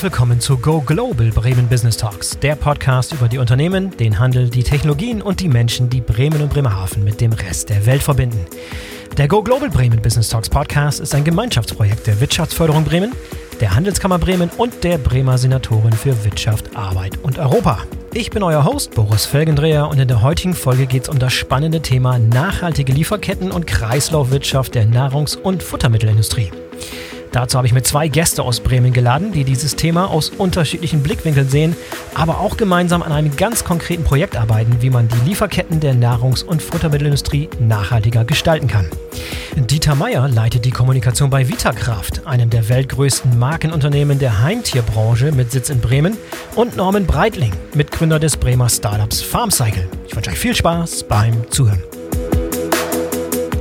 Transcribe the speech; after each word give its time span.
Herzlich 0.00 0.12
willkommen 0.14 0.40
zu 0.40 0.56
Go 0.56 0.80
Global 0.80 1.30
Bremen 1.30 1.68
Business 1.68 1.98
Talks, 1.98 2.38
der 2.38 2.54
Podcast 2.54 3.12
über 3.12 3.28
die 3.28 3.36
Unternehmen, 3.36 3.94
den 3.98 4.18
Handel, 4.18 4.48
die 4.48 4.62
Technologien 4.62 5.20
und 5.20 5.40
die 5.40 5.48
Menschen, 5.50 5.90
die 5.90 6.00
Bremen 6.00 6.40
und 6.40 6.48
Bremerhaven 6.48 7.04
mit 7.04 7.20
dem 7.20 7.34
Rest 7.34 7.68
der 7.68 7.84
Welt 7.84 8.02
verbinden. 8.02 8.46
Der 9.18 9.28
Go 9.28 9.42
Global 9.42 9.68
Bremen 9.68 10.00
Business 10.00 10.30
Talks 10.30 10.48
Podcast 10.48 11.00
ist 11.00 11.14
ein 11.14 11.22
Gemeinschaftsprojekt 11.22 12.06
der 12.06 12.18
Wirtschaftsförderung 12.18 12.82
Bremen, 12.82 13.12
der 13.60 13.74
Handelskammer 13.74 14.18
Bremen 14.18 14.48
und 14.56 14.84
der 14.84 14.96
Bremer 14.96 15.36
Senatorin 15.36 15.92
für 15.92 16.24
Wirtschaft, 16.24 16.74
Arbeit 16.74 17.18
und 17.22 17.38
Europa. 17.38 17.80
Ich 18.14 18.30
bin 18.30 18.42
euer 18.42 18.64
Host 18.64 18.94
Boris 18.94 19.26
Felgendreher 19.26 19.86
und 19.86 19.98
in 19.98 20.08
der 20.08 20.22
heutigen 20.22 20.54
Folge 20.54 20.86
geht 20.86 21.02
es 21.02 21.08
um 21.10 21.18
das 21.18 21.34
spannende 21.34 21.82
Thema 21.82 22.18
nachhaltige 22.18 22.94
Lieferketten 22.94 23.52
und 23.52 23.66
Kreislaufwirtschaft 23.66 24.74
der 24.74 24.86
Nahrungs- 24.86 25.36
und 25.36 25.62
Futtermittelindustrie. 25.62 26.50
Dazu 27.32 27.56
habe 27.58 27.66
ich 27.66 27.72
mir 27.72 27.82
zwei 27.82 28.08
Gäste 28.08 28.42
aus 28.42 28.60
Bremen 28.60 28.92
geladen, 28.92 29.32
die 29.32 29.44
dieses 29.44 29.76
Thema 29.76 30.10
aus 30.10 30.30
unterschiedlichen 30.30 31.02
Blickwinkeln 31.02 31.48
sehen, 31.48 31.76
aber 32.14 32.40
auch 32.40 32.56
gemeinsam 32.56 33.02
an 33.02 33.12
einem 33.12 33.36
ganz 33.36 33.64
konkreten 33.64 34.04
Projekt 34.04 34.36
arbeiten, 34.36 34.76
wie 34.80 34.90
man 34.90 35.08
die 35.08 35.28
Lieferketten 35.28 35.80
der 35.80 35.94
Nahrungs- 35.94 36.42
und 36.42 36.62
Futtermittelindustrie 36.62 37.48
nachhaltiger 37.60 38.24
gestalten 38.24 38.66
kann. 38.66 38.88
Dieter 39.56 39.94
Meyer 39.94 40.28
leitet 40.28 40.64
die 40.64 40.70
Kommunikation 40.70 41.30
bei 41.30 41.48
Vitakraft, 41.48 42.26
einem 42.26 42.50
der 42.50 42.68
weltgrößten 42.68 43.38
Markenunternehmen 43.38 44.18
der 44.18 44.42
Heimtierbranche 44.42 45.32
mit 45.32 45.52
Sitz 45.52 45.70
in 45.70 45.80
Bremen, 45.80 46.16
und 46.56 46.76
Norman 46.76 47.06
Breitling, 47.06 47.52
Mitgründer 47.74 48.18
des 48.18 48.36
Bremer 48.36 48.68
Startups 48.68 49.20
FarmCycle. 49.22 49.88
Ich 50.06 50.16
wünsche 50.16 50.30
euch 50.30 50.38
viel 50.38 50.54
Spaß 50.54 51.04
beim 51.04 51.50
Zuhören. 51.50 51.82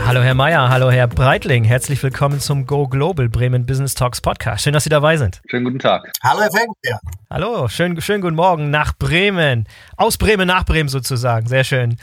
Hallo 0.09 0.23
Herr 0.23 0.33
Mayer, 0.33 0.69
hallo 0.69 0.89
Herr 0.89 1.05
Breitling, 1.05 1.63
herzlich 1.63 2.01
willkommen 2.01 2.39
zum 2.39 2.65
Go 2.65 2.87
Global 2.87 3.29
Bremen 3.29 3.67
Business 3.67 3.93
Talks 3.93 4.21
Podcast. 4.21 4.63
Schön, 4.63 4.73
dass 4.73 4.83
Sie 4.83 4.89
dabei 4.89 5.17
sind. 5.17 5.39
Schönen 5.45 5.65
guten 5.65 5.77
Tag. 5.77 6.11
Hallo 6.23 6.41
Herr 6.41 6.49
Felgenberg. 6.49 6.99
Hallo, 7.29 7.67
schönen, 7.67 8.01
schönen 8.01 8.21
guten 8.21 8.35
Morgen 8.35 8.71
nach 8.71 8.97
Bremen. 8.97 9.67
Aus 9.97 10.17
Bremen 10.17 10.47
nach 10.47 10.65
Bremen 10.65 10.89
sozusagen, 10.89 11.45
sehr 11.45 11.63
schön. 11.63 11.97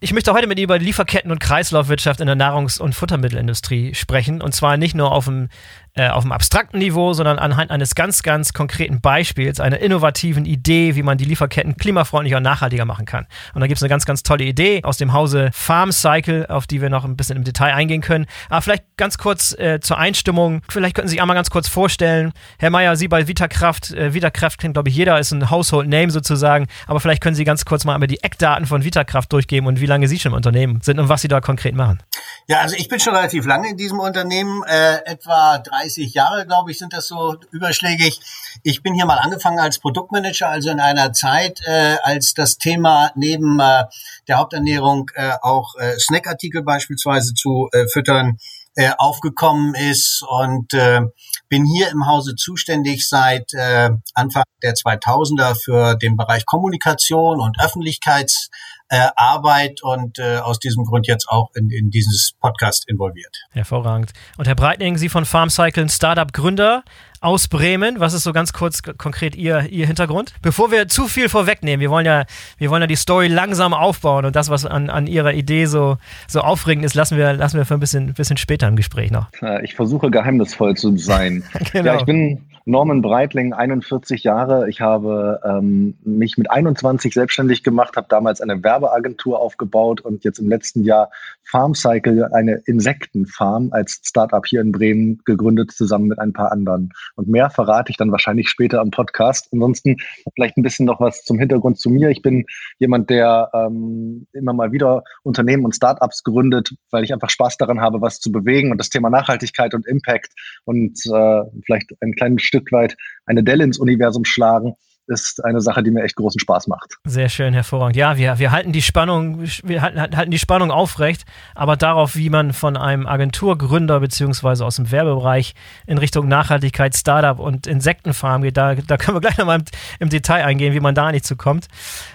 Ich 0.00 0.14
möchte 0.14 0.32
heute 0.32 0.46
mit 0.46 0.56
Ihnen 0.58 0.64
über 0.64 0.78
Lieferketten 0.78 1.30
und 1.30 1.40
Kreislaufwirtschaft 1.40 2.20
in 2.20 2.26
der 2.26 2.36
Nahrungs- 2.36 2.80
und 2.80 2.94
Futtermittelindustrie 2.94 3.94
sprechen. 3.94 4.40
Und 4.40 4.54
zwar 4.54 4.78
nicht 4.78 4.94
nur 4.94 5.12
auf 5.12 5.26
dem 5.26 5.50
äh, 5.94 6.08
auf 6.08 6.24
einem 6.24 6.32
abstrakten 6.32 6.78
Niveau, 6.78 7.12
sondern 7.12 7.38
anhand 7.38 7.70
eines 7.70 7.94
ganz, 7.94 8.22
ganz 8.22 8.52
konkreten 8.52 9.00
Beispiels, 9.00 9.60
einer 9.60 9.78
innovativen 9.78 10.44
Idee, 10.44 10.94
wie 10.94 11.02
man 11.02 11.18
die 11.18 11.24
Lieferketten 11.24 11.76
klimafreundlicher 11.76 12.36
und 12.36 12.42
nachhaltiger 12.42 12.84
machen 12.84 13.06
kann. 13.06 13.26
Und 13.54 13.60
da 13.60 13.66
gibt 13.66 13.78
es 13.78 13.82
eine 13.82 13.90
ganz, 13.90 14.06
ganz 14.06 14.22
tolle 14.22 14.44
Idee 14.44 14.82
aus 14.84 14.96
dem 14.96 15.12
Hause 15.12 15.50
Farm 15.52 15.92
Cycle, 15.92 16.46
auf 16.48 16.66
die 16.66 16.80
wir 16.80 16.90
noch 16.90 17.04
ein 17.04 17.16
bisschen 17.16 17.36
im 17.36 17.44
Detail 17.44 17.74
eingehen 17.74 18.00
können. 18.00 18.26
Aber 18.48 18.62
vielleicht 18.62 18.84
ganz 18.96 19.18
kurz 19.18 19.52
äh, 19.58 19.80
zur 19.80 19.98
Einstimmung. 19.98 20.62
Vielleicht 20.68 20.94
könnten 20.94 21.08
Sie 21.08 21.14
sich 21.14 21.22
einmal 21.22 21.36
ganz 21.36 21.50
kurz 21.50 21.68
vorstellen. 21.68 22.32
Herr 22.58 22.70
Mayer, 22.70 22.96
Sie 22.96 23.08
bei 23.08 23.26
Vitakraft. 23.26 23.90
Äh, 23.92 24.14
Vitakraft 24.14 24.60
kennt, 24.60 24.74
glaube 24.74 24.88
ich, 24.88 24.96
jeder, 24.96 25.18
ist 25.18 25.32
ein 25.32 25.50
Household 25.50 25.88
Name 25.88 26.10
sozusagen. 26.10 26.66
Aber 26.86 27.00
vielleicht 27.00 27.22
können 27.22 27.34
Sie 27.34 27.44
ganz 27.44 27.64
kurz 27.64 27.84
mal 27.84 27.94
einmal 27.94 28.08
die 28.08 28.22
Eckdaten 28.22 28.66
von 28.66 28.84
Vitakraft 28.84 29.32
durchgeben 29.32 29.66
und 29.66 29.80
wie 29.80 29.86
lange 29.86 30.08
Sie 30.08 30.18
schon 30.18 30.32
im 30.32 30.36
Unternehmen 30.36 30.80
sind 30.82 30.98
und 30.98 31.08
was 31.08 31.22
Sie 31.22 31.28
da 31.28 31.40
konkret 31.40 31.74
machen. 31.74 32.02
Ja, 32.46 32.60
also 32.60 32.76
ich 32.76 32.88
bin 32.88 33.00
schon 33.00 33.14
relativ 33.14 33.46
lange 33.46 33.68
in 33.70 33.76
diesem 33.76 34.00
Unternehmen, 34.00 34.62
äh, 34.64 34.98
etwa 35.04 35.58
30 35.80 36.12
Jahre, 36.14 36.46
glaube 36.46 36.70
ich, 36.70 36.78
sind 36.78 36.92
das 36.92 37.08
so 37.08 37.36
überschlägig. 37.52 38.20
Ich 38.62 38.82
bin 38.82 38.94
hier 38.94 39.06
mal 39.06 39.18
angefangen 39.18 39.58
als 39.58 39.78
Produktmanager, 39.78 40.48
also 40.48 40.70
in 40.70 40.80
einer 40.80 41.12
Zeit, 41.12 41.60
äh, 41.66 41.96
als 42.02 42.34
das 42.34 42.58
Thema 42.58 43.12
neben 43.14 43.58
äh, 43.60 43.84
der 44.28 44.38
Haupternährung 44.38 45.10
äh, 45.14 45.32
auch 45.40 45.74
äh, 45.76 45.98
Snackartikel 45.98 46.62
beispielsweise 46.62 47.34
zu 47.34 47.68
äh, 47.72 47.86
füttern 47.92 48.38
äh, 48.76 48.90
aufgekommen 48.98 49.74
ist 49.74 50.22
und 50.28 50.74
äh, 50.74 51.00
bin 51.48 51.64
hier 51.64 51.88
im 51.90 52.06
Hause 52.06 52.36
zuständig 52.36 53.08
seit 53.08 53.52
äh, 53.54 53.90
Anfang 54.14 54.44
der 54.62 54.74
2000er 54.74 55.56
für 55.60 55.96
den 55.96 56.16
Bereich 56.16 56.44
Kommunikation 56.46 57.40
und 57.40 57.58
Öffentlichkeits 57.60 58.50
äh, 58.90 59.08
Arbeit 59.16 59.82
und 59.82 60.18
äh, 60.18 60.38
aus 60.38 60.58
diesem 60.58 60.84
Grund 60.84 61.06
jetzt 61.06 61.28
auch 61.28 61.50
in, 61.54 61.70
in 61.70 61.90
dieses 61.90 62.32
Podcast 62.40 62.88
involviert. 62.88 63.36
Hervorragend. 63.52 64.12
Und 64.36 64.48
Herr 64.48 64.56
Breitling, 64.56 64.98
Sie 64.98 65.08
von 65.08 65.24
FarmCycle, 65.24 65.88
Startup-Gründer 65.88 66.82
aus 67.20 67.46
Bremen. 67.46 68.00
Was 68.00 68.14
ist 68.14 68.24
so 68.24 68.32
ganz 68.32 68.52
kurz 68.52 68.82
konkret 68.82 69.36
Ihr, 69.36 69.70
Ihr 69.70 69.86
Hintergrund? 69.86 70.34
Bevor 70.42 70.72
wir 70.72 70.88
zu 70.88 71.06
viel 71.06 71.28
vorwegnehmen, 71.28 71.80
wir 71.80 71.90
wollen 71.90 72.06
ja, 72.06 72.24
wir 72.58 72.70
wollen 72.70 72.82
ja 72.82 72.88
die 72.88 72.96
Story 72.96 73.28
langsam 73.28 73.74
aufbauen 73.74 74.24
und 74.24 74.34
das, 74.34 74.50
was 74.50 74.66
an, 74.66 74.90
an 74.90 75.06
Ihrer 75.06 75.34
Idee 75.34 75.66
so, 75.66 75.98
so 76.26 76.40
aufregend 76.40 76.84
ist, 76.84 76.94
lassen 76.94 77.16
wir, 77.16 77.32
lassen 77.34 77.58
wir 77.58 77.66
für 77.66 77.74
ein 77.74 77.80
bisschen, 77.80 78.14
bisschen 78.14 78.38
später 78.38 78.66
im 78.66 78.74
Gespräch 78.74 79.12
noch. 79.12 79.28
Ich 79.62 79.76
versuche 79.76 80.10
geheimnisvoll 80.10 80.76
zu 80.76 80.96
sein. 80.96 81.44
genau. 81.72 81.92
Ja, 81.92 81.98
ich 82.00 82.04
bin 82.04 82.49
Norman 82.64 83.02
Breitling, 83.02 83.52
41 83.52 84.22
Jahre. 84.24 84.68
Ich 84.68 84.80
habe 84.80 85.40
ähm, 85.44 85.96
mich 86.04 86.36
mit 86.36 86.50
21 86.50 87.14
selbstständig 87.14 87.62
gemacht, 87.62 87.96
habe 87.96 88.06
damals 88.08 88.40
eine 88.40 88.62
Werbeagentur 88.62 89.38
aufgebaut 89.40 90.00
und 90.00 90.24
jetzt 90.24 90.38
im 90.38 90.48
letzten 90.48 90.84
Jahr 90.84 91.10
FarmCycle, 91.44 92.32
eine 92.32 92.62
Insektenfarm 92.66 93.70
als 93.72 94.00
Startup 94.04 94.44
hier 94.46 94.60
in 94.60 94.72
Bremen 94.72 95.20
gegründet, 95.24 95.72
zusammen 95.72 96.06
mit 96.06 96.18
ein 96.18 96.32
paar 96.32 96.52
anderen. 96.52 96.90
Und 97.16 97.28
mehr 97.28 97.50
verrate 97.50 97.90
ich 97.90 97.96
dann 97.96 98.12
wahrscheinlich 98.12 98.48
später 98.48 98.80
am 98.80 98.90
Podcast. 98.90 99.48
Ansonsten 99.52 99.96
vielleicht 100.34 100.56
ein 100.56 100.62
bisschen 100.62 100.86
noch 100.86 101.00
was 101.00 101.24
zum 101.24 101.38
Hintergrund 101.38 101.78
zu 101.78 101.90
mir. 101.90 102.10
Ich 102.10 102.22
bin 102.22 102.44
jemand, 102.78 103.10
der 103.10 103.50
ähm, 103.54 104.26
immer 104.32 104.52
mal 104.52 104.72
wieder 104.72 105.02
Unternehmen 105.22 105.64
und 105.64 105.74
Startups 105.74 106.22
gründet, 106.22 106.74
weil 106.90 107.04
ich 107.04 107.12
einfach 107.12 107.30
Spaß 107.30 107.56
daran 107.56 107.80
habe, 107.80 108.00
was 108.00 108.20
zu 108.20 108.30
bewegen 108.30 108.70
und 108.70 108.78
das 108.78 108.90
Thema 108.90 109.10
Nachhaltigkeit 109.10 109.74
und 109.74 109.86
Impact 109.86 110.32
und 110.64 110.98
äh, 111.06 111.42
vielleicht 111.64 111.94
ein 112.00 112.14
kleines 112.14 112.42
Stück 112.42 112.59
weit 112.70 112.96
eine 113.26 113.42
Delle 113.42 113.64
ins 113.64 113.78
Universum 113.78 114.24
schlagen 114.24 114.74
ist 115.10 115.44
eine 115.44 115.60
Sache, 115.60 115.82
die 115.82 115.90
mir 115.90 116.04
echt 116.04 116.16
großen 116.16 116.38
Spaß 116.38 116.68
macht. 116.68 116.94
Sehr 117.04 117.28
schön, 117.28 117.52
hervorragend. 117.52 117.96
Ja, 117.96 118.16
wir, 118.16 118.38
wir 118.38 118.52
halten 118.52 118.72
die 118.72 118.80
Spannung, 118.80 119.42
wir 119.64 119.82
halten, 119.82 120.16
halten 120.16 120.30
die 120.30 120.38
Spannung 120.38 120.70
aufrecht, 120.70 121.24
aber 121.54 121.76
darauf, 121.76 122.14
wie 122.14 122.30
man 122.30 122.52
von 122.52 122.76
einem 122.76 123.06
Agenturgründer 123.06 124.00
beziehungsweise 124.00 124.64
aus 124.64 124.76
dem 124.76 124.90
Werbebereich 124.90 125.54
in 125.86 125.98
Richtung 125.98 126.28
Nachhaltigkeit, 126.28 126.96
Startup 126.96 127.38
und 127.38 127.66
Insektenfarm 127.66 128.42
geht, 128.42 128.56
da, 128.56 128.74
da 128.76 128.96
können 128.96 129.16
wir 129.16 129.20
gleich 129.20 129.36
nochmal 129.36 129.58
im, 129.58 129.64
im 129.98 130.08
Detail 130.10 130.44
eingehen, 130.44 130.74
wie 130.74 130.80
man 130.80 130.94
da 130.94 131.10
nicht 131.10 131.26
zukommt. 131.26 131.66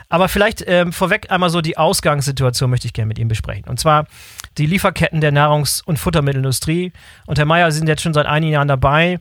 Aber 0.07 0.29
vielleicht 0.29 0.63
ähm, 0.66 0.94
vorweg 0.94 1.31
einmal 1.31 1.50
so 1.50 1.61
die 1.61 1.78
Ausgangssituation 1.78 2.69
möchte 2.69 2.88
ich 2.88 2.94
gerne 2.94 3.07
mit 3.07 3.19
Ihnen 3.19 3.28
besprechen. 3.28 3.66
Und 3.67 3.79
zwar 3.79 4.05
die 4.57 4.66
Lieferketten 4.66 5.19
der 5.19 5.34
Nahrungs- 5.34 5.84
und 5.84 6.00
Futtermittelindustrie. 6.00 6.94
Und 7.25 7.38
Herr 7.38 7.45
Mayer, 7.45 7.72
Sie 7.72 7.79
sind 7.79 7.88
jetzt 7.88 8.03
schon 8.03 8.13
seit 8.13 8.25
einigen 8.25 8.53
Jahren 8.53 8.69
dabei. 8.69 9.19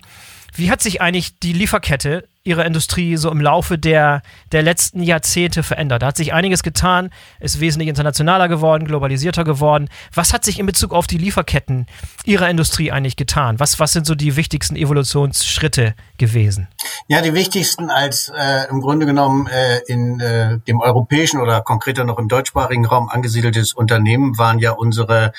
Wie 0.56 0.70
hat 0.70 0.80
sich 0.80 1.00
eigentlich 1.00 1.40
die 1.40 1.52
Lieferkette 1.52 2.28
Ihrer 2.44 2.64
Industrie 2.64 3.16
so 3.16 3.30
im 3.30 3.40
Laufe 3.40 3.76
der, 3.76 4.22
der 4.52 4.62
letzten 4.62 5.02
Jahrzehnte 5.02 5.64
verändert? 5.64 6.02
Da 6.02 6.08
hat 6.08 6.16
sich 6.16 6.32
einiges 6.32 6.62
getan, 6.62 7.10
ist 7.40 7.58
wesentlich 7.58 7.88
internationaler 7.88 8.46
geworden, 8.46 8.84
globalisierter 8.84 9.42
geworden. 9.42 9.88
Was 10.12 10.32
hat 10.32 10.44
sich 10.44 10.60
in 10.60 10.66
Bezug 10.66 10.92
auf 10.94 11.08
die 11.08 11.18
Lieferketten 11.18 11.86
Ihrer 12.24 12.48
Industrie 12.48 12.92
eigentlich 12.92 13.16
getan? 13.16 13.58
Was, 13.58 13.80
was 13.80 13.92
sind 13.92 14.06
so 14.06 14.14
die 14.14 14.36
wichtigsten 14.36 14.76
Evolutionsschritte 14.76 15.94
gewesen? 16.18 16.68
Ja, 17.08 17.20
die 17.20 17.34
wichtigsten 17.34 17.90
als 17.90 18.30
äh, 18.36 18.68
im 18.70 18.80
Grunde 18.80 19.06
genommen 19.06 19.48
äh, 19.48 19.80
in 19.88 20.20
äh, 20.20 20.58
dem 20.68 20.80
europäischen 20.80 21.40
oder 21.40 21.62
konkreter 21.62 22.04
noch 22.04 22.18
im 22.18 22.28
deutschsprachigen 22.28 22.86
Raum 22.86 23.08
angesiedeltes 23.08 23.72
Unternehmen 23.72 24.38
waren 24.38 24.60
ja 24.60 24.70
unsere 24.70 25.32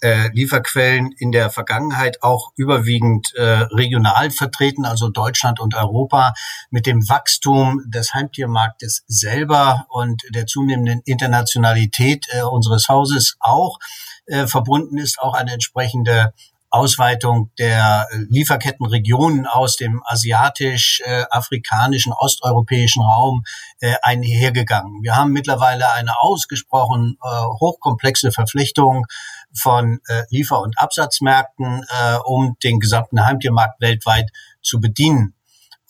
äh, 0.00 0.28
Lieferquellen 0.32 1.12
in 1.18 1.32
der 1.32 1.50
Vergangenheit 1.50 2.22
auch 2.22 2.52
überwiegend 2.56 3.34
äh, 3.34 3.42
regional 3.42 4.30
vertreten, 4.30 4.84
also 4.84 5.08
Deutschland 5.08 5.60
und 5.60 5.74
Europa, 5.74 6.34
mit 6.70 6.86
dem 6.86 7.08
Wachstum 7.08 7.82
des 7.86 8.14
Heimtiermarktes 8.14 9.04
selber 9.06 9.86
und 9.88 10.22
der 10.30 10.46
zunehmenden 10.46 11.02
Internationalität 11.04 12.26
äh, 12.30 12.42
unseres 12.42 12.88
Hauses 12.88 13.36
auch 13.40 13.78
äh, 14.26 14.46
verbunden 14.46 14.98
ist 14.98 15.18
auch 15.18 15.34
eine 15.34 15.52
entsprechende 15.52 16.32
Ausweitung 16.70 17.50
der 17.58 18.08
äh, 18.10 18.16
Lieferkettenregionen 18.28 19.46
aus 19.46 19.76
dem 19.76 20.02
asiatisch-afrikanischen, 20.04 22.12
äh, 22.12 22.16
osteuropäischen 22.16 23.02
Raum 23.02 23.44
äh, 23.80 23.94
einhergegangen. 24.02 25.02
Wir 25.02 25.16
haben 25.16 25.32
mittlerweile 25.32 25.90
eine 25.92 26.20
ausgesprochen 26.20 27.18
äh, 27.22 27.44
hochkomplexe 27.60 28.32
Verpflichtung 28.32 29.06
von 29.52 30.00
äh, 30.06 30.22
Liefer- 30.30 30.60
und 30.60 30.78
Absatzmärkten, 30.78 31.84
äh, 31.88 32.16
um 32.24 32.56
den 32.62 32.78
gesamten 32.78 33.26
Heimtiermarkt 33.26 33.80
weltweit 33.80 34.30
zu 34.62 34.80
bedienen. 34.80 35.34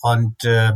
Und 0.01 0.43
äh, 0.43 0.73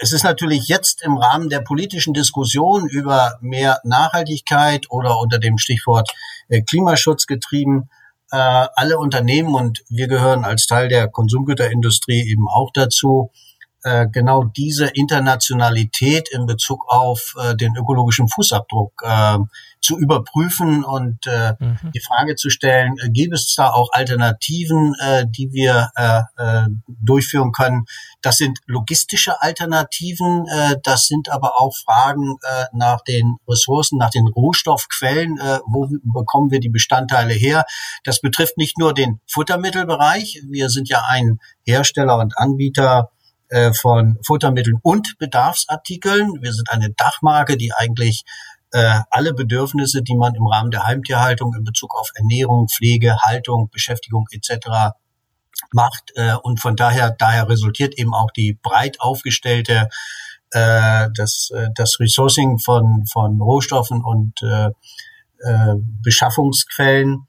es 0.00 0.12
ist 0.12 0.22
natürlich 0.22 0.68
jetzt 0.68 1.02
im 1.02 1.16
Rahmen 1.16 1.48
der 1.48 1.60
politischen 1.60 2.14
Diskussion 2.14 2.88
über 2.88 3.36
mehr 3.40 3.80
Nachhaltigkeit 3.82 4.86
oder 4.90 5.18
unter 5.18 5.40
dem 5.40 5.58
Stichwort 5.58 6.08
äh, 6.48 6.62
Klimaschutz 6.62 7.26
getrieben, 7.26 7.90
äh, 8.30 8.66
alle 8.74 8.98
Unternehmen 8.98 9.54
und 9.54 9.84
wir 9.88 10.08
gehören 10.08 10.44
als 10.44 10.66
Teil 10.66 10.88
der 10.88 11.08
Konsumgüterindustrie 11.08 12.30
eben 12.30 12.48
auch 12.48 12.70
dazu, 12.72 13.30
genau 14.12 14.44
diese 14.44 14.86
Internationalität 14.86 16.28
in 16.30 16.46
Bezug 16.46 16.84
auf 16.88 17.34
äh, 17.40 17.54
den 17.56 17.76
ökologischen 17.76 18.28
Fußabdruck 18.28 19.02
äh, 19.04 19.38
zu 19.80 19.98
überprüfen 19.98 20.84
und 20.84 21.26
äh, 21.26 21.54
mhm. 21.58 21.92
die 21.94 22.00
Frage 22.00 22.34
zu 22.34 22.50
stellen, 22.50 22.96
äh, 22.98 23.10
gibt 23.10 23.34
es 23.34 23.54
da 23.54 23.70
auch 23.70 23.90
Alternativen, 23.92 24.94
äh, 25.00 25.24
die 25.28 25.52
wir 25.52 25.90
äh, 25.96 26.22
äh, 26.36 26.66
durchführen 26.86 27.52
können? 27.52 27.84
Das 28.20 28.38
sind 28.38 28.58
logistische 28.66 29.40
Alternativen, 29.40 30.46
äh, 30.48 30.76
das 30.82 31.06
sind 31.06 31.30
aber 31.30 31.60
auch 31.60 31.76
Fragen 31.76 32.36
äh, 32.42 32.64
nach 32.72 33.02
den 33.02 33.36
Ressourcen, 33.48 33.98
nach 33.98 34.10
den 34.10 34.26
Rohstoffquellen, 34.26 35.38
äh, 35.38 35.60
wo 35.66 35.88
bekommen 36.02 36.50
wir 36.50 36.60
die 36.60 36.70
Bestandteile 36.70 37.34
her? 37.34 37.64
Das 38.04 38.20
betrifft 38.20 38.56
nicht 38.58 38.78
nur 38.78 38.94
den 38.94 39.20
Futtermittelbereich. 39.26 40.42
Wir 40.48 40.68
sind 40.68 40.88
ja 40.88 41.02
ein 41.08 41.38
Hersteller 41.64 42.18
und 42.18 42.36
Anbieter 42.36 43.10
äh, 43.48 43.72
von 43.72 44.18
Futtermitteln 44.26 44.78
und 44.82 45.16
Bedarfsartikeln. 45.18 46.42
Wir 46.42 46.52
sind 46.52 46.70
eine 46.70 46.90
Dachmarke, 46.90 47.56
die 47.56 47.72
eigentlich 47.72 48.24
äh, 48.72 49.00
alle 49.10 49.32
Bedürfnisse, 49.32 50.02
die 50.02 50.16
man 50.16 50.34
im 50.34 50.46
Rahmen 50.46 50.70
der 50.70 50.84
Heimtierhaltung 50.84 51.54
in 51.54 51.64
Bezug 51.64 51.94
auf 51.98 52.10
Ernährung, 52.14 52.68
Pflege, 52.68 53.16
Haltung, 53.22 53.70
Beschäftigung 53.70 54.26
etc. 54.30 54.94
macht. 55.72 56.12
Äh, 56.14 56.34
und 56.42 56.60
von 56.60 56.76
daher, 56.76 57.10
daher 57.10 57.48
resultiert 57.48 57.98
eben 57.98 58.14
auch 58.14 58.30
die 58.30 58.58
breit 58.62 59.00
aufgestellte 59.00 59.88
äh, 60.50 61.08
das, 61.14 61.50
das 61.74 62.00
Resourcing 62.00 62.58
von, 62.58 63.04
von 63.10 63.40
Rohstoffen 63.40 64.02
und 64.02 64.42
äh, 64.42 64.70
Beschaffungsquellen. 66.02 67.26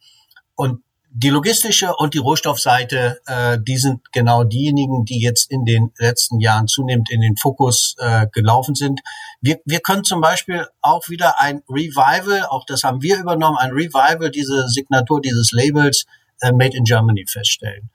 Und 0.55 0.83
die 1.11 1.29
logistische 1.29 1.95
und 1.95 2.13
die 2.13 2.19
Rohstoffseite, 2.19 3.19
äh, 3.25 3.57
die 3.59 3.77
sind 3.77 4.11
genau 4.11 4.43
diejenigen, 4.43 5.05
die 5.05 5.19
jetzt 5.19 5.51
in 5.51 5.65
den 5.65 5.91
letzten 5.97 6.39
Jahren 6.39 6.67
zunehmend 6.67 7.09
in 7.09 7.21
den 7.21 7.35
Fokus 7.35 7.95
äh, 7.97 8.27
gelaufen 8.31 8.75
sind. 8.75 9.01
Wir, 9.41 9.59
wir 9.65 9.79
können 9.79 10.03
zum 10.03 10.21
Beispiel 10.21 10.67
auch 10.81 11.09
wieder 11.09 11.39
ein 11.39 11.63
Revival, 11.67 12.45
auch 12.49 12.63
das 12.65 12.83
haben 12.83 13.01
wir 13.01 13.17
übernommen, 13.17 13.57
ein 13.57 13.71
Revival, 13.71 14.29
diese 14.29 14.69
Signatur 14.69 15.19
dieses 15.21 15.51
Labels 15.51 16.05
äh, 16.41 16.51
Made 16.51 16.77
in 16.77 16.83
Germany 16.83 17.25
feststellen. 17.27 17.89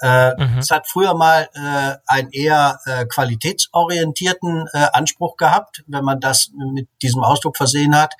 Äh, 0.00 0.32
mhm. 0.42 0.58
Es 0.58 0.70
hat 0.70 0.88
früher 0.88 1.14
mal 1.14 1.48
äh, 1.52 1.96
einen 2.06 2.30
eher 2.30 2.78
äh, 2.86 3.04
qualitätsorientierten 3.04 4.66
äh, 4.72 4.86
Anspruch 4.92 5.36
gehabt, 5.36 5.82
wenn 5.88 6.04
man 6.04 6.20
das 6.20 6.50
mit 6.72 6.88
diesem 7.02 7.22
Ausdruck 7.22 7.56
versehen 7.56 7.94
hat. 7.94 8.14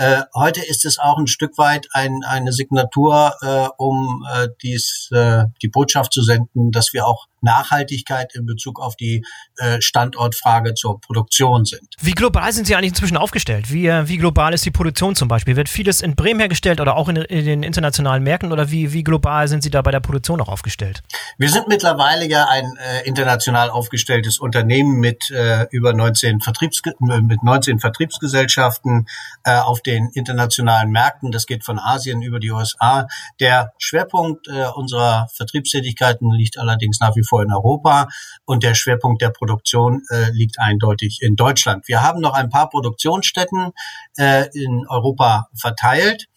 Äh, 0.00 0.22
heute 0.32 0.64
ist 0.64 0.84
es 0.84 1.00
auch 1.00 1.18
ein 1.18 1.26
Stück 1.26 1.58
weit 1.58 1.88
ein, 1.92 2.20
eine 2.24 2.52
Signatur, 2.52 3.34
äh, 3.42 3.68
um 3.78 4.24
äh, 4.32 4.46
dies, 4.62 5.08
äh, 5.10 5.46
die 5.60 5.68
Botschaft 5.68 6.12
zu 6.12 6.22
senden, 6.22 6.70
dass 6.70 6.92
wir 6.92 7.04
auch 7.04 7.26
Nachhaltigkeit 7.40 8.34
in 8.34 8.46
Bezug 8.46 8.80
auf 8.80 8.96
die 8.96 9.24
äh, 9.56 9.80
Standortfrage 9.80 10.74
zur 10.74 11.00
Produktion 11.00 11.64
sind. 11.64 11.88
Wie 12.00 12.12
global 12.12 12.52
sind 12.52 12.66
Sie 12.66 12.74
eigentlich 12.74 12.90
inzwischen 12.90 13.16
aufgestellt? 13.16 13.72
Wie, 13.72 13.86
äh, 13.86 14.08
wie 14.08 14.18
global 14.18 14.54
ist 14.54 14.64
die 14.64 14.70
Produktion 14.70 15.14
zum 15.14 15.28
Beispiel? 15.28 15.56
Wird 15.56 15.68
vieles 15.68 16.00
in 16.00 16.14
Bremen 16.14 16.40
hergestellt 16.40 16.80
oder 16.80 16.96
auch 16.96 17.08
in, 17.08 17.16
in, 17.16 17.44
den 17.44 17.62
internationalen 17.62 18.22
Märkten 18.22 18.52
oder 18.52 18.70
wie, 18.70 18.92
wie 18.92 19.04
global 19.04 19.48
sind 19.48 19.62
Sie 19.62 19.70
da 19.70 19.82
bei 19.82 19.90
der 19.90 20.00
Produktion 20.00 20.40
auch 20.40 20.48
aufgestellt? 20.48 21.02
Wir 21.38 21.50
sind 21.50 21.68
mittlerweile 21.68 22.28
ja 22.28 22.46
ein 22.48 22.76
äh, 22.76 23.06
international 23.06 23.70
aufgestelltes 23.70 24.38
Unternehmen 24.38 24.98
mit 25.00 25.30
äh, 25.30 25.66
über 25.70 25.92
19 25.92 26.40
Vertriebs 26.40 26.82
mit 26.98 27.42
19 27.42 27.80
Vertriebsgesellschaften 27.80 29.06
äh, 29.44 29.56
auf 29.58 29.80
den 29.82 30.10
internationalen 30.14 30.90
Märkten. 30.90 31.30
Das 31.30 31.46
geht 31.46 31.64
von 31.64 31.78
Asien 31.78 32.22
über 32.22 32.40
die 32.40 32.50
USA. 32.50 33.06
Der 33.40 33.72
Schwerpunkt 33.78 34.48
äh, 34.48 34.66
unserer 34.74 35.28
Vertriebstätigkeiten 35.34 36.30
liegt 36.30 36.58
allerdings 36.58 37.00
nach 37.00 37.16
wie 37.16 37.24
vor 37.28 37.42
in 37.42 37.52
Europa 37.52 38.08
und 38.44 38.62
der 38.62 38.74
Schwerpunkt 38.74 39.22
der 39.22 39.30
Produktion 39.30 40.02
äh, 40.10 40.30
liegt 40.30 40.58
eindeutig 40.58 41.18
in 41.20 41.36
Deutschland. 41.36 41.86
Wir 41.88 42.02
haben 42.02 42.20
noch 42.20 42.34
ein 42.34 42.48
paar 42.48 42.68
Produktionsstätten 42.70 43.72
äh, 44.16 44.46
in 44.52 44.86
Europa 44.88 45.48
verteilt 45.54 46.28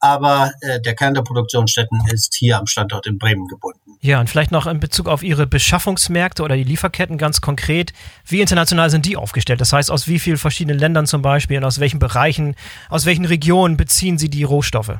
aber 0.00 0.52
äh, 0.62 0.80
der 0.80 0.94
Kern 0.94 1.14
der 1.14 1.22
Produktionsstätten 1.22 2.00
ist 2.12 2.34
hier 2.34 2.58
am 2.58 2.66
Standort 2.66 3.06
in 3.06 3.18
Bremen 3.18 3.46
gebunden. 3.46 3.96
Ja, 4.02 4.18
und 4.18 4.30
vielleicht 4.30 4.50
noch 4.50 4.66
in 4.66 4.80
Bezug 4.80 5.08
auf 5.08 5.22
Ihre 5.22 5.46
Beschaffungsmärkte 5.46 6.42
oder 6.42 6.56
die 6.56 6.64
Lieferketten 6.64 7.18
ganz 7.18 7.42
konkret. 7.42 7.92
Wie 8.24 8.40
international 8.40 8.88
sind 8.88 9.04
die 9.04 9.18
aufgestellt? 9.18 9.60
Das 9.60 9.74
heißt, 9.74 9.90
aus 9.90 10.08
wie 10.08 10.18
vielen 10.18 10.38
verschiedenen 10.38 10.78
Ländern 10.78 11.06
zum 11.06 11.20
Beispiel 11.20 11.58
und 11.58 11.64
aus 11.64 11.80
welchen 11.80 11.98
Bereichen, 11.98 12.54
aus 12.88 13.04
welchen 13.04 13.26
Regionen 13.26 13.76
beziehen 13.76 14.16
Sie 14.16 14.30
die 14.30 14.42
Rohstoffe? 14.42 14.98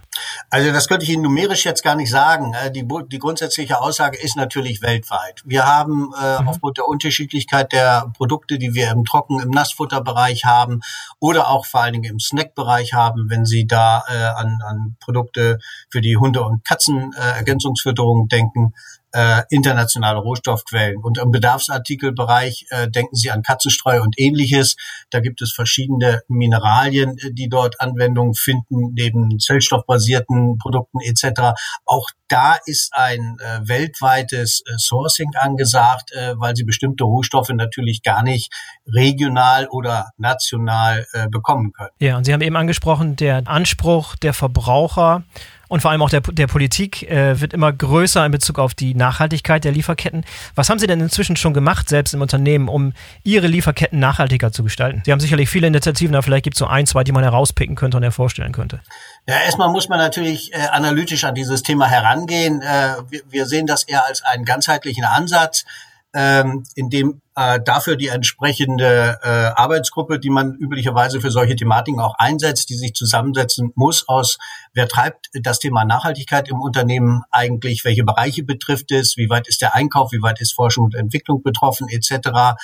Also 0.51 0.71
das 0.71 0.87
könnte 0.87 1.05
ich 1.05 1.11
Ihnen 1.13 1.23
numerisch 1.23 1.65
jetzt 1.65 1.83
gar 1.83 1.95
nicht 1.95 2.11
sagen. 2.11 2.53
Äh, 2.53 2.71
die, 2.71 2.87
die 3.11 3.19
grundsätzliche 3.19 3.81
Aussage 3.81 4.19
ist 4.19 4.37
natürlich 4.37 4.83
weltweit. 4.83 5.43
Wir 5.47 5.67
haben 5.67 6.13
äh, 6.23 6.43
mhm. 6.43 6.49
aufgrund 6.49 6.77
der 6.77 6.87
Unterschiedlichkeit 6.87 7.73
der 7.73 8.13
Produkte, 8.15 8.59
die 8.59 8.75
wir 8.75 8.91
im 8.91 9.07
Trocken-, 9.07 9.41
im 9.41 9.49
Nassfutterbereich 9.49 10.45
haben 10.45 10.81
oder 11.19 11.49
auch 11.49 11.65
vor 11.65 11.81
allen 11.81 11.95
Dingen 11.95 12.11
im 12.11 12.21
Snackbereich 12.21 12.93
haben, 12.93 13.31
wenn 13.31 13.47
Sie 13.47 13.67
da 13.67 14.05
äh, 14.09 14.41
an, 14.41 14.59
an 14.63 14.90
Produkte 14.99 15.59
für 15.91 16.01
die 16.01 16.17
Hunde- 16.17 16.43
und 16.43 16.65
Katzenergänzungsfütterung 16.65 18.29
denken, 18.29 18.73
äh, 19.13 19.43
internationale 19.51 20.19
Rohstoffquellen. 20.19 20.99
Und 21.03 21.19
im 21.19 21.31
Bedarfsartikelbereich 21.31 22.67
äh, 22.71 22.89
denken 22.89 23.17
Sie 23.17 23.31
an 23.31 23.43
Katzenstreu 23.43 24.01
und 24.03 24.19
ähnliches. 24.19 24.77
Da 25.11 25.21
gibt 25.21 25.43
es 25.43 25.53
verschiedene 25.53 26.23
Mineralien, 26.29 27.17
äh, 27.19 27.33
die 27.33 27.49
dort 27.49 27.81
Anwendung 27.81 28.35
finden, 28.35 28.93
neben 28.95 29.39
zellstoffbasierten 29.39 30.59
Produkten 30.59 31.01
etc. 31.01 31.59
Auch 31.85 32.09
da 32.29 32.57
ist 32.65 32.91
ein 32.95 33.37
äh, 33.41 33.69
weltweites 33.69 34.63
äh, 34.67 34.79
Sourcing 34.79 35.33
angesagt, 35.35 36.13
äh, 36.13 36.35
weil 36.37 36.55
Sie 36.55 36.65
bestimmte 36.65 37.05
Rohstoffe 37.05 37.51
natürlich 37.51 38.03
gar 38.03 38.23
nicht 38.23 38.53
regional 38.87 39.67
oder 39.69 40.11
national 40.17 41.07
äh, 41.13 41.29
bekommen 41.29 41.73
können. 41.73 41.91
Ja, 41.99 42.17
und 42.17 42.25
Sie 42.25 42.33
haben 42.33 42.43
eben 42.43 42.57
angesprochen, 42.57 43.17
der 43.17 43.43
Anspruch 43.47 44.17
der 44.17 44.33
Verbraucher 44.33 45.25
und 45.71 45.83
vor 45.83 45.93
allem 45.93 46.03
auch 46.03 46.11
der, 46.11 46.21
der 46.21 46.49
Politik 46.49 47.09
äh, 47.09 47.41
wird 47.41 47.53
immer 47.53 47.73
größer 47.73 48.27
in 48.27 48.33
Bezug 48.33 48.59
auf 48.59 48.75
die 48.75 48.93
Nachhaltigkeit 48.97 49.63
der 49.63 49.71
Lieferketten. 49.71 50.25
Was 50.57 50.69
haben 50.69 50.81
Sie 50.81 50.89
denn 50.89 51.01
inzwischen 51.01 51.37
schon 51.37 51.55
gemacht, 51.55 51.89
selbst 51.89 52.13
im 52.13 52.21
Unternehmen, 52.21 52.67
um 52.67 52.93
Ihre 53.23 53.47
Lieferketten 53.47 54.01
nachhaltiger 54.01 54.51
zu 54.51 54.65
gestalten? 54.65 55.03
Sie 55.05 55.13
haben 55.13 55.21
sicherlich 55.21 55.49
viele 55.49 55.69
Initiativen, 55.69 56.17
aber 56.17 56.25
vielleicht 56.25 56.43
gibt 56.43 56.57
es 56.57 56.59
so 56.59 56.67
ein, 56.67 56.87
zwei, 56.87 57.05
die 57.05 57.13
man 57.13 57.23
herauspicken 57.23 57.77
könnte 57.77 57.99
und 57.99 58.03
hervorstellen 58.03 58.51
könnte. 58.51 58.81
Ja, 59.29 59.37
erstmal 59.45 59.71
muss 59.71 59.89
man 59.89 60.01
natürlich 60.01 60.53
äh, 60.53 60.59
analytisch 60.73 61.23
an 61.23 61.37
dieses 61.37 61.63
Thema 61.63 61.87
herangehen. 61.87 62.63
Äh, 62.63 62.97
wir, 63.09 63.21
wir 63.31 63.47
sehen 63.47 63.69
das 63.69 63.85
eher 63.85 64.05
als 64.05 64.25
einen 64.25 64.45
ganzheitlichen 64.45 65.05
Ansatz 65.05 65.65
ähm, 66.13 66.65
in 66.75 66.91
dem 66.91 67.21
äh, 67.37 67.61
dafür 67.65 67.97
die 67.97 68.09
entsprechende 68.09 69.19
äh, 69.23 69.29
Arbeitsgruppe, 69.29 70.19
die 70.19 70.31
man 70.31 70.55
üblicherweise 70.55 71.21
für 71.21 71.31
solche 71.31 71.55
Thematiken 71.55 72.01
auch 72.01 72.15
einsetzt, 72.19 72.69
die 72.69 72.75
sich 72.75 72.95
zusammensetzen 72.95 73.73
muss 73.77 74.09
aus, 74.09 74.39
wer 74.75 74.89
treibt 74.89 75.29
das 75.33 75.61
Thema 75.61 75.85
Nachhaltigkeit 75.85 76.49
im 76.49 76.61
Unternehmen 76.61 77.23
eigentlich, 77.31 77.85
welche 77.85 78.03
Bereiche 78.03 78.43
betrifft 78.43 78.91
es, 78.91 79.17
wie 79.17 79.31
weit 79.31 79.47
ist 79.47 79.63
der 79.63 79.75
Einkauf, 79.75 80.11
wie 80.11 80.23
weit 80.23 80.41
ist 80.41 80.55
Forschung 80.55 80.85
und 80.85 80.95
Entwicklung 80.97 81.43
betroffen 81.43 81.89
etc. 81.89 82.59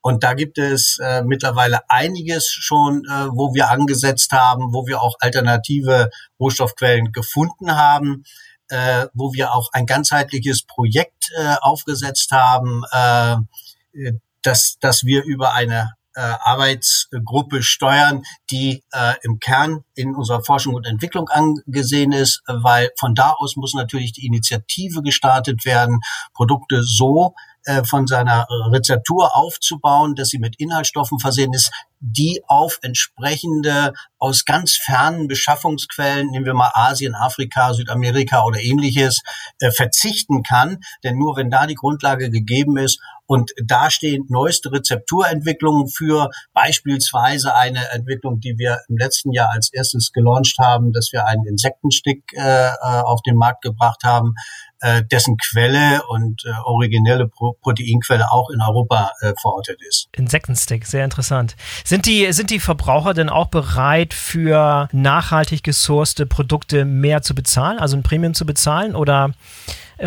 Und 0.00 0.22
da 0.22 0.34
gibt 0.34 0.58
es 0.58 0.98
äh, 1.02 1.22
mittlerweile 1.22 1.80
einiges 1.90 2.48
schon, 2.48 3.02
äh, 3.04 3.26
wo 3.32 3.52
wir 3.54 3.70
angesetzt 3.70 4.30
haben, 4.32 4.72
wo 4.72 4.86
wir 4.86 5.02
auch 5.02 5.16
alternative 5.18 6.10
Rohstoffquellen 6.38 7.10
gefunden 7.10 7.76
haben 7.76 8.22
äh, 8.68 9.06
wo 9.14 9.32
wir 9.32 9.54
auch 9.54 9.68
ein 9.72 9.86
ganzheitliches 9.86 10.62
Projekt 10.62 11.30
äh, 11.36 11.56
aufgesetzt 11.60 12.30
haben, 12.32 12.82
äh, 12.92 13.36
dass, 14.42 14.76
dass 14.80 15.04
wir 15.04 15.24
über 15.24 15.52
eine 15.52 15.92
äh, 16.14 16.20
Arbeitsgruppe 16.20 17.62
steuern, 17.62 18.22
die 18.50 18.84
äh, 18.92 19.14
im 19.22 19.38
Kern 19.38 19.84
in 19.94 20.14
unserer 20.14 20.42
Forschung 20.44 20.74
und 20.74 20.86
Entwicklung 20.86 21.28
angesehen 21.28 22.12
ist, 22.12 22.42
weil 22.46 22.90
von 22.98 23.14
da 23.14 23.30
aus 23.30 23.56
muss 23.56 23.74
natürlich 23.74 24.12
die 24.12 24.26
Initiative 24.26 25.02
gestartet 25.02 25.64
werden, 25.64 26.00
Produkte 26.34 26.82
so 26.82 27.34
äh, 27.64 27.84
von 27.84 28.06
seiner 28.06 28.46
Rezeptur 28.72 29.36
aufzubauen, 29.36 30.14
dass 30.14 30.28
sie 30.28 30.38
mit 30.38 30.56
Inhaltsstoffen 30.58 31.18
versehen 31.18 31.52
ist, 31.52 31.70
die 32.00 32.42
auf 32.48 32.78
entsprechende 32.82 33.92
aus 34.18 34.44
ganz 34.44 34.74
fernen 34.74 35.28
Beschaffungsquellen, 35.28 36.30
nehmen 36.30 36.46
wir 36.46 36.54
mal 36.54 36.72
Asien, 36.74 37.14
Afrika, 37.14 37.72
Südamerika 37.74 38.44
oder 38.44 38.60
ähnliches, 38.60 39.22
äh, 39.60 39.70
verzichten 39.70 40.42
kann. 40.42 40.78
Denn 41.04 41.16
nur 41.16 41.36
wenn 41.36 41.50
da 41.50 41.66
die 41.66 41.76
Grundlage 41.76 42.30
gegeben 42.30 42.76
ist 42.76 43.00
und 43.26 43.52
da 43.64 43.90
stehen 43.90 44.26
neueste 44.28 44.72
Rezepturentwicklungen 44.72 45.88
für, 45.88 46.30
beispielsweise 46.52 47.54
eine 47.54 47.90
Entwicklung, 47.92 48.40
die 48.40 48.58
wir 48.58 48.80
im 48.88 48.98
letzten 48.98 49.32
Jahr 49.32 49.50
als 49.52 49.72
erstes 49.72 50.12
gelauncht 50.12 50.58
haben, 50.58 50.92
dass 50.92 51.12
wir 51.12 51.26
einen 51.26 51.46
Insektenstick 51.46 52.24
äh, 52.34 52.68
äh 52.68 53.02
auf 53.02 53.22
den 53.22 53.36
Markt 53.36 53.62
gebracht 53.62 54.02
haben, 54.04 54.34
äh, 54.82 55.02
dessen 55.04 55.36
Quelle 55.36 56.02
und 56.08 56.44
äh, 56.44 56.50
originelle 56.64 57.28
Pro 57.28 57.54
Proteinquelle 57.62 58.30
auch 58.30 58.50
in 58.50 58.60
Europa 58.60 59.12
äh, 59.20 59.32
verortet 59.40 59.80
ist. 59.88 60.08
Insektenstick, 60.12 60.86
sehr 60.86 61.04
interessant. 61.04 61.56
Sind 61.84 62.06
die, 62.06 62.32
sind 62.32 62.50
die 62.50 62.60
Verbraucher 62.60 63.14
denn 63.14 63.28
auch 63.28 63.46
bereit, 63.46 64.12
für 64.12 64.88
nachhaltig 64.92 65.62
gesourcete 65.62 66.26
Produkte 66.26 66.84
mehr 66.84 67.22
zu 67.22 67.34
bezahlen, 67.34 67.78
also 67.78 67.96
ein 67.96 68.02
Premium 68.02 68.34
zu 68.34 68.44
bezahlen? 68.44 68.96
Oder 68.96 69.32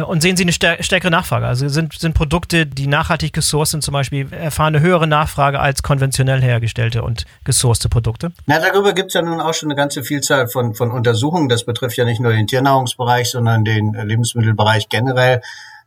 und 0.04 0.22
sehen 0.22 0.36
Sie 0.36 0.44
eine 0.44 0.52
stärkere 0.52 1.12
Nachfrage? 1.12 1.46
Also 1.46 1.68
sind, 1.70 1.94
sind 1.94 2.14
Produkte, 2.14 2.66
die 2.66 2.88
nachhaltig 2.88 3.34
gesourced 3.34 3.72
sind, 3.72 3.82
zum 3.82 3.94
Beispiel, 3.94 4.32
erfahren 4.32 4.76
eine 4.76 4.84
höhere 4.84 5.08
Nachfrage 5.08 5.60
als 5.60 5.84
konventionell 5.84 6.42
hergestellte 6.42 7.04
und 7.04 7.26
gesourcete 7.44 7.90
Produkte? 7.90 8.32
Na, 8.46 8.60
darüber 8.60 8.94
gibt 8.94 9.10
es 9.10 9.14
ja 9.14 9.22
nun 9.22 9.40
auch 9.40 9.54
schon 9.54 9.70
eine 9.70 9.78
ganze 9.78 10.04
Vielzahl 10.04 10.48
von, 10.48 10.76
von 10.76 10.92
Untersuchungen. 10.92 11.50
Das 11.50 11.64
betrifft 11.64 11.98
ja 11.98 12.06
nicht 12.06 12.20
nur 12.20 12.34
den 12.34 12.48
Tiernahrungsbereich, 12.48 13.32
sondern 13.32 13.64
den 13.64 13.94
Lebensmittelbereich 13.94 14.90
generell. 14.90 15.42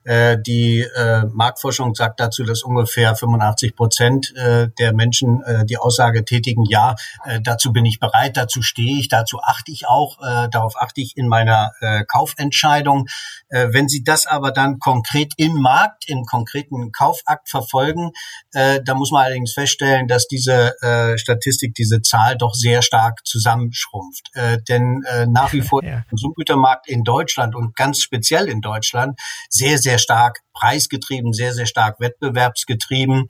Äh, 0.09 0.39
die 0.41 0.81
äh, 0.81 1.25
Marktforschung 1.35 1.95
sagt 1.95 2.19
dazu, 2.19 2.43
dass 2.43 2.63
ungefähr 2.63 3.15
85 3.15 3.77
Prozent 3.77 4.35
äh, 4.37 4.69
der 4.79 4.95
Menschen 4.95 5.43
äh, 5.43 5.67
die 5.67 5.77
Aussage 5.77 6.25
tätigen, 6.25 6.65
ja, 6.65 6.95
äh, 7.27 7.43
dazu 7.43 7.75
bin 7.75 7.85
ich 7.85 8.01
bereit, 8.01 8.39
dazu 8.39 8.63
stehe 8.63 8.99
ich, 8.99 9.09
dazu 9.09 9.41
achte 9.43 9.71
ich 9.71 9.87
auch, 9.87 10.17
äh, 10.23 10.49
darauf 10.49 10.81
achte 10.81 11.03
ich 11.03 11.19
in 11.19 11.29
meiner 11.29 11.73
äh, 11.81 12.05
Kaufentscheidung. 12.07 13.07
Äh, 13.51 13.69
wenn 13.73 13.89
Sie 13.89 14.03
das 14.03 14.27
aber 14.27 14.51
dann 14.51 14.79
konkret 14.79 15.35
im 15.37 15.61
Markt, 15.61 16.09
im 16.09 16.25
konkreten 16.25 16.91
Kaufakt 16.91 17.51
verfolgen, 17.51 18.13
äh, 18.55 18.81
da 18.83 18.95
muss 18.95 19.11
man 19.11 19.27
allerdings 19.27 19.53
feststellen, 19.53 20.09
dass 20.09 20.27
diese 20.27 20.73
äh, 20.81 21.19
Statistik, 21.19 21.75
diese 21.75 22.01
Zahl 22.01 22.39
doch 22.39 22.55
sehr 22.55 22.81
stark 22.81 23.27
zusammenschrumpft. 23.27 24.31
Äh, 24.33 24.59
denn 24.67 25.05
nach 25.27 25.53
wie 25.53 25.61
vor 25.61 25.83
ja. 25.85 25.91
der 25.91 26.05
Konsumgütermarkt 26.09 26.89
in 26.89 27.05
Deutschland 27.05 27.55
und 27.55 27.77
ganz 27.77 28.01
speziell 28.01 28.49
in 28.49 28.63
Deutschland 28.63 29.21
sehr, 29.51 29.77
sehr 29.77 29.98
stark 29.99 30.41
preisgetrieben, 30.53 31.33
sehr, 31.33 31.53
sehr 31.53 31.67
stark 31.67 32.01
wettbewerbsgetrieben 32.01 33.29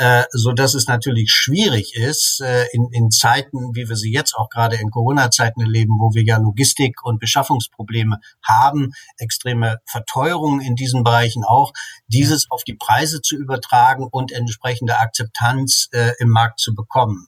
äh, 0.00 0.24
so 0.30 0.52
dass 0.52 0.72
es 0.72 0.88
natürlich 0.88 1.30
schwierig 1.30 1.94
ist, 1.94 2.40
äh, 2.40 2.64
in, 2.72 2.88
in 2.90 3.10
Zeiten, 3.10 3.74
wie 3.74 3.86
wir 3.86 3.96
sie 3.96 4.10
jetzt 4.10 4.34
auch 4.34 4.48
gerade 4.48 4.76
in 4.76 4.90
Corona-Zeiten 4.90 5.60
erleben, 5.60 5.98
wo 6.00 6.14
wir 6.14 6.22
ja 6.22 6.38
Logistik- 6.38 7.04
und 7.04 7.20
Beschaffungsprobleme 7.20 8.18
haben, 8.42 8.92
extreme 9.18 9.76
Verteuerungen 9.84 10.62
in 10.62 10.74
diesen 10.74 11.04
Bereichen 11.04 11.44
auch, 11.44 11.74
dieses 12.06 12.50
auf 12.50 12.64
die 12.64 12.76
Preise 12.76 13.20
zu 13.20 13.36
übertragen 13.36 14.08
und 14.10 14.32
entsprechende 14.32 14.98
Akzeptanz 14.98 15.90
äh, 15.92 16.12
im 16.18 16.30
Markt 16.30 16.60
zu 16.60 16.74
bekommen. 16.74 17.26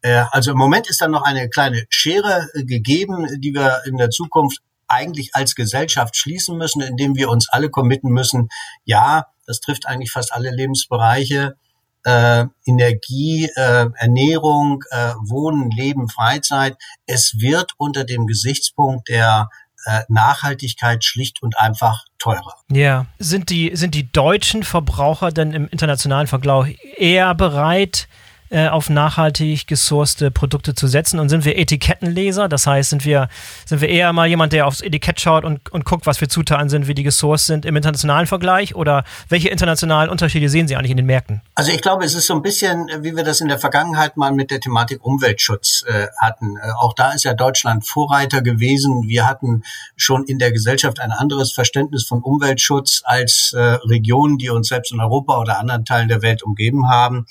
Äh, 0.00 0.24
also 0.32 0.50
im 0.50 0.58
Moment 0.58 0.90
ist 0.90 1.00
dann 1.00 1.12
noch 1.12 1.22
eine 1.22 1.48
kleine 1.48 1.84
Schere 1.88 2.48
gegeben, 2.54 3.28
die 3.38 3.54
wir 3.54 3.82
in 3.86 3.96
der 3.96 4.10
Zukunft 4.10 4.58
eigentlich 4.88 5.34
als 5.34 5.54
Gesellschaft 5.54 6.16
schließen 6.16 6.56
müssen, 6.56 6.80
indem 6.80 7.14
wir 7.14 7.28
uns 7.28 7.48
alle 7.48 7.70
committen 7.70 8.10
müssen, 8.10 8.48
ja, 8.84 9.26
das 9.46 9.60
trifft 9.60 9.86
eigentlich 9.86 10.10
fast 10.10 10.32
alle 10.32 10.50
Lebensbereiche, 10.50 11.56
äh, 12.04 12.46
Energie, 12.66 13.48
äh, 13.56 13.86
Ernährung, 13.94 14.82
äh, 14.90 15.12
Wohnen, 15.20 15.70
Leben, 15.70 16.08
Freizeit. 16.08 16.76
Es 17.06 17.34
wird 17.38 17.72
unter 17.76 18.04
dem 18.04 18.26
Gesichtspunkt 18.26 19.08
der 19.08 19.48
äh, 19.84 20.02
Nachhaltigkeit 20.08 21.04
schlicht 21.04 21.42
und 21.42 21.58
einfach 21.58 22.04
teurer. 22.18 22.54
Ja, 22.70 23.06
sind 23.18 23.50
die, 23.50 23.74
sind 23.74 23.94
die 23.94 24.10
deutschen 24.10 24.62
Verbraucher 24.62 25.30
denn 25.30 25.52
im 25.52 25.68
internationalen 25.68 26.26
Vergleich 26.26 26.78
eher 26.96 27.34
bereit, 27.34 28.08
äh, 28.50 28.68
auf 28.68 28.90
nachhaltig 28.90 29.66
gesourcete 29.66 30.30
Produkte 30.30 30.74
zu 30.74 30.86
setzen? 30.86 31.18
Und 31.18 31.28
sind 31.28 31.44
wir 31.44 31.58
Etikettenleser? 31.58 32.48
Das 32.48 32.66
heißt, 32.66 32.90
sind 32.90 33.04
wir, 33.04 33.28
sind 33.64 33.80
wir 33.80 33.88
eher 33.88 34.12
mal 34.12 34.26
jemand, 34.26 34.52
der 34.52 34.66
aufs 34.66 34.80
Etikett 34.80 35.20
schaut 35.20 35.44
und, 35.44 35.70
und 35.70 35.84
guckt, 35.84 36.06
was 36.06 36.18
für 36.18 36.28
Zutaten 36.28 36.68
sind, 36.68 36.88
wie 36.88 36.94
die 36.94 37.02
gesourced 37.02 37.46
sind 37.46 37.64
im 37.66 37.76
internationalen 37.76 38.26
Vergleich? 38.26 38.74
Oder 38.74 39.04
welche 39.28 39.48
internationalen 39.48 40.10
Unterschiede 40.10 40.48
sehen 40.48 40.68
Sie 40.68 40.76
eigentlich 40.76 40.90
in 40.90 40.96
den 40.96 41.06
Märkten? 41.06 41.42
Also 41.54 41.72
ich 41.72 41.82
glaube, 41.82 42.04
es 42.04 42.14
ist 42.14 42.26
so 42.26 42.34
ein 42.34 42.42
bisschen, 42.42 42.88
wie 43.00 43.16
wir 43.16 43.24
das 43.24 43.40
in 43.40 43.48
der 43.48 43.58
Vergangenheit 43.58 44.16
mal 44.16 44.32
mit 44.32 44.50
der 44.50 44.60
Thematik 44.60 45.04
Umweltschutz 45.04 45.84
äh, 45.86 46.06
hatten. 46.18 46.56
Äh, 46.56 46.70
auch 46.78 46.94
da 46.94 47.12
ist 47.12 47.24
ja 47.24 47.34
Deutschland 47.34 47.86
Vorreiter 47.86 48.42
gewesen. 48.42 49.08
Wir 49.08 49.26
hatten 49.26 49.62
schon 49.96 50.24
in 50.24 50.38
der 50.38 50.52
Gesellschaft 50.52 51.00
ein 51.00 51.10
anderes 51.10 51.52
Verständnis 51.52 52.06
von 52.06 52.22
Umweltschutz 52.22 53.02
als 53.04 53.52
äh, 53.54 53.60
Regionen, 53.60 54.38
die 54.38 54.50
uns 54.50 54.68
selbst 54.68 54.92
in 54.92 55.00
Europa 55.00 55.38
oder 55.38 55.58
anderen 55.58 55.84
Teilen 55.84 56.08
der 56.08 56.22
Welt 56.22 56.42
umgeben 56.42 56.88
haben. 56.88 57.26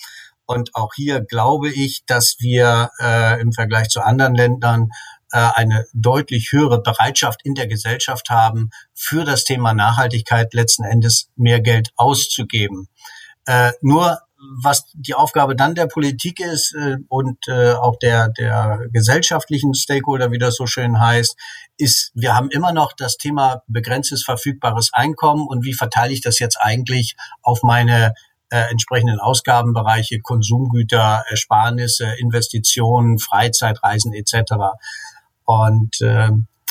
Und 0.48 0.74
auch 0.76 0.94
hier 0.96 1.22
glaube 1.22 1.70
ich, 1.70 2.04
dass 2.06 2.38
wir 2.40 2.90
äh, 3.00 3.40
im 3.42 3.52
Vergleich 3.54 3.90
zu 3.90 4.02
anderen 4.02 4.34
Ländern 4.34 4.90
äh, 5.32 5.38
eine 5.56 5.86
deutlich 5.94 6.52
höhere 6.52 6.82
Bereitschaft 6.82 7.42
in 7.44 7.54
der 7.54 7.68
Gesellschaft 7.68 8.30
haben, 8.30 8.70
für 8.94 9.26
das 9.26 9.44
Thema 9.44 9.74
Nachhaltigkeit 9.74 10.54
letzten 10.54 10.84
Endes 10.84 11.30
mehr 11.36 11.62
Geld 11.62 11.92
auszugeben. 11.96 12.88
Äh, 13.46 13.74
nur 13.82 14.20
was 14.62 14.86
die 14.94 15.16
Aufgabe 15.16 15.56
dann 15.56 15.76
der 15.76 15.88
Politik 15.88 16.40
ist 16.40 16.74
äh, 16.76 16.98
und 17.10 17.48
äh, 17.48 17.74
auch 17.74 17.98
der, 17.98 18.30
der 18.30 18.88
gesellschaftlichen 18.94 19.74
Stakeholder, 19.74 20.32
wie 20.32 20.38
das 20.38 20.56
so 20.56 20.68
schön 20.68 21.00
heißt, 21.00 21.36
ist, 21.78 22.12
wir 22.14 22.36
haben 22.36 22.50
immer 22.52 22.72
noch 22.72 22.94
das 22.94 23.18
Thema 23.18 23.64
begrenztes 23.68 24.24
verfügbares 24.24 24.92
Einkommen 24.94 25.48
und 25.48 25.66
wie 25.66 25.74
verteile 25.74 26.14
ich 26.14 26.22
das 26.22 26.40
jetzt 26.40 26.58
eigentlich 26.60 27.16
auf 27.42 27.64
meine 27.64 28.14
äh, 28.50 28.70
entsprechenden 28.72 29.20
Ausgabenbereiche, 29.20 30.20
Konsumgüter, 30.20 31.24
Ersparnisse, 31.30 32.14
Investitionen, 32.20 33.20
Freizeitreisen 33.20 34.14
etc. 34.14 34.54
Und 35.46 36.02
äh, 36.02 36.30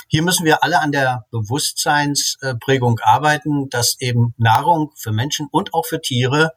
hier 0.09 0.23
müssen 0.23 0.45
wir 0.45 0.63
alle 0.63 0.81
an 0.81 0.93
der 0.93 1.27
Bewusstseinsprägung 1.31 3.01
arbeiten, 3.03 3.69
dass 3.71 4.01
eben 4.01 4.35
Nahrung 4.37 4.93
für 4.97 5.13
Menschen 5.13 5.49
und 5.51 5.75
auch 5.75 5.85
für 5.85 6.01
Tiere 6.01 6.53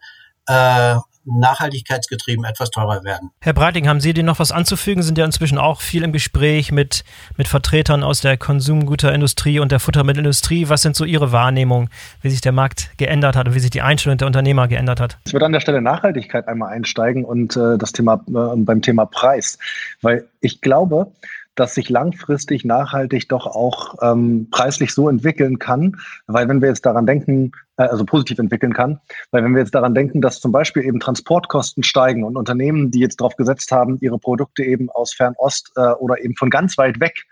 äh, 0.47 0.95
nachhaltigkeitsgetrieben 1.31 2.45
etwas 2.45 2.71
teurer 2.71 3.03
werden. 3.03 3.31
Herr 3.41 3.53
Breiting, 3.53 3.87
haben 3.87 3.99
Sie 3.99 4.13
denn 4.13 4.25
noch 4.25 4.39
was 4.39 4.51
anzufügen? 4.51 5.03
Sind 5.03 5.17
ja 5.17 5.25
inzwischen 5.25 5.57
auch 5.57 5.81
viel 5.81 6.03
im 6.03 6.11
Gespräch 6.11 6.71
mit, 6.71 7.03
mit 7.37 7.47
Vertretern 7.47 8.03
aus 8.03 8.21
der 8.21 8.37
Konsumgüterindustrie 8.37 9.59
und 9.59 9.71
der 9.71 9.79
Futtermittelindustrie. 9.79 10.69
Was 10.69 10.81
sind 10.81 10.95
so 10.95 11.05
Ihre 11.05 11.31
Wahrnehmungen, 11.31 11.89
wie 12.21 12.29
sich 12.29 12.41
der 12.41 12.51
Markt 12.51 12.91
geändert 12.97 13.35
hat 13.35 13.47
und 13.47 13.55
wie 13.55 13.59
sich 13.59 13.71
die 13.71 13.81
Einstellung 13.81 14.17
der 14.17 14.27
Unternehmer 14.27 14.67
geändert 14.67 14.99
hat? 14.99 15.17
Ich 15.25 15.33
würde 15.33 15.45
an 15.45 15.51
der 15.51 15.59
Stelle 15.59 15.81
Nachhaltigkeit 15.81 16.47
einmal 16.47 16.73
einsteigen 16.73 17.25
und 17.25 17.55
äh, 17.55 17.77
das 17.77 17.91
Thema 17.91 18.23
äh, 18.27 18.55
beim 18.57 18.81
Thema 18.81 19.05
Preis, 19.05 19.57
weil 20.01 20.27
ich 20.41 20.61
glaube, 20.61 21.11
dass 21.59 21.75
sich 21.75 21.89
langfristig 21.89 22.63
nachhaltig 22.63 23.27
doch 23.29 23.45
auch 23.47 23.95
ähm, 24.01 24.47
preislich 24.51 24.93
so 24.93 25.09
entwickeln 25.09 25.59
kann, 25.59 25.97
weil 26.27 26.47
wenn 26.47 26.61
wir 26.61 26.69
jetzt 26.69 26.85
daran 26.85 27.05
denken, 27.05 27.51
äh, 27.77 27.83
also 27.83 28.05
positiv 28.05 28.39
entwickeln 28.39 28.73
kann, 28.73 28.99
weil 29.31 29.43
wenn 29.43 29.53
wir 29.53 29.61
jetzt 29.61 29.75
daran 29.75 29.93
denken, 29.93 30.21
dass 30.21 30.39
zum 30.39 30.51
Beispiel 30.51 30.83
eben 30.83 30.99
Transportkosten 30.99 31.83
steigen 31.83 32.23
und 32.23 32.37
Unternehmen, 32.37 32.91
die 32.91 32.99
jetzt 32.99 33.19
darauf 33.19 33.35
gesetzt 33.35 33.71
haben, 33.71 33.97
ihre 34.01 34.19
Produkte 34.19 34.63
eben 34.63 34.89
aus 34.89 35.13
Fernost 35.13 35.71
äh, 35.75 35.91
oder 35.93 36.23
eben 36.23 36.35
von 36.35 36.49
ganz 36.49 36.77
weit 36.77 36.99
weg 36.99 37.25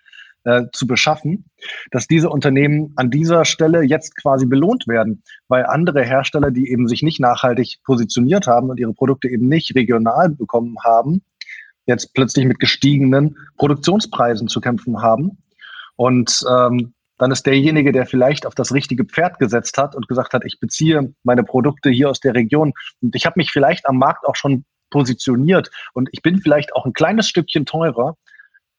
äh, 0.43 0.63
zu 0.71 0.87
beschaffen, 0.87 1.45
dass 1.91 2.07
diese 2.07 2.29
Unternehmen 2.29 2.93
an 2.95 3.09
dieser 3.09 3.45
Stelle 3.45 3.83
jetzt 3.83 4.15
quasi 4.15 4.45
belohnt 4.45 4.87
werden, 4.87 5.23
weil 5.47 5.65
andere 5.65 6.03
Hersteller, 6.03 6.51
die 6.51 6.71
eben 6.71 6.87
sich 6.87 7.01
nicht 7.01 7.19
nachhaltig 7.19 7.79
positioniert 7.83 8.47
haben 8.47 8.69
und 8.69 8.79
ihre 8.79 8.93
Produkte 8.93 9.29
eben 9.29 9.47
nicht 9.47 9.75
regional 9.75 10.29
bekommen 10.29 10.75
haben, 10.83 11.21
jetzt 11.87 12.13
plötzlich 12.13 12.45
mit 12.45 12.59
gestiegenen 12.59 13.37
Produktionspreisen 13.57 14.47
zu 14.47 14.61
kämpfen 14.61 15.01
haben. 15.01 15.39
Und 15.95 16.43
ähm, 16.49 16.93
dann 17.17 17.31
ist 17.31 17.45
derjenige, 17.45 17.91
der 17.91 18.05
vielleicht 18.05 18.45
auf 18.45 18.53
das 18.53 18.73
richtige 18.73 19.05
Pferd 19.05 19.39
gesetzt 19.39 19.77
hat 19.77 19.95
und 19.95 20.07
gesagt 20.07 20.33
hat, 20.33 20.45
ich 20.45 20.59
beziehe 20.59 21.13
meine 21.23 21.43
Produkte 21.43 21.89
hier 21.89 22.09
aus 22.09 22.19
der 22.19 22.35
Region 22.35 22.73
und 23.01 23.15
ich 23.15 23.25
habe 23.25 23.33
mich 23.37 23.51
vielleicht 23.51 23.87
am 23.87 23.97
Markt 23.97 24.25
auch 24.27 24.35
schon 24.35 24.65
positioniert 24.91 25.71
und 25.93 26.09
ich 26.11 26.21
bin 26.21 26.39
vielleicht 26.39 26.75
auch 26.75 26.85
ein 26.85 26.93
kleines 26.93 27.27
Stückchen 27.27 27.65
teurer, 27.65 28.15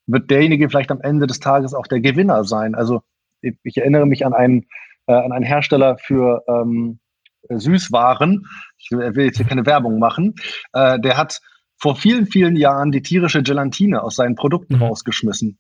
wird 0.07 0.31
derjenige 0.31 0.69
vielleicht 0.69 0.91
am 0.91 1.01
Ende 1.01 1.27
des 1.27 1.41
Tages 1.41 1.75
auch 1.75 1.87
der 1.87 2.01
Gewinner 2.01 2.45
sein. 2.45 2.75
Also 2.75 3.03
ich, 3.41 3.77
erinnere 3.77 4.07
mich 4.07 4.25
an 4.25 4.33
einen, 4.33 4.67
äh, 5.07 5.13
an 5.13 5.33
einen 5.33 5.45
Hersteller 5.45 5.99
für 5.99 6.45
ähm, 6.49 7.01
Süßwaren. 7.49 8.47
Ich 8.79 8.91
will 8.91 9.25
jetzt 9.25 9.37
hier 9.37 9.47
keine 9.47 9.67
Werbung 9.67 9.99
machen. 9.99 10.35
Äh, 10.73 10.99
der 11.01 11.17
hat 11.17 11.41
vor 11.79 11.97
vielen, 11.97 12.27
vielen 12.27 12.57
Jahren 12.57 12.93
die 12.93 13.03
tierische 13.03 13.43
Gelatine 13.43 14.03
aus 14.03 14.17
seinen 14.17 14.35
Produkten 14.35 14.77
mhm. 14.77 14.83
rausgeschmissen. 14.83 15.59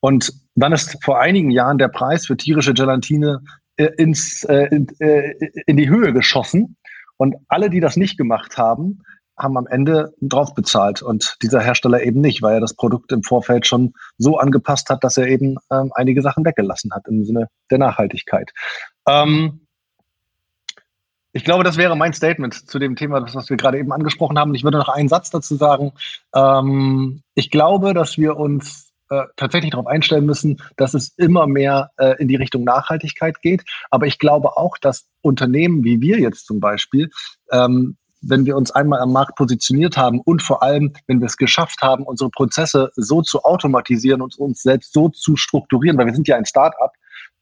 Und 0.00 0.32
dann 0.54 0.72
ist 0.72 1.02
vor 1.02 1.20
einigen 1.20 1.50
Jahren 1.50 1.78
der 1.78 1.88
Preis 1.88 2.26
für 2.26 2.36
tierische 2.36 2.74
Gelatine 2.74 3.42
äh, 3.76 3.88
ins, 3.96 4.44
äh, 4.44 4.66
in, 4.70 4.86
äh, 5.00 5.34
in 5.66 5.76
die 5.76 5.88
Höhe 5.88 6.12
geschossen. 6.12 6.76
Und 7.16 7.36
alle, 7.48 7.70
die 7.70 7.80
das 7.80 7.96
nicht 7.96 8.16
gemacht 8.16 8.58
haben, 8.58 9.02
haben 9.36 9.56
am 9.56 9.66
Ende 9.66 10.12
drauf 10.20 10.54
bezahlt 10.54 11.00
und 11.00 11.36
dieser 11.42 11.60
Hersteller 11.60 12.02
eben 12.02 12.20
nicht, 12.20 12.42
weil 12.42 12.54
er 12.54 12.60
das 12.60 12.74
Produkt 12.74 13.12
im 13.12 13.22
Vorfeld 13.22 13.66
schon 13.66 13.92
so 14.16 14.36
angepasst 14.38 14.90
hat, 14.90 15.04
dass 15.04 15.16
er 15.16 15.28
eben 15.28 15.56
ähm, 15.70 15.92
einige 15.94 16.22
Sachen 16.22 16.44
weggelassen 16.44 16.92
hat 16.92 17.06
im 17.06 17.24
Sinne 17.24 17.48
der 17.70 17.78
Nachhaltigkeit. 17.78 18.52
Ähm, 19.06 19.67
ich 21.38 21.44
glaube, 21.44 21.62
das 21.62 21.76
wäre 21.76 21.96
mein 21.96 22.12
Statement 22.12 22.68
zu 22.68 22.80
dem 22.80 22.96
Thema, 22.96 23.22
was 23.32 23.48
wir 23.48 23.56
gerade 23.56 23.78
eben 23.78 23.92
angesprochen 23.92 24.36
haben. 24.40 24.56
Ich 24.56 24.64
würde 24.64 24.78
noch 24.78 24.88
einen 24.88 25.08
Satz 25.08 25.30
dazu 25.30 25.54
sagen. 25.54 25.92
Ähm, 26.34 27.22
ich 27.36 27.52
glaube, 27.52 27.94
dass 27.94 28.18
wir 28.18 28.36
uns 28.36 28.90
äh, 29.08 29.22
tatsächlich 29.36 29.70
darauf 29.70 29.86
einstellen 29.86 30.26
müssen, 30.26 30.60
dass 30.76 30.94
es 30.94 31.14
immer 31.16 31.46
mehr 31.46 31.92
äh, 31.96 32.20
in 32.20 32.26
die 32.26 32.34
Richtung 32.34 32.64
Nachhaltigkeit 32.64 33.40
geht. 33.40 33.62
Aber 33.92 34.06
ich 34.06 34.18
glaube 34.18 34.56
auch, 34.56 34.78
dass 34.78 35.06
Unternehmen 35.22 35.84
wie 35.84 36.00
wir 36.00 36.18
jetzt 36.18 36.44
zum 36.44 36.58
Beispiel, 36.58 37.08
ähm, 37.52 37.96
wenn 38.20 38.44
wir 38.44 38.56
uns 38.56 38.72
einmal 38.72 38.98
am 38.98 39.12
Markt 39.12 39.36
positioniert 39.36 39.96
haben 39.96 40.20
und 40.20 40.42
vor 40.42 40.64
allem, 40.64 40.92
wenn 41.06 41.20
wir 41.20 41.26
es 41.26 41.36
geschafft 41.36 41.82
haben, 41.82 42.02
unsere 42.02 42.30
Prozesse 42.30 42.90
so 42.96 43.22
zu 43.22 43.44
automatisieren 43.44 44.22
und 44.22 44.36
uns 44.40 44.60
selbst 44.62 44.92
so 44.92 45.08
zu 45.08 45.36
strukturieren, 45.36 45.96
weil 45.98 46.06
wir 46.06 46.14
sind 46.14 46.26
ja 46.26 46.36
ein 46.36 46.46
Start-up, 46.46 46.94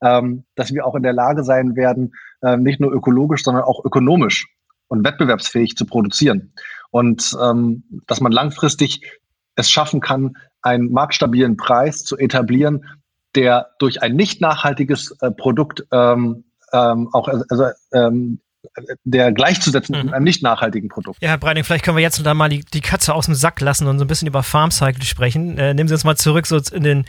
ähm, 0.02 0.44
dass 0.54 0.72
wir 0.72 0.86
auch 0.86 0.94
in 0.94 1.02
der 1.02 1.12
Lage 1.12 1.44
sein 1.44 1.76
werden, 1.76 2.14
äh, 2.42 2.56
nicht 2.56 2.80
nur 2.80 2.92
ökologisch, 2.92 3.42
sondern 3.42 3.64
auch 3.64 3.84
ökonomisch 3.84 4.46
und 4.88 5.04
wettbewerbsfähig 5.04 5.76
zu 5.76 5.86
produzieren. 5.86 6.52
Und 6.90 7.36
ähm, 7.42 7.84
dass 8.06 8.20
man 8.20 8.32
langfristig 8.32 9.20
es 9.56 9.70
schaffen 9.70 10.00
kann, 10.00 10.36
einen 10.62 10.92
marktstabilen 10.92 11.56
Preis 11.56 12.04
zu 12.04 12.16
etablieren, 12.18 12.84
der 13.34 13.70
durch 13.78 14.02
ein 14.02 14.14
nicht 14.14 14.40
nachhaltiges 14.40 15.16
äh, 15.20 15.30
Produkt 15.30 15.84
ähm, 15.92 16.44
ähm, 16.72 17.08
auch 17.12 17.28
also, 17.28 17.66
ähm, 17.92 18.40
der 19.04 19.32
gleichzusetzen 19.32 19.96
mhm. 19.96 20.04
mit 20.06 20.14
einem 20.14 20.24
nicht 20.24 20.42
nachhaltigen 20.42 20.88
Produkt. 20.88 21.22
Ja, 21.22 21.30
Herr 21.30 21.38
Breining, 21.38 21.64
vielleicht 21.64 21.84
können 21.84 21.96
wir 21.96 22.02
jetzt 22.02 22.24
da 22.24 22.34
mal 22.34 22.48
die, 22.48 22.64
die 22.64 22.80
Katze 22.80 23.14
aus 23.14 23.26
dem 23.26 23.34
Sack 23.34 23.60
lassen 23.60 23.86
und 23.86 23.98
so 23.98 24.04
ein 24.04 24.08
bisschen 24.08 24.28
über 24.28 24.42
Farmcycle 24.42 25.04
sprechen. 25.04 25.56
Äh, 25.58 25.74
nehmen 25.74 25.88
Sie 25.88 25.94
uns 25.94 26.04
mal 26.04 26.16
zurück 26.16 26.46
so 26.46 26.58
in, 26.72 26.82
den, 26.82 27.04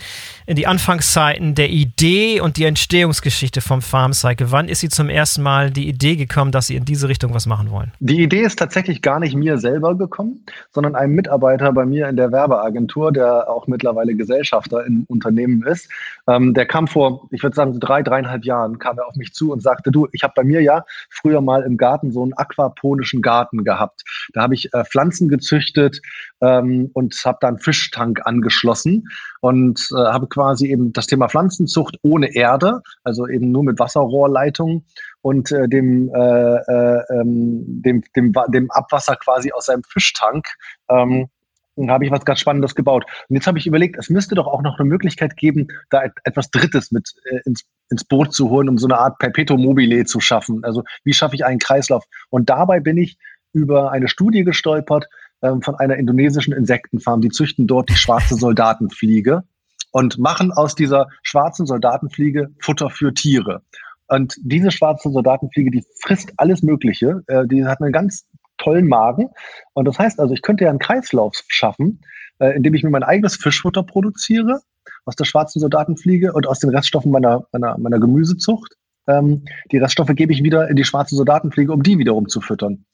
in 0.47 0.55
die 0.55 0.65
Anfangszeiten 0.65 1.55
der 1.55 1.69
Idee 1.69 2.39
und 2.39 2.55
die 2.55 2.63
Entstehungsgeschichte 2.63 3.59
vom 3.59 3.81
Farmcycle. 3.81 4.49
Wann 4.49 4.69
ist 4.69 4.79
Sie 4.79 4.87
zum 4.87 5.09
ersten 5.09 5.43
Mal 5.43 5.71
die 5.71 5.89
Idee 5.89 6.15
gekommen, 6.15 6.53
dass 6.53 6.67
Sie 6.67 6.77
in 6.77 6.85
diese 6.85 7.09
Richtung 7.09 7.33
was 7.33 7.45
machen 7.45 7.69
wollen? 7.69 7.91
Die 7.99 8.23
Idee 8.23 8.43
ist 8.43 8.57
tatsächlich 8.57 9.01
gar 9.01 9.19
nicht 9.19 9.35
mir 9.35 9.57
selber 9.57 9.97
gekommen, 9.97 10.45
sondern 10.71 10.95
einem 10.95 11.15
Mitarbeiter 11.15 11.73
bei 11.73 11.85
mir 11.85 12.07
in 12.07 12.15
der 12.15 12.31
Werbeagentur, 12.31 13.11
der 13.11 13.49
auch 13.49 13.67
mittlerweile 13.67 14.15
Gesellschafter 14.15 14.85
im 14.85 15.03
Unternehmen 15.09 15.63
ist. 15.63 15.89
Ähm, 16.29 16.53
der 16.53 16.65
kam 16.65 16.87
vor, 16.87 17.27
ich 17.31 17.43
würde 17.43 17.55
sagen, 17.55 17.77
drei, 17.81 18.01
dreieinhalb 18.01 18.45
Jahren, 18.45 18.79
kam 18.79 18.97
er 18.97 19.07
auf 19.07 19.15
mich 19.17 19.33
zu 19.33 19.51
und 19.51 19.61
sagte, 19.61 19.91
du, 19.91 20.07
ich 20.13 20.23
habe 20.23 20.33
bei 20.33 20.45
mir 20.45 20.61
ja 20.61 20.85
früher 21.09 21.41
mal 21.41 21.63
im 21.63 21.75
Garten 21.75 22.13
so 22.13 22.23
einen 22.23 22.33
aquaponischen 22.33 23.21
Garten 23.21 23.65
gehabt. 23.65 24.03
Da 24.33 24.43
habe 24.43 24.53
ich 24.53 24.73
äh, 24.73 24.85
Pflanzen 24.85 25.27
gezüchtet 25.27 26.01
ähm, 26.41 26.89
und 26.93 27.13
habe 27.25 27.37
dann 27.41 27.59
Fischtank 27.59 28.21
angeschlossen 28.25 29.07
und 29.41 29.79
äh, 29.91 29.97
habe 29.97 30.27
quasi 30.27 30.67
eben 30.67 30.93
das 30.93 31.07
Thema 31.07 31.29
Pflanzenzucht 31.29 31.97
ohne 32.03 32.33
Erde, 32.35 32.81
also 33.03 33.27
eben 33.27 33.51
nur 33.51 33.63
mit 33.63 33.79
Wasserrohrleitungen 33.79 34.85
und 35.21 35.51
äh, 35.51 35.67
dem, 35.67 36.09
äh, 36.13 36.19
äh, 36.19 37.03
ähm, 37.09 37.81
dem, 37.81 38.03
dem, 38.15 38.33
dem 38.49 38.71
Abwasser 38.71 39.15
quasi 39.15 39.51
aus 39.51 39.65
seinem 39.65 39.83
Fischtank. 39.83 40.47
Ähm, 40.89 41.29
habe 41.87 42.05
ich 42.05 42.11
was 42.11 42.25
ganz 42.25 42.39
Spannendes 42.39 42.73
gebaut. 42.73 43.05
Und 43.29 43.35
jetzt 43.35 43.45
habe 43.45 43.59
ich 43.59 43.67
überlegt, 43.67 43.97
es 43.99 44.09
müsste 44.09 44.33
doch 44.33 44.47
auch 44.47 44.63
noch 44.63 44.79
eine 44.79 44.89
Möglichkeit 44.89 45.37
geben, 45.37 45.67
da 45.91 46.05
etwas 46.23 46.49
Drittes 46.49 46.91
mit 46.91 47.13
äh, 47.25 47.39
ins, 47.45 47.65
ins 47.89 48.03
Boot 48.03 48.33
zu 48.33 48.49
holen, 48.49 48.67
um 48.67 48.79
so 48.79 48.87
eine 48.87 48.97
Art 48.97 49.19
Perpetuum 49.19 49.61
mobile 49.61 50.05
zu 50.05 50.19
schaffen. 50.19 50.63
Also 50.63 50.83
wie 51.03 51.13
schaffe 51.13 51.35
ich 51.35 51.45
einen 51.45 51.59
Kreislauf? 51.59 52.03
Und 52.29 52.49
dabei 52.49 52.79
bin 52.79 52.97
ich 52.97 53.19
über 53.53 53.91
eine 53.91 54.07
Studie 54.07 54.43
gestolpert 54.43 55.07
ähm, 55.41 55.61
von 55.61 55.75
einer 55.75 55.97
indonesischen 55.97 56.53
Insektenfarm. 56.53 57.21
Die 57.21 57.29
züchten 57.29 57.67
dort 57.67 57.89
die 57.89 57.95
schwarze 57.95 58.35
Soldatenfliege 58.35 59.43
und 59.91 60.17
machen 60.17 60.51
aus 60.51 60.75
dieser 60.75 61.07
schwarzen 61.23 61.65
Soldatenfliege 61.65 62.49
Futter 62.59 62.89
für 62.89 63.13
Tiere. 63.13 63.61
Und 64.07 64.35
diese 64.41 64.71
schwarze 64.71 65.09
Soldatenfliege, 65.09 65.71
die 65.71 65.83
frisst 66.01 66.33
alles 66.37 66.63
Mögliche. 66.63 67.23
Äh, 67.27 67.47
die 67.47 67.65
hat 67.65 67.81
eine 67.81 67.91
ganz 67.91 68.25
tollen 68.57 68.87
Magen. 68.87 69.29
Und 69.73 69.85
das 69.85 69.99
heißt 69.99 70.19
also, 70.19 70.33
ich 70.33 70.41
könnte 70.41 70.63
ja 70.63 70.69
einen 70.69 70.79
Kreislauf 70.79 71.33
schaffen, 71.47 72.01
äh, 72.39 72.55
indem 72.55 72.73
ich 72.73 72.83
mir 72.83 72.89
mein 72.89 73.03
eigenes 73.03 73.35
Fischfutter 73.35 73.83
produziere 73.83 74.61
aus 75.05 75.15
der 75.15 75.25
schwarzen 75.25 75.59
Soldatenfliege 75.59 76.33
und 76.33 76.47
aus 76.47 76.59
den 76.59 76.69
Reststoffen 76.69 77.11
meiner, 77.11 77.45
meiner, 77.51 77.77
meiner 77.77 77.99
Gemüsezucht. 77.99 78.75
Ähm, 79.07 79.45
die 79.71 79.77
Reststoffe 79.77 80.13
gebe 80.15 80.33
ich 80.33 80.43
wieder 80.43 80.69
in 80.69 80.75
die 80.75 80.83
schwarze 80.83 81.15
Soldatenfliege, 81.15 81.71
um 81.71 81.83
die 81.83 81.97
wiederum 81.97 82.27
zu 82.27 82.41
füttern. 82.41 82.85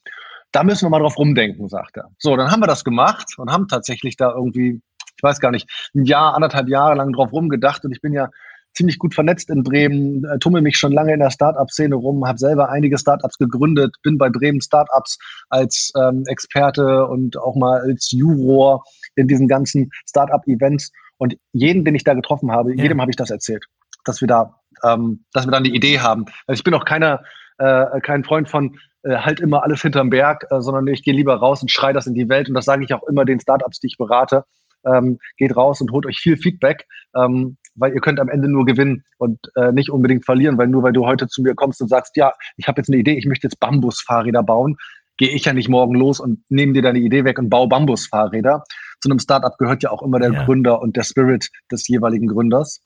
Da 0.54 0.64
müssen 0.64 0.86
wir 0.86 0.90
mal 0.92 1.00
drauf 1.00 1.18
rumdenken, 1.18 1.68
sagt 1.68 1.98
er. 1.98 2.10
So, 2.20 2.38
dann 2.38 2.52
haben 2.52 2.62
wir 2.62 2.68
das 2.68 2.84
gemacht 2.84 3.34
und 3.38 3.52
haben 3.52 3.68
tatsächlich 3.68 4.16
da 4.18 4.32
irgendwie, 4.32 4.82
ich 5.18 5.24
weiß 5.24 5.40
gar 5.40 5.52
nicht, 5.52 5.68
ein 5.96 6.06
Jahr, 6.06 6.36
anderthalb 6.36 6.70
Jahre 6.70 6.96
lang 6.96 7.12
drauf 7.12 7.34
rumgedacht. 7.34 7.84
Und 7.84 7.92
ich 7.92 8.02
bin 8.02 8.14
ja 8.14 8.30
ziemlich 8.76 9.00
gut 9.00 9.14
vernetzt 9.14 9.50
in 9.50 9.64
Bremen, 9.64 10.24
äh, 10.26 10.38
tummel 10.40 10.62
mich 10.62 10.78
schon 10.78 10.92
lange 10.92 11.14
in 11.14 11.20
der 11.20 11.32
Startup-Szene 11.32 11.96
rum, 11.96 12.28
habe 12.28 12.38
selber 12.38 12.70
einige 12.70 12.98
Startups 12.98 13.38
gegründet, 13.38 13.96
bin 14.04 14.18
bei 14.18 14.30
Bremen 14.30 14.62
Startups 14.62 15.18
als 15.50 15.92
ähm, 16.00 16.24
Experte 16.28 17.08
und 17.08 17.38
auch 17.38 17.56
mal 17.56 17.82
als 17.82 18.12
Juror 18.12 18.84
in 19.16 19.28
diesen 19.28 19.48
ganzen 19.48 19.92
Startup-Events. 20.08 20.92
Und 21.18 21.36
jeden, 21.52 21.86
den 21.86 21.96
ich 21.96 22.04
da 22.04 22.14
getroffen 22.14 22.52
habe, 22.52 22.76
ja. 22.76 22.84
jedem 22.84 23.02
habe 23.02 23.12
ich 23.12 23.18
das 23.18 23.32
erzählt, 23.32 23.66
dass 24.06 24.22
wir 24.22 24.28
da, 24.28 24.60
ähm, 24.84 25.26
dass 25.34 25.48
wir 25.48 25.52
dann 25.52 25.64
die 25.64 25.76
Idee 25.76 26.00
haben. 26.00 26.26
Also 26.48 26.60
ich 26.60 26.64
bin 26.64 26.74
auch 26.74 26.86
keiner, 26.86 27.24
äh, 27.58 28.00
kein 28.02 28.24
Freund 28.24 28.50
von 28.50 28.78
äh, 29.04 29.18
halt 29.18 29.40
immer 29.40 29.64
alles 29.64 29.82
hinterm 29.82 30.10
Berg, 30.10 30.46
äh, 30.50 30.62
sondern 30.62 30.88
ich 30.88 31.04
gehe 31.04 31.14
lieber 31.14 31.36
raus 31.36 31.62
und 31.62 31.72
schreie 31.72 31.94
das 31.94 32.08
in 32.08 32.14
die 32.14 32.30
Welt. 32.30 32.48
Und 32.48 32.56
das 32.56 32.66
sage 32.66 32.84
ich 32.84 32.94
auch 32.94 33.04
immer 33.04 33.26
den 33.26 33.40
Startups, 33.40 33.80
die 33.80 33.88
ich 33.88 33.98
berate. 33.98 34.46
Ähm, 34.86 35.20
geht 35.38 35.56
raus 35.56 35.80
und 35.82 35.92
holt 35.92 36.06
euch 36.06 36.18
viel 36.18 36.38
Feedback. 36.38 36.86
Ähm, 37.16 37.58
weil 37.76 37.94
ihr 37.94 38.02
könnt 38.02 38.20
am 38.20 38.30
Ende 38.30 38.48
nur 38.48 38.66
gewinnen 38.66 39.04
und 39.18 39.40
äh, 39.56 39.72
nicht 39.72 39.90
unbedingt 39.90 40.26
verlieren, 40.26 40.58
weil 40.58 40.68
nur 40.68 40.84
weil 40.84 40.94
du 40.94 41.06
heute 41.06 41.28
zu 41.28 41.42
mir 41.42 41.56
kommst 41.56 41.82
und 41.82 41.88
sagst, 41.88 42.16
ja, 42.18 42.34
ich 42.58 42.68
habe 42.68 42.80
jetzt 42.80 42.90
eine 42.90 42.98
Idee, 42.98 43.18
ich 43.18 43.26
möchte 43.26 43.48
jetzt 43.48 43.60
Bambusfahrräder 43.60 44.44
bauen, 44.44 44.78
gehe 45.18 45.30
ich 45.30 45.46
ja 45.46 45.54
nicht 45.54 45.70
morgen 45.70 45.96
los 45.96 46.20
und 46.20 46.44
nehme 46.50 46.74
dir 46.74 46.82
deine 46.82 47.00
Idee 47.00 47.24
weg 47.24 47.40
und 47.40 47.50
baue 47.50 47.68
Bambusfahrräder. 47.68 48.64
Zu 49.02 49.10
einem 49.10 49.20
Startup 49.20 49.58
gehört 49.58 49.84
ja 49.84 49.92
auch 49.92 50.02
immer 50.02 50.20
der 50.20 50.34
ja. 50.34 50.46
Gründer 50.46 50.82
und 50.82 50.96
der 50.96 51.04
Spirit 51.04 51.50
des 51.72 51.88
jeweiligen 51.88 52.28
Gründers. 52.28 52.82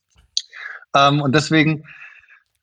Ähm, 0.95 1.21
und 1.21 1.35
deswegen 1.35 1.83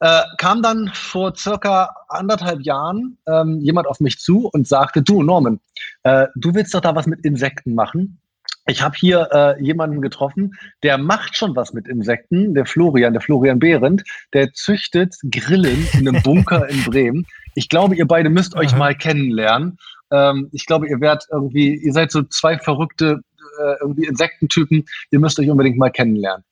äh, 0.01 0.23
kam 0.39 0.63
dann 0.63 0.91
vor 0.93 1.35
circa 1.37 1.95
anderthalb 2.09 2.63
Jahren 2.63 3.19
ähm, 3.27 3.61
jemand 3.61 3.87
auf 3.87 4.01
mich 4.01 4.19
zu 4.19 4.49
und 4.53 4.67
sagte, 4.67 5.03
du 5.03 5.23
Norman, 5.23 5.61
äh, 6.03 6.27
du 6.37 6.55
willst 6.55 6.75
doch 6.75 6.81
da 6.81 6.95
was 6.95 7.07
mit 7.07 7.25
Insekten 7.25 7.75
machen 7.75 8.21
ich 8.67 8.81
habe 8.81 8.97
hier 8.97 9.29
äh, 9.31 9.63
jemanden 9.63 10.01
getroffen, 10.01 10.55
der 10.83 10.97
macht 10.97 11.37
schon 11.37 11.55
was 11.55 11.75
mit 11.75 11.87
Insekten, 11.87 12.55
der 12.55 12.65
Florian, 12.65 13.13
der 13.13 13.21
Florian 13.21 13.59
Behrendt, 13.59 14.05
der 14.33 14.53
züchtet 14.55 15.15
Grillen 15.31 15.87
in 15.93 16.09
einem 16.09 16.23
Bunker 16.23 16.69
in 16.69 16.83
Bremen. 16.85 17.27
Ich 17.55 17.69
glaube, 17.69 17.95
ihr 17.95 18.07
beide 18.07 18.31
müsst 18.31 18.57
euch 18.57 18.71
Aha. 18.71 18.79
mal 18.79 18.95
kennenlernen. 18.95 19.77
Ähm, 20.11 20.49
ich 20.53 20.65
glaube, 20.65 20.89
ihr 20.89 21.01
werdet 21.01 21.27
irgendwie, 21.31 21.75
ihr 21.75 21.93
seid 21.93 22.11
so 22.11 22.23
zwei 22.23 22.59
verrückte 22.59 23.21
äh, 23.61 23.75
irgendwie 23.81 24.07
Insektentypen, 24.07 24.85
ihr 25.11 25.21
müsst 25.21 25.39
euch 25.39 25.51
unbedingt 25.51 25.77
mal 25.77 25.91
kennenlernen. 25.91 26.45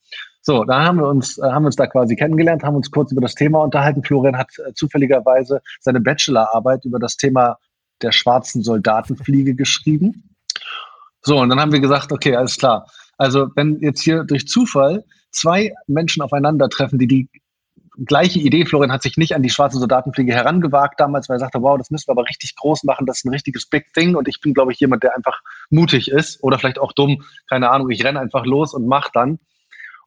So, 0.44 0.64
da 0.64 0.84
haben 0.84 0.98
wir 0.98 1.06
uns, 1.06 1.38
äh, 1.38 1.42
haben 1.42 1.62
wir 1.62 1.66
uns 1.66 1.76
da 1.76 1.86
quasi 1.86 2.16
kennengelernt, 2.16 2.64
haben 2.64 2.74
uns 2.74 2.90
kurz 2.90 3.12
über 3.12 3.20
das 3.20 3.36
Thema 3.36 3.60
unterhalten. 3.62 4.02
Florian 4.02 4.36
hat 4.36 4.50
äh, 4.58 4.74
zufälligerweise 4.74 5.62
seine 5.80 6.00
Bachelorarbeit 6.00 6.84
über 6.84 6.98
das 6.98 7.16
Thema 7.16 7.58
der 8.02 8.10
schwarzen 8.10 8.62
Soldatenfliege 8.62 9.54
geschrieben. 9.54 10.34
So, 11.22 11.38
und 11.38 11.48
dann 11.48 11.60
haben 11.60 11.70
wir 11.70 11.80
gesagt, 11.80 12.10
okay, 12.10 12.34
alles 12.34 12.58
klar. 12.58 12.86
Also 13.16 13.50
wenn 13.54 13.78
jetzt 13.80 14.02
hier 14.02 14.24
durch 14.24 14.48
Zufall 14.48 15.04
zwei 15.30 15.72
Menschen 15.86 16.22
aufeinandertreffen, 16.22 16.98
die 16.98 17.06
die 17.06 17.28
gleiche 18.04 18.40
Idee, 18.40 18.64
Florian 18.64 18.90
hat 18.90 19.02
sich 19.02 19.16
nicht 19.16 19.36
an 19.36 19.44
die 19.44 19.50
schwarze 19.50 19.78
Soldatenfliege 19.78 20.32
herangewagt 20.32 20.98
damals, 20.98 21.28
weil 21.28 21.36
er 21.36 21.40
sagte, 21.40 21.62
wow, 21.62 21.78
das 21.78 21.90
müssen 21.92 22.08
wir 22.08 22.12
aber 22.12 22.28
richtig 22.28 22.56
groß 22.56 22.82
machen, 22.82 23.06
das 23.06 23.18
ist 23.18 23.26
ein 23.26 23.32
richtiges 23.32 23.66
Big 23.66 23.92
Thing 23.92 24.16
und 24.16 24.26
ich 24.26 24.40
bin, 24.40 24.54
glaube 24.54 24.72
ich, 24.72 24.80
jemand, 24.80 25.04
der 25.04 25.14
einfach 25.14 25.40
mutig 25.70 26.10
ist 26.10 26.42
oder 26.42 26.58
vielleicht 26.58 26.80
auch 26.80 26.92
dumm, 26.92 27.22
keine 27.48 27.70
Ahnung, 27.70 27.90
ich 27.90 28.02
renne 28.02 28.18
einfach 28.18 28.44
los 28.44 28.74
und 28.74 28.86
mach 28.86 29.10
dann. 29.10 29.38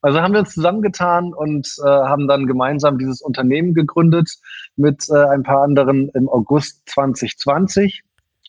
Also 0.05 0.21
haben 0.21 0.33
wir 0.33 0.41
uns 0.41 0.53
zusammengetan 0.53 1.33
und 1.33 1.67
äh, 1.83 1.87
haben 1.87 2.27
dann 2.27 2.45
gemeinsam 2.45 2.99
dieses 2.99 3.23
Unternehmen 3.23 3.73
gegründet 3.73 4.29
mit 4.75 5.09
äh, 5.09 5.15
ein 5.15 5.41
paar 5.41 5.63
anderen 5.63 6.09
im 6.09 6.29
August 6.29 6.87
2020 6.89 8.03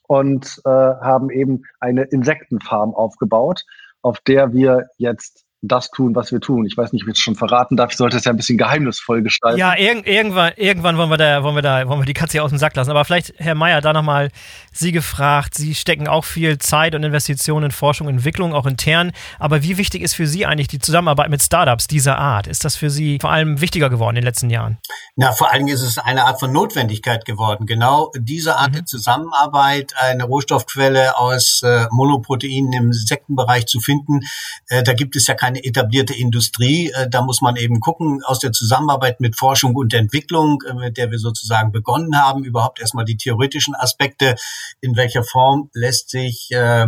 und 0.06 0.60
äh, 0.66 0.68
haben 0.68 1.30
eben 1.30 1.62
eine 1.80 2.02
Insektenfarm 2.02 2.94
aufgebaut, 2.94 3.64
auf 4.02 4.20
der 4.20 4.52
wir 4.52 4.90
jetzt 4.98 5.45
das 5.62 5.90
tun, 5.90 6.14
was 6.14 6.32
wir 6.32 6.40
tun. 6.40 6.66
Ich 6.66 6.76
weiß 6.76 6.92
nicht, 6.92 7.04
ob 7.04 7.08
ich 7.08 7.14
es 7.14 7.20
schon 7.20 7.34
verraten 7.34 7.76
darf. 7.76 7.90
Ich 7.90 7.96
sollte 7.96 8.16
es 8.16 8.24
ja 8.24 8.32
ein 8.32 8.36
bisschen 8.36 8.58
geheimnisvoll 8.58 9.22
gestalten. 9.22 9.58
Ja, 9.58 9.76
irg 9.76 10.06
irgendwann, 10.06 10.52
irgendwann 10.56 10.96
wollen 10.98 11.10
wir 11.10 11.16
da, 11.16 11.42
wollen 11.42 11.54
wir 11.54 11.62
da, 11.62 11.88
wollen 11.88 12.00
wir 12.00 12.06
die 12.06 12.12
Katze 12.12 12.32
hier 12.32 12.44
aus 12.44 12.50
dem 12.50 12.58
Sack 12.58 12.76
lassen. 12.76 12.90
Aber 12.90 13.04
vielleicht, 13.04 13.32
Herr 13.38 13.54
Mayer, 13.54 13.80
da 13.80 13.92
nochmal 13.92 14.30
Sie 14.72 14.92
gefragt. 14.92 15.54
Sie 15.54 15.74
stecken 15.74 16.08
auch 16.08 16.24
viel 16.24 16.58
Zeit 16.58 16.94
und 16.94 17.02
Investitionen 17.02 17.66
in 17.66 17.70
Forschung 17.70 18.06
und 18.06 18.14
Entwicklung, 18.14 18.54
auch 18.54 18.66
intern. 18.66 19.12
Aber 19.38 19.62
wie 19.62 19.78
wichtig 19.78 20.02
ist 20.02 20.14
für 20.14 20.26
Sie 20.26 20.46
eigentlich 20.46 20.68
die 20.68 20.78
Zusammenarbeit 20.78 21.30
mit 21.30 21.42
Startups 21.42 21.86
dieser 21.86 22.18
Art? 22.18 22.46
Ist 22.46 22.64
das 22.64 22.76
für 22.76 22.90
Sie 22.90 23.18
vor 23.20 23.30
allem 23.30 23.60
wichtiger 23.60 23.88
geworden 23.88 24.16
in 24.16 24.22
den 24.22 24.26
letzten 24.26 24.50
Jahren? 24.50 24.78
Na, 25.16 25.32
vor 25.32 25.50
allen 25.50 25.64
Dingen 25.64 25.74
ist 25.74 25.82
es 25.82 25.98
eine 25.98 26.26
Art 26.26 26.38
von 26.38 26.52
Notwendigkeit 26.52 27.24
geworden. 27.24 27.66
Genau 27.66 28.12
diese 28.18 28.56
Art 28.56 28.70
mhm. 28.70 28.74
der 28.74 28.84
Zusammenarbeit, 28.84 29.94
eine 29.96 30.24
Rohstoffquelle 30.24 31.18
aus 31.18 31.62
äh, 31.64 31.86
Monoproteinen 31.90 32.72
im 32.74 32.86
Insektenbereich 32.88 33.66
zu 33.66 33.80
finden, 33.80 34.20
äh, 34.68 34.82
da 34.82 34.92
gibt 34.92 35.16
es 35.16 35.26
ja 35.26 35.34
keine 35.34 35.45
etablierte 35.54 36.14
Industrie. 36.14 36.90
Äh, 36.90 37.08
da 37.08 37.22
muss 37.22 37.40
man 37.40 37.56
eben 37.56 37.80
gucken, 37.80 38.22
aus 38.24 38.40
der 38.40 38.52
Zusammenarbeit 38.52 39.20
mit 39.20 39.36
Forschung 39.36 39.74
und 39.74 39.94
Entwicklung, 39.94 40.62
äh, 40.68 40.74
mit 40.74 40.96
der 40.96 41.10
wir 41.10 41.18
sozusagen 41.18 41.72
begonnen 41.72 42.20
haben, 42.20 42.44
überhaupt 42.44 42.80
erstmal 42.80 43.04
die 43.04 43.16
theoretischen 43.16 43.74
Aspekte, 43.74 44.34
in 44.80 44.96
welcher 44.96 45.22
Form 45.22 45.70
lässt 45.72 46.10
sich 46.10 46.50
äh, 46.50 46.86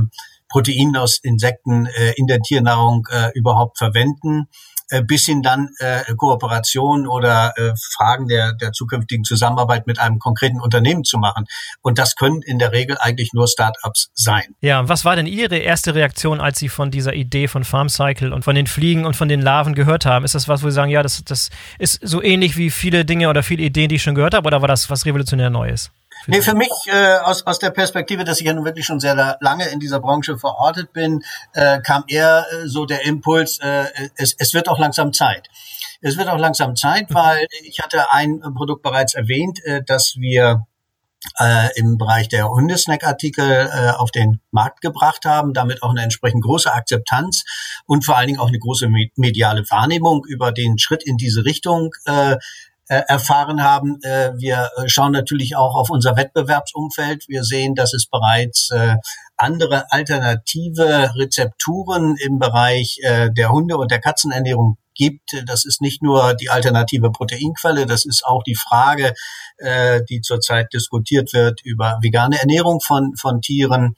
Protein 0.49 0.97
aus 0.97 1.19
Insekten 1.19 1.87
in 2.17 2.27
der 2.27 2.41
Tiernahrung 2.41 3.07
überhaupt 3.35 3.77
verwenden 3.77 4.49
bis 5.07 5.27
hin 5.27 5.43
dann 5.43 5.69
äh, 5.79 6.03
Kooperation 6.17 7.07
oder 7.07 7.53
äh, 7.57 7.73
Fragen 7.97 8.29
der, 8.29 8.55
der 8.55 8.73
zukünftigen 8.73 9.25
Zusammenarbeit 9.25 9.87
mit 9.87 9.99
einem 9.99 10.19
konkreten 10.19 10.61
Unternehmen 10.61 11.05
zu 11.05 11.19
machen. 11.19 11.47
Und 11.83 11.99
das 11.99 12.17
können 12.17 12.43
in 12.43 12.59
der 12.59 12.73
Regel 12.73 12.97
eigentlich 13.01 13.33
nur 13.33 13.47
Startups 13.49 14.11
sein. 14.15 14.55
Ja, 14.61 14.89
was 14.89 15.05
war 15.05 15.17
denn 15.17 15.27
Ihre 15.27 15.57
erste 15.57 15.95
Reaktion, 15.95 16.41
als 16.41 16.59
Sie 16.59 16.69
von 16.69 16.91
dieser 16.91 17.15
Idee 17.15 17.49
von 17.49 17.65
Farm 17.65 17.89
Cycle 17.89 18.33
und 18.33 18.45
von 18.45 18.55
den 18.55 18.67
Fliegen 18.67 19.05
und 19.05 19.17
von 19.17 19.29
den 19.29 19.43
Larven 19.43 19.75
gehört 19.75 20.07
haben? 20.07 20.25
Ist 20.25 20.35
das 20.35 20.49
was, 20.49 20.63
wo 20.63 20.69
Sie 20.69 20.75
sagen, 20.75 20.91
ja, 20.91 21.03
das, 21.03 21.23
das 21.25 21.51
ist 21.79 22.01
so 22.03 22.23
ähnlich 22.23 22.57
wie 22.57 22.71
viele 22.71 23.05
Dinge 23.05 23.29
oder 23.29 23.43
viele 23.43 23.63
Ideen, 23.63 23.89
die 23.89 23.97
ich 23.97 24.03
schon 24.03 24.15
gehört 24.15 24.35
habe, 24.35 24.47
oder 24.47 24.61
war 24.61 24.69
das 24.69 24.91
was 24.91 25.07
revolutionär 25.07 25.51
Neues? 25.51 25.91
Nee, 26.31 26.43
für 26.43 26.55
mich 26.55 26.69
äh, 26.89 27.17
aus, 27.23 27.47
aus 27.47 27.59
der 27.59 27.71
Perspektive, 27.71 28.23
dass 28.23 28.39
ich 28.39 28.47
ja 28.47 28.53
nun 28.53 28.67
wirklich 28.67 28.85
schon 28.85 29.01
sehr 29.01 29.39
lange 29.41 29.67
in 29.69 29.81
dieser 29.81 29.99
Branche 29.99 30.37
verortet 30.37 30.93
bin, 30.93 31.25
äh, 31.55 31.81
kam 31.81 32.05
eher 32.07 32.45
äh, 32.51 32.69
so 32.69 32.85
der 32.85 33.07
Impuls, 33.07 33.59
äh, 33.63 33.87
es, 34.15 34.35
es 34.39 34.53
wird 34.53 34.69
auch 34.69 34.79
langsam 34.79 35.15
Zeit. 35.15 35.49
Es 36.03 36.19
wird 36.19 36.29
auch 36.29 36.37
langsam 36.37 36.77
Zeit, 36.77 37.09
mhm. 37.09 37.15
weil 37.15 37.47
ich 37.63 37.81
hatte 37.81 38.13
ein 38.13 38.43
Produkt 38.55 38.83
bereits 38.83 39.15
erwähnt, 39.15 39.65
äh, 39.65 39.83
dass 39.83 40.17
wir 40.19 40.67
äh, 41.39 41.69
im 41.79 41.97
Bereich 41.97 42.29
der 42.29 42.51
Hundesnack-Artikel 42.51 43.71
äh, 43.73 43.91
auf 43.93 44.11
den 44.11 44.41
Markt 44.51 44.83
gebracht 44.83 45.25
haben, 45.25 45.55
damit 45.55 45.83
auch 45.83 45.91
eine 45.91 46.03
entsprechend 46.03 46.45
große 46.45 46.71
Akzeptanz 46.71 47.45
und 47.87 48.05
vor 48.05 48.19
allen 48.19 48.27
Dingen 48.27 48.39
auch 48.39 48.49
eine 48.49 48.59
große 48.59 48.89
mediale 49.17 49.63
Wahrnehmung 49.71 50.27
über 50.27 50.53
den 50.53 50.79
Schritt 50.79 51.03
in 51.03 51.17
diese 51.17 51.47
Richtung 51.47 51.91
äh, 52.05 52.33
äh, 52.33 52.37
erfahren 52.89 53.63
haben. 53.63 53.99
Äh, 54.03 54.33
wir 54.37 54.71
äh, 54.77 54.89
schauen 54.89 55.13
natürlich 55.13 55.57
auch 55.57 55.77
auf 55.77 55.91
unser 55.91 56.17
Wettbewerbsumfeld. 56.17 57.29
Wir 57.29 57.45
sehen, 57.45 57.75
dass 57.75 57.93
es 57.93 58.07
bereits 58.07 58.71
andere 59.37 59.91
alternative 59.93 61.13
Rezepturen 61.15 62.17
im 62.17 62.39
Bereich 62.39 62.99
der 63.03 63.51
Hunde- 63.51 63.77
und 63.77 63.91
der 63.91 64.01
Katzenernährung 64.01 64.79
gibt. 64.95 65.31
Das 65.47 65.65
ist 65.65 65.81
nicht 65.81 66.03
nur 66.03 66.35
die 66.35 66.51
alternative 66.51 67.11
Proteinquelle, 67.11 67.87
das 67.87 68.05
ist 68.05 68.25
auch 68.27 68.43
die 68.43 68.57
Frage, 68.57 69.15
die 70.11 70.21
zurzeit 70.23 70.73
diskutiert 70.73 71.33
wird 71.33 71.61
über 71.63 71.99
vegane 72.03 72.41
Ernährung 72.41 72.81
von, 72.81 73.15
von 73.17 73.41
Tieren. 73.41 73.95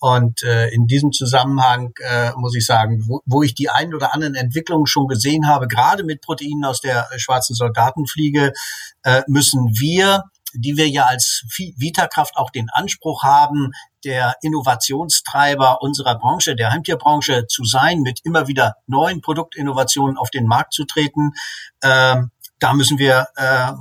Und 0.00 0.42
äh, 0.42 0.68
in 0.68 0.86
diesem 0.86 1.12
Zusammenhang 1.12 1.92
äh, 1.98 2.30
muss 2.36 2.54
ich 2.54 2.64
sagen, 2.64 3.04
wo, 3.06 3.20
wo 3.26 3.42
ich 3.42 3.54
die 3.54 3.68
ein 3.68 3.94
oder 3.94 4.14
anderen 4.14 4.34
Entwicklungen 4.34 4.86
schon 4.86 5.08
gesehen 5.08 5.48
habe, 5.48 5.66
gerade 5.66 6.04
mit 6.04 6.20
Proteinen 6.20 6.64
aus 6.64 6.80
der 6.80 7.08
äh, 7.10 7.18
schwarzen 7.18 7.54
Soldatenfliege, 7.54 8.52
äh, 9.02 9.22
müssen 9.26 9.70
wir 9.78 10.24
die 10.54 10.76
wir 10.76 10.88
ja 10.88 11.04
als 11.04 11.44
Vitakraft 11.76 12.36
auch 12.36 12.50
den 12.50 12.68
Anspruch 12.70 13.22
haben, 13.22 13.72
der 14.04 14.36
Innovationstreiber 14.42 15.82
unserer 15.82 16.18
Branche, 16.18 16.56
der 16.56 16.70
Heimtierbranche 16.70 17.46
zu 17.48 17.64
sein, 17.64 18.00
mit 18.00 18.20
immer 18.24 18.48
wieder 18.48 18.76
neuen 18.86 19.20
Produktinnovationen 19.20 20.16
auf 20.16 20.30
den 20.30 20.46
Markt 20.46 20.72
zu 20.72 20.84
treten. 20.84 21.32
Ähm, 21.82 22.30
da 22.60 22.72
müssen 22.72 22.98
wir 22.98 23.28
äh, 23.36 23.72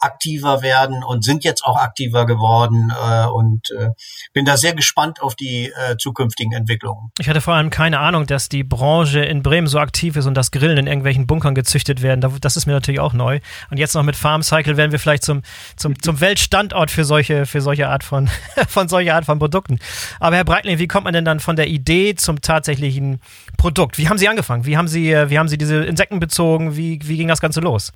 aktiver 0.00 0.62
werden 0.62 1.04
und 1.04 1.24
sind 1.24 1.44
jetzt 1.44 1.64
auch 1.64 1.76
aktiver 1.76 2.26
geworden 2.26 2.90
äh, 2.90 3.26
und 3.26 3.70
äh, 3.70 3.90
bin 4.32 4.44
da 4.44 4.56
sehr 4.56 4.74
gespannt 4.74 5.22
auf 5.22 5.34
die 5.34 5.66
äh, 5.66 5.96
zukünftigen 5.98 6.52
Entwicklungen. 6.52 7.10
Ich 7.18 7.28
hatte 7.28 7.40
vor 7.40 7.54
allem 7.54 7.70
keine 7.70 8.00
Ahnung, 8.00 8.26
dass 8.26 8.48
die 8.48 8.64
Branche 8.64 9.20
in 9.20 9.42
Bremen 9.42 9.66
so 9.66 9.78
aktiv 9.78 10.16
ist 10.16 10.26
und 10.26 10.34
das 10.34 10.50
Grillen 10.50 10.78
in 10.78 10.86
irgendwelchen 10.86 11.26
Bunkern 11.26 11.54
gezüchtet 11.54 12.02
werden. 12.02 12.20
Das 12.40 12.56
ist 12.56 12.66
mir 12.66 12.72
natürlich 12.72 13.00
auch 13.00 13.12
neu. 13.12 13.40
Und 13.70 13.76
jetzt 13.76 13.94
noch 13.94 14.02
mit 14.02 14.16
Farm 14.16 14.42
Cycle 14.42 14.76
werden 14.76 14.92
wir 14.92 14.98
vielleicht 14.98 15.24
zum, 15.24 15.42
zum, 15.76 16.00
zum 16.00 16.20
Weltstandort 16.20 16.90
für 16.90 17.04
solche, 17.04 17.46
für 17.46 17.60
solche 17.60 17.88
Art 17.88 18.04
von, 18.04 18.28
von 18.68 18.88
solcher 18.88 19.14
Art 19.14 19.24
von 19.24 19.38
Produkten. 19.38 19.78
Aber 20.18 20.36
Herr 20.36 20.44
Breitling, 20.44 20.78
wie 20.78 20.88
kommt 20.88 21.04
man 21.04 21.14
denn 21.14 21.24
dann 21.24 21.40
von 21.40 21.56
der 21.56 21.68
Idee 21.68 22.14
zum 22.14 22.40
tatsächlichen 22.40 23.20
Produkt? 23.56 23.98
Wie 23.98 24.08
haben 24.08 24.18
Sie 24.18 24.28
angefangen? 24.28 24.66
Wie 24.66 24.76
haben 24.76 24.88
Sie, 24.88 25.08
wie 25.10 25.38
haben 25.38 25.48
Sie 25.48 25.58
diese 25.58 25.84
Insekten 25.84 26.20
bezogen? 26.20 26.76
Wie, 26.76 27.00
wie 27.02 27.16
ging 27.16 27.28
das 27.28 27.40
Ganze 27.40 27.60
los? 27.60 27.92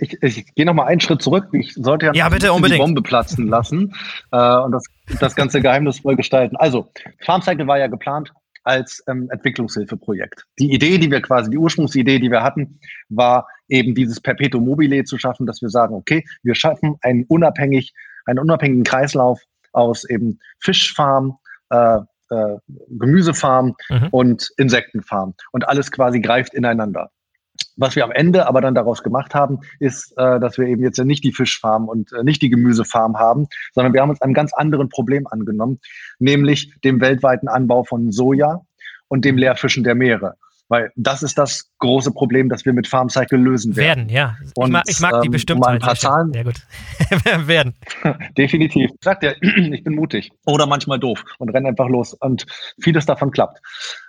Ich, 0.00 0.22
ich 0.22 0.54
gehe 0.54 0.64
noch 0.64 0.74
mal 0.74 0.84
einen 0.84 1.00
Schritt 1.00 1.20
zurück 1.20 1.32
zurück. 1.32 1.48
Ich 1.52 1.74
sollte 1.74 2.06
ja, 2.06 2.12
ja 2.12 2.28
bitte, 2.28 2.52
unbedingt. 2.52 2.80
die 2.80 2.82
Bombe 2.82 3.02
platzen 3.02 3.48
lassen 3.48 3.94
äh, 4.30 4.56
und 4.58 4.72
das, 4.72 4.84
das 5.20 5.34
Ganze 5.34 5.60
geheimnisvoll 5.60 6.16
gestalten. 6.16 6.56
Also, 6.56 6.90
FarmCycle 7.24 7.66
war 7.66 7.78
ja 7.78 7.86
geplant 7.86 8.32
als 8.64 9.02
ähm, 9.08 9.28
Entwicklungshilfeprojekt. 9.32 10.44
Die 10.58 10.72
Idee, 10.72 10.98
die 10.98 11.10
wir 11.10 11.20
quasi, 11.20 11.50
die 11.50 11.58
Ursprungsidee, 11.58 12.20
die 12.20 12.30
wir 12.30 12.42
hatten, 12.42 12.78
war 13.08 13.48
eben 13.68 13.94
dieses 13.94 14.20
Perpetuum 14.20 14.64
mobile 14.64 15.02
zu 15.04 15.18
schaffen, 15.18 15.46
dass 15.46 15.60
wir 15.62 15.68
sagen, 15.68 15.94
okay, 15.94 16.24
wir 16.42 16.54
schaffen 16.54 16.96
einen 17.00 17.24
unabhängig, 17.24 17.92
einen 18.24 18.38
unabhängigen 18.38 18.84
Kreislauf 18.84 19.40
aus 19.72 20.08
eben 20.08 20.38
Fischfarm, 20.60 21.38
äh, 21.70 22.00
äh, 22.32 22.56
Gemüsefarm 22.88 23.74
mhm. 23.88 24.08
und 24.10 24.50
Insektenfarm. 24.56 25.34
Und 25.52 25.68
alles 25.68 25.90
quasi 25.90 26.20
greift 26.20 26.54
ineinander. 26.54 27.10
Was 27.76 27.96
wir 27.96 28.04
am 28.04 28.12
Ende 28.12 28.46
aber 28.46 28.60
dann 28.60 28.74
daraus 28.74 29.02
gemacht 29.02 29.34
haben, 29.34 29.60
ist, 29.78 30.12
äh, 30.16 30.40
dass 30.40 30.58
wir 30.58 30.66
eben 30.66 30.82
jetzt 30.82 30.98
ja 30.98 31.04
nicht 31.04 31.22
die 31.24 31.32
Fischfarm 31.32 31.88
und 31.88 32.12
äh, 32.12 32.24
nicht 32.24 32.42
die 32.42 32.50
Gemüsefarm 32.50 33.18
haben, 33.18 33.46
sondern 33.74 33.92
wir 33.92 34.00
haben 34.00 34.10
uns 34.10 34.22
einem 34.22 34.34
ganz 34.34 34.52
anderen 34.54 34.88
Problem 34.88 35.26
angenommen, 35.26 35.78
nämlich 36.18 36.74
dem 36.82 37.00
weltweiten 37.00 37.48
Anbau 37.48 37.84
von 37.84 38.10
Soja 38.10 38.62
und 39.08 39.24
dem 39.24 39.36
Leerfischen 39.36 39.84
der 39.84 39.94
Meere. 39.94 40.36
Weil 40.72 40.90
das 40.96 41.22
ist 41.22 41.36
das 41.36 41.70
große 41.80 42.12
Problem, 42.12 42.48
das 42.48 42.64
wir 42.64 42.72
mit 42.72 42.86
Farm 42.86 43.10
Cycle 43.10 43.38
lösen 43.38 43.76
werden. 43.76 44.08
Werden, 44.08 44.08
ja. 44.08 44.38
Und, 44.56 44.68
ich, 44.68 44.72
mag, 44.72 44.84
ich 44.88 45.00
mag 45.00 45.20
die 45.20 45.26
ähm, 45.26 45.32
bestimmt. 45.32 45.60
Mal 45.60 45.74
ein 45.74 45.80
paar 45.80 45.96
Zahlen. 45.96 46.32
Ja, 46.32 46.44
gut. 46.44 46.62
werden. 47.46 47.74
Definitiv. 48.38 48.90
Ich 48.90 49.04
sag 49.04 49.20
dir, 49.20 49.36
ich 49.42 49.84
bin 49.84 49.94
mutig. 49.94 50.30
Oder 50.46 50.64
manchmal 50.64 50.98
doof 50.98 51.22
und 51.38 51.50
renne 51.50 51.68
einfach 51.68 51.90
los. 51.90 52.14
Und 52.14 52.46
vieles 52.80 53.04
davon 53.04 53.32
klappt. 53.32 53.60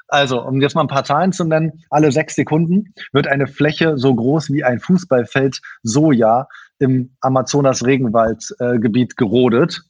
Also, 0.07 0.41
um 0.41 0.61
jetzt 0.61 0.73
mal 0.73 0.83
ein 0.83 0.87
paar 0.87 1.03
Zahlen 1.03 1.33
zu 1.33 1.43
nennen, 1.43 1.83
alle 1.89 2.13
sechs 2.13 2.35
Sekunden 2.35 2.93
wird 3.11 3.27
eine 3.27 3.47
Fläche 3.47 3.97
so 3.97 4.15
groß 4.15 4.49
wie 4.53 4.63
ein 4.63 4.79
Fußballfeld 4.79 5.59
Soja 5.81 6.47
im 6.79 7.13
Amazonas-Regenwaldgebiet 7.19 9.11
äh, 9.11 9.15
gerodet. 9.17 9.81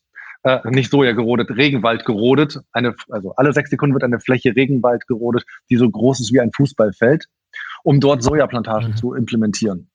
Äh, 0.44 0.60
nicht 0.70 0.92
Soja 0.92 1.14
gerodet, 1.14 1.50
Regenwald 1.52 2.06
gerodet. 2.06 2.60
Eine, 2.74 2.96
also 3.10 3.34
alle 3.36 3.54
sechs 3.54 3.70
Sekunden 3.70 3.96
wird 3.96 4.04
eine 4.04 4.20
Fläche 4.20 4.56
Regenwald 4.56 5.08
gerodet, 5.08 5.46
die 5.70 5.78
so 5.78 5.90
groß 5.90 6.20
ist 6.20 6.34
wie 6.34 6.42
ein 6.42 6.52
Fußballfeld, 6.52 7.28
um 7.84 8.02
dort 8.02 8.24
Sojaplantagen 8.24 8.92
mhm. 8.92 8.96
zu 8.98 9.14
implementieren. 9.14 9.90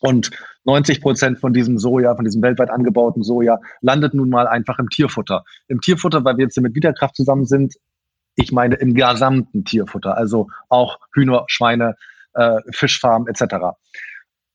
Und 0.00 0.30
90 0.64 1.00
Prozent 1.00 1.38
von 1.38 1.52
diesem 1.52 1.78
Soja, 1.78 2.16
von 2.16 2.24
diesem 2.24 2.42
weltweit 2.42 2.70
angebauten 2.70 3.22
Soja, 3.22 3.60
landet 3.82 4.14
nun 4.14 4.30
mal 4.30 4.48
einfach 4.48 4.78
im 4.78 4.88
Tierfutter. 4.88 5.44
Im 5.68 5.80
Tierfutter, 5.80 6.24
weil 6.24 6.38
wir 6.38 6.44
jetzt 6.44 6.60
mit 6.60 6.74
Wiederkraft 6.74 7.14
zusammen 7.14 7.44
sind, 7.44 7.74
ich 8.34 8.50
meine 8.50 8.76
im 8.76 8.94
gesamten 8.94 9.64
Tierfutter, 9.64 10.16
also 10.16 10.48
auch 10.70 10.98
Hühner, 11.14 11.44
Schweine, 11.48 11.96
äh, 12.34 12.60
Fischfarmen 12.70 13.28
etc. 13.28 13.76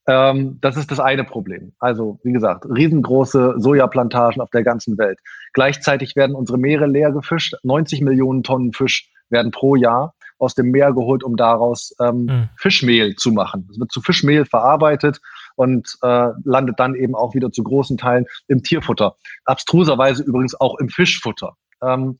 Ähm, 0.07 0.57
das 0.61 0.77
ist 0.77 0.89
das 0.89 0.99
eine 0.99 1.25
Problem. 1.25 1.73
Also 1.79 2.19
wie 2.23 2.31
gesagt, 2.31 2.65
riesengroße 2.65 3.55
Sojaplantagen 3.57 4.41
auf 4.41 4.49
der 4.49 4.63
ganzen 4.63 4.97
Welt. 4.97 5.19
Gleichzeitig 5.53 6.15
werden 6.15 6.35
unsere 6.35 6.57
Meere 6.57 6.87
leer 6.87 7.11
gefischt. 7.11 7.55
90 7.63 8.01
Millionen 8.01 8.43
Tonnen 8.43 8.73
Fisch 8.73 9.11
werden 9.29 9.51
pro 9.51 9.75
Jahr 9.75 10.13
aus 10.39 10.55
dem 10.55 10.71
Meer 10.71 10.93
geholt, 10.93 11.23
um 11.23 11.35
daraus 11.35 11.93
ähm, 11.99 12.25
mhm. 12.25 12.49
Fischmehl 12.57 13.15
zu 13.15 13.31
machen. 13.31 13.67
Es 13.71 13.79
wird 13.79 13.91
zu 13.91 14.01
Fischmehl 14.01 14.45
verarbeitet 14.45 15.19
und 15.55 15.97
äh, 16.03 16.29
landet 16.43 16.79
dann 16.79 16.95
eben 16.95 17.15
auch 17.15 17.33
wieder 17.33 17.51
zu 17.51 17.63
großen 17.63 17.97
Teilen 17.97 18.25
im 18.47 18.63
Tierfutter. 18.63 19.15
Abstruserweise 19.45 20.23
übrigens 20.23 20.59
auch 20.59 20.77
im 20.79 20.89
Fischfutter. 20.89 21.55
Ähm, 21.81 22.19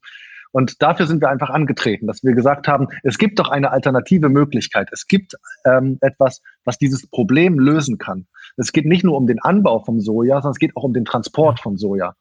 und 0.52 0.82
dafür 0.82 1.08
sind 1.08 1.22
wir 1.22 1.30
einfach 1.30 1.50
angetreten, 1.50 2.08
dass 2.08 2.24
wir 2.24 2.34
gesagt 2.34 2.68
haben, 2.68 2.88
es 3.04 3.18
gibt 3.18 3.40
doch 3.40 3.50
eine 3.50 3.72
alternative 3.72 4.30
Möglichkeit. 4.30 4.90
Es 4.92 5.08
gibt 5.08 5.36
ähm, 5.66 5.98
etwas, 6.02 6.42
was 6.64 6.78
dieses 6.78 7.08
Problem 7.08 7.60
lösen 7.60 7.98
kann. 7.98 8.28
Es 8.56 8.72
geht 8.72 8.86
nicht 8.86 9.04
nur 9.04 9.18
um 9.18 9.28
den 9.28 9.40
Anbau 9.40 9.84
vom 9.84 10.00
Soja, 10.00 10.36
sondern 10.36 10.52
es 10.52 10.60
geht 10.60 10.76
auch 10.76 10.84
um 10.84 10.94
den 10.94 11.06
Transport 11.06 11.60
von 11.60 11.78
Soja. 11.78 12.16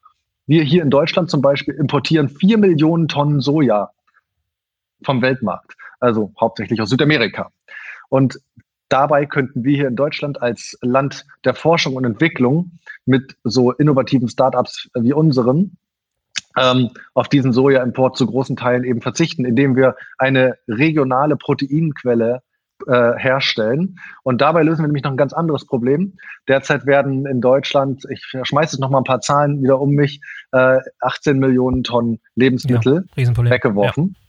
Wir 0.45 0.63
hier 0.63 0.83
in 0.83 0.89
Deutschland 0.89 1.29
zum 1.29 1.41
Beispiel 1.41 1.73
importieren 1.73 2.29
vier 2.29 2.57
Millionen 2.57 3.07
Tonnen 3.07 3.41
Soja 3.41 3.91
vom 5.03 5.21
Weltmarkt, 5.21 5.75
also 5.99 6.31
hauptsächlich 6.39 6.81
aus 6.81 6.89
Südamerika. 6.89 7.51
Und 8.09 8.39
dabei 8.89 9.25
könnten 9.25 9.63
wir 9.63 9.75
hier 9.75 9.87
in 9.87 9.95
Deutschland 9.95 10.41
als 10.41 10.77
Land 10.81 11.25
der 11.43 11.53
Forschung 11.53 11.95
und 11.95 12.05
Entwicklung 12.05 12.71
mit 13.05 13.35
so 13.43 13.71
innovativen 13.71 14.29
Startups 14.29 14.89
wie 14.95 15.13
unseren 15.13 15.77
ähm, 16.57 16.89
auf 17.13 17.27
diesen 17.27 17.53
Sojaimport 17.53 18.17
zu 18.17 18.25
großen 18.25 18.55
Teilen 18.55 18.83
eben 18.83 19.01
verzichten, 19.01 19.45
indem 19.45 19.75
wir 19.75 19.95
eine 20.17 20.57
regionale 20.67 21.35
Proteinquelle 21.35 22.41
äh, 22.85 23.13
herstellen. 23.17 23.99
Und 24.23 24.41
dabei 24.41 24.63
lösen 24.63 24.83
wir 24.83 24.87
nämlich 24.87 25.03
noch 25.03 25.11
ein 25.11 25.17
ganz 25.17 25.33
anderes 25.33 25.65
Problem. 25.65 26.17
Derzeit 26.47 26.85
werden 26.85 27.25
in 27.25 27.41
Deutschland, 27.41 28.03
ich 28.09 28.23
schmeiße 28.43 28.75
jetzt 28.75 28.81
noch 28.81 28.89
mal 28.89 28.99
ein 28.99 29.03
paar 29.03 29.21
Zahlen 29.21 29.61
wieder 29.61 29.79
um 29.79 29.91
mich, 29.91 30.21
äh, 30.51 30.79
18 31.01 31.39
Millionen 31.39 31.83
Tonnen 31.83 32.19
Lebensmittel 32.35 33.05
ja, 33.15 33.49
weggeworfen. 33.49 34.15
Ja. 34.15 34.27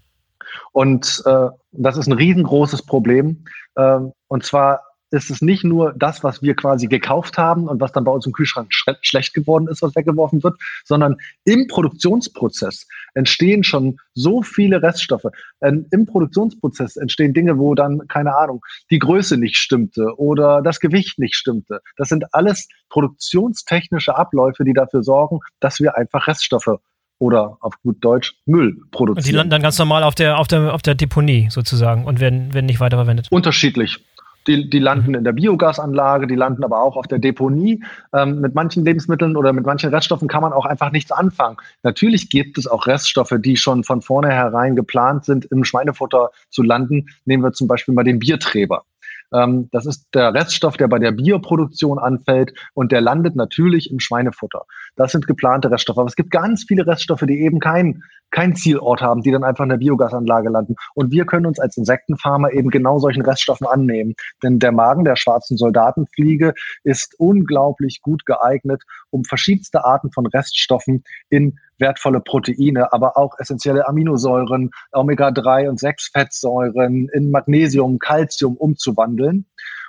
Und 0.72 1.22
äh, 1.26 1.48
das 1.72 1.96
ist 1.96 2.06
ein 2.06 2.14
riesengroßes 2.14 2.82
Problem. 2.82 3.44
Äh, 3.74 3.98
und 4.28 4.44
zwar 4.44 4.82
ist 5.10 5.30
es 5.30 5.40
nicht 5.40 5.64
nur 5.64 5.94
das, 5.96 6.22
was 6.22 6.42
wir 6.42 6.54
quasi 6.54 6.86
gekauft 6.86 7.38
haben 7.38 7.68
und 7.68 7.80
was 7.80 7.92
dann 7.92 8.04
bei 8.04 8.12
uns 8.12 8.26
im 8.26 8.32
Kühlschrank 8.32 8.72
schlecht 8.72 9.34
geworden 9.34 9.68
ist, 9.68 9.82
was 9.82 9.96
weggeworfen 9.96 10.42
wird, 10.42 10.58
sondern 10.84 11.16
im 11.44 11.66
Produktionsprozess 11.66 12.86
entstehen 13.14 13.64
schon 13.64 13.98
so 14.14 14.42
viele 14.42 14.82
Reststoffe. 14.82 15.26
Ähm, 15.62 15.86
Im 15.90 16.06
Produktionsprozess 16.06 16.96
entstehen 16.96 17.32
Dinge, 17.32 17.58
wo 17.58 17.74
dann, 17.74 18.06
keine 18.08 18.36
Ahnung, 18.36 18.62
die 18.90 18.98
Größe 18.98 19.36
nicht 19.36 19.56
stimmte 19.56 20.18
oder 20.18 20.62
das 20.62 20.80
Gewicht 20.80 21.18
nicht 21.18 21.34
stimmte. 21.34 21.80
Das 21.96 22.08
sind 22.08 22.34
alles 22.34 22.68
produktionstechnische 22.90 24.16
Abläufe, 24.16 24.64
die 24.64 24.74
dafür 24.74 25.02
sorgen, 25.02 25.40
dass 25.60 25.80
wir 25.80 25.96
einfach 25.96 26.26
Reststoffe 26.26 26.78
oder 27.18 27.58
auf 27.60 27.74
gut 27.82 27.96
Deutsch 28.04 28.34
Müll 28.46 28.76
produzieren. 28.90 29.16
Und 29.18 29.26
die 29.26 29.32
landen 29.32 29.50
dann 29.50 29.62
ganz 29.62 29.78
normal 29.78 30.04
auf 30.04 30.14
der, 30.14 30.38
auf 30.38 30.46
der, 30.48 30.72
auf 30.72 30.82
der 30.82 30.94
Deponie 30.94 31.48
sozusagen 31.50 32.04
und 32.04 32.20
werden, 32.20 32.54
werden 32.54 32.66
nicht 32.66 32.80
weiterverwendet? 32.80 33.28
Unterschiedlich. 33.30 34.04
Die, 34.48 34.68
die 34.68 34.78
landen 34.78 35.14
in 35.14 35.24
der 35.24 35.32
Biogasanlage, 35.32 36.26
die 36.26 36.34
landen 36.34 36.64
aber 36.64 36.82
auch 36.82 36.96
auf 36.96 37.06
der 37.06 37.18
Deponie. 37.18 37.84
Ähm, 38.14 38.40
mit 38.40 38.54
manchen 38.54 38.84
Lebensmitteln 38.84 39.36
oder 39.36 39.52
mit 39.52 39.66
manchen 39.66 39.90
Reststoffen 39.90 40.26
kann 40.26 40.42
man 40.42 40.52
auch 40.52 40.64
einfach 40.64 40.90
nichts 40.90 41.12
anfangen. 41.12 41.58
Natürlich 41.82 42.30
gibt 42.30 42.58
es 42.58 42.66
auch 42.66 42.86
Reststoffe, 42.86 43.34
die 43.38 43.56
schon 43.56 43.84
von 43.84 44.00
vornherein 44.00 44.74
geplant 44.74 45.26
sind, 45.26 45.44
im 45.46 45.64
Schweinefutter 45.64 46.30
zu 46.48 46.62
landen. 46.62 47.08
Nehmen 47.26 47.42
wir 47.42 47.52
zum 47.52 47.68
Beispiel 47.68 47.94
mal 47.94 48.04
den 48.04 48.18
Bierträber. 48.18 48.84
Ähm, 49.32 49.68
das 49.72 49.86
ist 49.86 50.06
der 50.14 50.32
Reststoff, 50.34 50.76
der 50.76 50.88
bei 50.88 50.98
der 50.98 51.12
Bioproduktion 51.12 51.98
anfällt 51.98 52.52
und 52.74 52.92
der 52.92 53.00
landet 53.00 53.36
natürlich 53.36 53.90
im 53.90 54.00
Schweinefutter. 54.00 54.62
Das 54.96 55.12
sind 55.12 55.26
geplante 55.26 55.70
Reststoffe. 55.70 55.98
Aber 55.98 56.08
es 56.08 56.16
gibt 56.16 56.30
ganz 56.30 56.64
viele 56.66 56.86
Reststoffe, 56.86 57.24
die 57.26 57.40
eben 57.40 57.60
kein, 57.60 58.02
kein 58.30 58.56
Zielort 58.56 59.00
haben, 59.00 59.22
die 59.22 59.30
dann 59.30 59.44
einfach 59.44 59.64
in 59.64 59.70
der 59.70 59.76
Biogasanlage 59.78 60.48
landen. 60.48 60.76
Und 60.94 61.10
wir 61.10 61.24
können 61.24 61.46
uns 61.46 61.58
als 61.58 61.76
Insektenfarmer 61.76 62.52
eben 62.52 62.70
genau 62.70 62.98
solchen 62.98 63.22
Reststoffen 63.22 63.66
annehmen. 63.66 64.14
Denn 64.42 64.58
der 64.58 64.72
Magen 64.72 65.04
der 65.04 65.16
schwarzen 65.16 65.56
Soldatenfliege 65.56 66.54
ist 66.84 67.14
unglaublich 67.18 68.00
gut 68.02 68.24
geeignet, 68.26 68.82
um 69.10 69.24
verschiedenste 69.24 69.84
Arten 69.84 70.10
von 70.12 70.26
Reststoffen 70.26 71.04
in 71.28 71.58
wertvolle 71.78 72.20
Proteine, 72.20 72.92
aber 72.92 73.16
auch 73.16 73.38
essentielle 73.38 73.86
Aminosäuren, 73.88 74.70
Omega-3 74.92 75.68
und 75.68 75.80
6 75.80 76.10
Fettsäuren 76.12 77.08
in 77.12 77.30
Magnesium, 77.30 77.98
Calcium 77.98 78.56
umzuwandeln. 78.56 79.46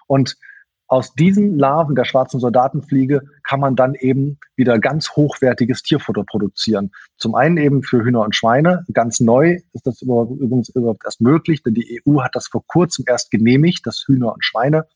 Und 0.08 0.38
aus 0.90 1.14
diesen 1.14 1.60
Larven 1.60 1.94
der 1.94 2.04
schwarzen 2.04 2.40
Soldatenfliege 2.40 3.22
kann 3.48 3.60
man 3.60 3.76
dann 3.76 3.94
eben 3.94 4.40
wieder 4.56 4.80
ganz 4.80 5.12
hochwertiges 5.12 5.84
Tierfutter 5.84 6.24
produzieren. 6.24 6.92
Zum 7.18 7.36
einen 7.36 7.58
eben 7.58 7.84
für 7.84 8.04
Hühner 8.04 8.22
und 8.22 8.36
Schweine. 8.36 8.86
Ganz 8.92 9.20
neu 9.20 9.60
ist 9.74 9.86
das 9.86 10.02
übrigens 10.02 10.70
überhaupt 10.70 11.04
erst 11.06 11.22
möglich, 11.22 11.62
denn 11.62 11.76
die 11.76 12.02
EU 12.08 12.22
hat 12.22 12.36
das 12.36 12.48
vor 12.48 12.64
kurzem 12.66 13.06
erst 13.08 13.30
genehmigt, 13.30 13.86
dass 13.86 14.04
Hühner 14.08 14.34
und 14.34 14.44
Schweine 14.44 14.88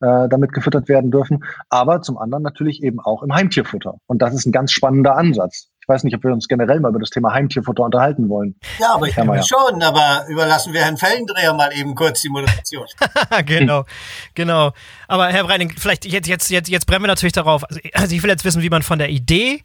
äh, 0.00 0.28
damit 0.28 0.52
gefüttert 0.52 0.88
werden 0.88 1.12
dürfen. 1.12 1.44
Aber 1.68 2.02
zum 2.02 2.18
anderen 2.18 2.42
natürlich 2.42 2.82
eben 2.82 2.98
auch 2.98 3.22
im 3.22 3.32
Heimtierfutter. 3.32 3.98
Und 4.06 4.20
das 4.20 4.34
ist 4.34 4.44
ein 4.44 4.52
ganz 4.52 4.72
spannender 4.72 5.16
Ansatz. 5.16 5.70
Ich 5.88 5.94
weiß 5.94 6.04
nicht, 6.04 6.14
ob 6.14 6.22
wir 6.22 6.32
uns 6.34 6.48
generell 6.48 6.80
mal 6.80 6.90
über 6.90 6.98
das 6.98 7.08
Thema 7.08 7.32
Heimtierfutter 7.32 7.82
unterhalten 7.82 8.28
wollen. 8.28 8.54
Ja, 8.78 8.92
aber 8.92 9.06
ich 9.06 9.14
denke 9.14 9.42
schon, 9.42 9.82
aber 9.82 10.26
überlassen 10.28 10.74
wir 10.74 10.82
Herrn 10.82 10.98
Fellendreher 10.98 11.54
mal 11.54 11.72
eben 11.72 11.94
kurz 11.94 12.20
die 12.20 12.28
Moderation. 12.28 12.84
genau, 13.46 13.86
genau. 14.34 14.72
Aber 15.06 15.28
Herr 15.28 15.44
Breining, 15.44 15.72
vielleicht 15.78 16.04
jetzt, 16.04 16.28
jetzt, 16.28 16.50
jetzt, 16.50 16.68
jetzt 16.68 16.86
brennen 16.86 17.04
wir 17.04 17.08
natürlich 17.08 17.32
darauf. 17.32 17.64
Also, 17.64 17.80
also 17.94 18.14
ich 18.14 18.22
will 18.22 18.28
jetzt 18.28 18.44
wissen, 18.44 18.60
wie 18.60 18.68
man 18.68 18.82
von 18.82 18.98
der 18.98 19.08
Idee 19.08 19.62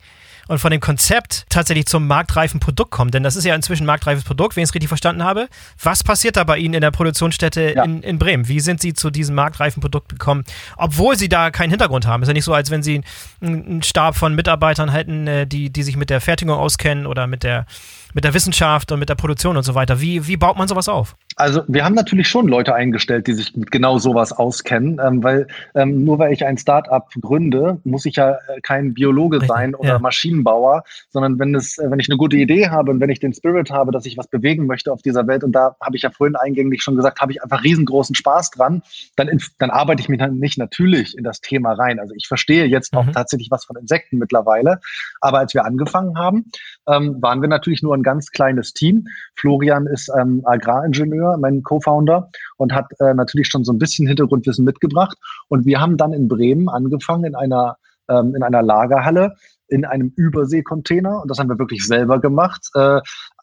und 0.47 0.59
von 0.59 0.71
dem 0.71 0.81
Konzept 0.81 1.45
tatsächlich 1.49 1.85
zum 1.85 2.07
marktreifen 2.07 2.59
Produkt 2.59 2.91
kommt. 2.91 3.13
Denn 3.13 3.23
das 3.23 3.35
ist 3.35 3.45
ja 3.45 3.55
inzwischen 3.55 3.83
ein 3.83 3.87
marktreifes 3.87 4.23
Produkt, 4.23 4.55
wenn 4.55 4.63
ich 4.63 4.69
es 4.69 4.73
richtig 4.73 4.89
verstanden 4.89 5.23
habe. 5.23 5.47
Was 5.81 6.03
passiert 6.03 6.37
da 6.37 6.43
bei 6.43 6.57
Ihnen 6.57 6.73
in 6.73 6.81
der 6.81 6.91
Produktionsstätte 6.91 7.73
ja. 7.75 7.83
in, 7.83 8.03
in 8.03 8.19
Bremen? 8.19 8.47
Wie 8.47 8.59
sind 8.59 8.81
Sie 8.81 8.93
zu 8.93 9.09
diesem 9.09 9.35
marktreifen 9.35 9.81
Produkt 9.81 10.09
gekommen, 10.09 10.43
obwohl 10.77 11.17
Sie 11.17 11.29
da 11.29 11.51
keinen 11.51 11.69
Hintergrund 11.69 12.07
haben? 12.07 12.23
Ist 12.23 12.27
ja 12.27 12.33
nicht 12.33 12.45
so, 12.45 12.53
als 12.53 12.71
wenn 12.71 12.83
Sie 12.83 13.01
einen 13.41 13.83
Stab 13.83 14.15
von 14.15 14.35
Mitarbeitern 14.35 14.91
hätten, 14.91 15.27
äh, 15.27 15.47
die, 15.47 15.69
die 15.69 15.83
sich 15.83 15.97
mit 15.97 16.09
der 16.09 16.21
Fertigung 16.21 16.57
auskennen 16.57 17.05
oder 17.05 17.27
mit 17.27 17.43
der 17.43 17.65
mit 18.13 18.23
der 18.23 18.33
Wissenschaft 18.33 18.91
und 18.91 18.99
mit 18.99 19.09
der 19.09 19.15
Produktion 19.15 19.57
und 19.57 19.63
so 19.63 19.75
weiter. 19.75 20.01
Wie, 20.01 20.27
wie 20.27 20.37
baut 20.37 20.57
man 20.57 20.67
sowas 20.67 20.87
auf? 20.87 21.15
Also 21.35 21.63
wir 21.67 21.83
haben 21.83 21.95
natürlich 21.95 22.27
schon 22.27 22.47
Leute 22.47 22.75
eingestellt, 22.75 23.27
die 23.27 23.33
sich 23.33 23.55
mit 23.55 23.71
genau 23.71 23.97
sowas 23.97 24.31
auskennen, 24.31 24.99
ähm, 25.03 25.23
weil 25.23 25.47
ähm, 25.73 26.03
nur 26.03 26.19
weil 26.19 26.31
ich 26.31 26.45
ein 26.45 26.57
Startup 26.57 27.07
gründe, 27.21 27.79
muss 27.83 28.05
ich 28.05 28.17
ja 28.17 28.33
äh, 28.33 28.61
kein 28.61 28.93
Biologe 28.93 29.37
Richtig, 29.37 29.49
sein 29.49 29.75
oder 29.75 29.89
ja. 29.89 29.99
Maschinenbauer, 29.99 30.83
sondern 31.09 31.39
wenn 31.39 31.55
es, 31.55 31.77
äh, 31.77 31.89
wenn 31.89 31.99
ich 31.99 32.09
eine 32.09 32.17
gute 32.17 32.37
Idee 32.37 32.69
habe 32.69 32.91
und 32.91 32.99
wenn 32.99 33.09
ich 33.09 33.19
den 33.19 33.33
Spirit 33.33 33.71
habe, 33.71 33.91
dass 33.91 34.05
ich 34.05 34.17
was 34.17 34.27
bewegen 34.27 34.67
möchte 34.67 34.91
auf 34.91 35.01
dieser 35.01 35.25
Welt 35.27 35.43
und 35.43 35.53
da 35.53 35.75
habe 35.81 35.95
ich 35.95 36.03
ja 36.03 36.11
vorhin 36.11 36.35
eingänglich 36.35 36.83
schon 36.83 36.95
gesagt, 36.95 37.19
habe 37.19 37.31
ich 37.31 37.41
einfach 37.41 37.63
riesengroßen 37.63 38.15
Spaß 38.15 38.51
dran, 38.51 38.83
dann, 39.15 39.29
dann 39.57 39.71
arbeite 39.71 40.01
ich 40.01 40.09
mich 40.09 40.19
dann 40.19 40.37
nicht 40.37 40.57
natürlich 40.57 41.17
in 41.17 41.23
das 41.23 41.41
Thema 41.41 41.73
rein. 41.73 41.99
Also 41.99 42.13
ich 42.15 42.27
verstehe 42.27 42.65
jetzt 42.65 42.95
auch 42.95 43.05
mhm. 43.05 43.13
tatsächlich 43.13 43.49
was 43.49 43.65
von 43.65 43.75
Insekten 43.77 44.17
mittlerweile, 44.17 44.79
aber 45.19 45.39
als 45.39 45.53
wir 45.53 45.65
angefangen 45.65 46.17
haben, 46.17 46.45
ähm, 46.87 47.17
waren 47.21 47.41
wir 47.41 47.49
natürlich 47.49 47.81
nur 47.81 47.95
ein 47.95 48.02
ganz 48.03 48.31
kleines 48.31 48.73
Team. 48.73 49.07
Florian 49.35 49.87
ist 49.87 50.11
ähm, 50.19 50.41
Agraringenieur, 50.45 51.37
mein 51.37 51.63
Co-Founder, 51.63 52.29
und 52.57 52.73
hat 52.73 52.85
äh, 52.99 53.13
natürlich 53.13 53.47
schon 53.47 53.63
so 53.63 53.73
ein 53.73 53.79
bisschen 53.79 54.07
Hintergrundwissen 54.07 54.65
mitgebracht. 54.65 55.17
Und 55.47 55.65
wir 55.65 55.79
haben 55.81 55.97
dann 55.97 56.13
in 56.13 56.27
Bremen 56.27 56.69
angefangen 56.69 57.25
in 57.25 57.35
einer, 57.35 57.77
ähm, 58.09 58.35
in 58.35 58.43
einer 58.43 58.61
Lagerhalle 58.61 59.35
in 59.69 59.85
einem 59.85 60.13
Überseekontainer. 60.15 61.21
Und 61.21 61.31
das 61.31 61.39
haben 61.39 61.49
wir 61.49 61.57
wirklich 61.57 61.85
selber 61.85 62.19
gemacht. 62.19 62.69
Äh, 62.75 62.99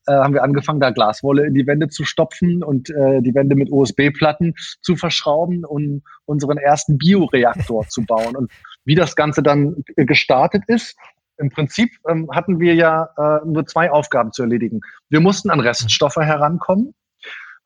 äh, 0.06 0.12
haben 0.12 0.34
wir 0.34 0.42
angefangen, 0.42 0.80
da 0.80 0.90
Glaswolle 0.90 1.46
in 1.46 1.54
die 1.54 1.66
Wände 1.66 1.88
zu 1.88 2.04
stopfen 2.04 2.62
und 2.62 2.90
äh, 2.90 3.20
die 3.20 3.34
Wände 3.34 3.54
mit 3.54 3.70
USB-Platten 3.70 4.54
zu 4.80 4.96
verschrauben 4.96 5.64
und 5.64 6.02
unseren 6.24 6.58
ersten 6.58 6.98
Bioreaktor 6.98 7.86
zu 7.88 8.04
bauen. 8.06 8.36
Und 8.36 8.50
wie 8.84 8.94
das 8.94 9.14
Ganze 9.14 9.42
dann 9.42 9.84
gestartet 9.96 10.64
ist, 10.68 10.96
im 11.40 11.50
Prinzip 11.50 11.90
ähm, 12.08 12.28
hatten 12.32 12.60
wir 12.60 12.74
ja 12.74 13.08
äh, 13.16 13.46
nur 13.46 13.66
zwei 13.66 13.90
Aufgaben 13.90 14.32
zu 14.32 14.42
erledigen. 14.42 14.80
Wir 15.08 15.20
mussten 15.20 15.50
an 15.50 15.60
Reststoffe 15.60 16.16
herankommen. 16.16 16.94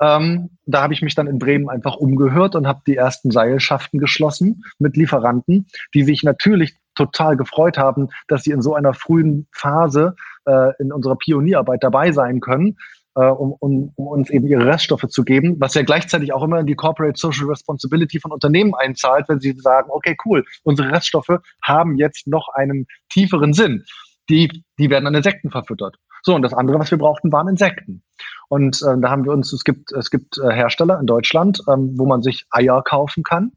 Ähm, 0.01 0.51
da 0.67 0.83
habe 0.83 0.93
ich 0.93 1.03
mich 1.03 1.15
dann 1.15 1.27
in 1.27 1.39
Bremen 1.39 1.69
einfach 1.69 1.97
umgehört 1.97 2.57
und 2.57 2.67
habe 2.67 2.83
die 2.87 2.97
ersten 2.97 3.31
Seilschaften 3.31 4.01
geschlossen 4.01 4.65
mit 4.79 4.97
Lieferanten, 4.97 5.67
die 5.95 6.03
sich 6.03 6.23
natürlich 6.25 6.77
total 6.95 7.37
gefreut 7.37 7.79
haben, 7.79 8.09
dass 8.29 8.43
sie 8.43 8.51
in 8.51 8.63
so 8.63 8.75
einer 8.75 8.95
frühen 8.95 9.47
Phase 9.53 10.17
äh, 10.47 10.73
in 10.79 10.93
unserer 10.93 11.17
Pionierarbeit 11.17 11.83
dabei 11.83 12.13
sein 12.13 12.41
können 12.41 12.77
äh, 13.17 13.27
um, 13.27 13.55
um, 13.61 13.93
um 13.97 14.07
uns 14.07 14.31
eben 14.31 14.47
ihre 14.47 14.67
Reststoffe 14.67 15.07
zu 15.09 15.25
geben, 15.25 15.57
was 15.59 15.75
ja 15.75 15.83
gleichzeitig 15.83 16.33
auch 16.33 16.43
immer 16.43 16.61
in 16.61 16.67
die 16.67 16.75
Corporate 16.75 17.19
Social 17.19 17.47
Responsibility 17.47 18.21
von 18.21 18.33
Unternehmen 18.33 18.75
einzahlt, 18.75 19.29
wenn 19.29 19.41
sie 19.41 19.53
sagen, 19.53 19.89
okay, 19.91 20.17
cool, 20.25 20.45
unsere 20.63 20.91
Reststoffe 20.91 21.41
haben 21.63 21.97
jetzt 21.97 22.27
noch 22.27 22.49
einen 22.55 22.87
tieferen 23.09 23.53
Sinn. 23.53 23.85
Die, 24.29 24.65
die 24.79 24.91
werden 24.91 25.07
an 25.07 25.15
Insekten 25.15 25.51
verfüttert. 25.51 25.97
So, 26.23 26.35
und 26.35 26.43
das 26.43 26.55
andere, 26.55 26.79
was 26.79 26.91
wir 26.91 26.97
brauchten, 26.97 27.31
waren 27.31 27.49
Insekten. 27.49 28.03
Und 28.49 28.81
äh, 28.83 28.99
da 28.99 29.11
haben 29.11 29.25
wir 29.25 29.33
uns, 29.33 29.53
es 29.53 29.63
gibt, 29.63 29.93
es 29.93 30.11
gibt 30.11 30.39
äh, 30.39 30.51
Hersteller 30.51 30.99
in 30.99 31.07
Deutschland, 31.07 31.61
ähm, 31.69 31.93
wo 31.97 32.07
man 32.07 32.23
sich 32.23 32.47
Eier 32.51 32.83
kaufen 32.83 33.23
kann. 33.23 33.53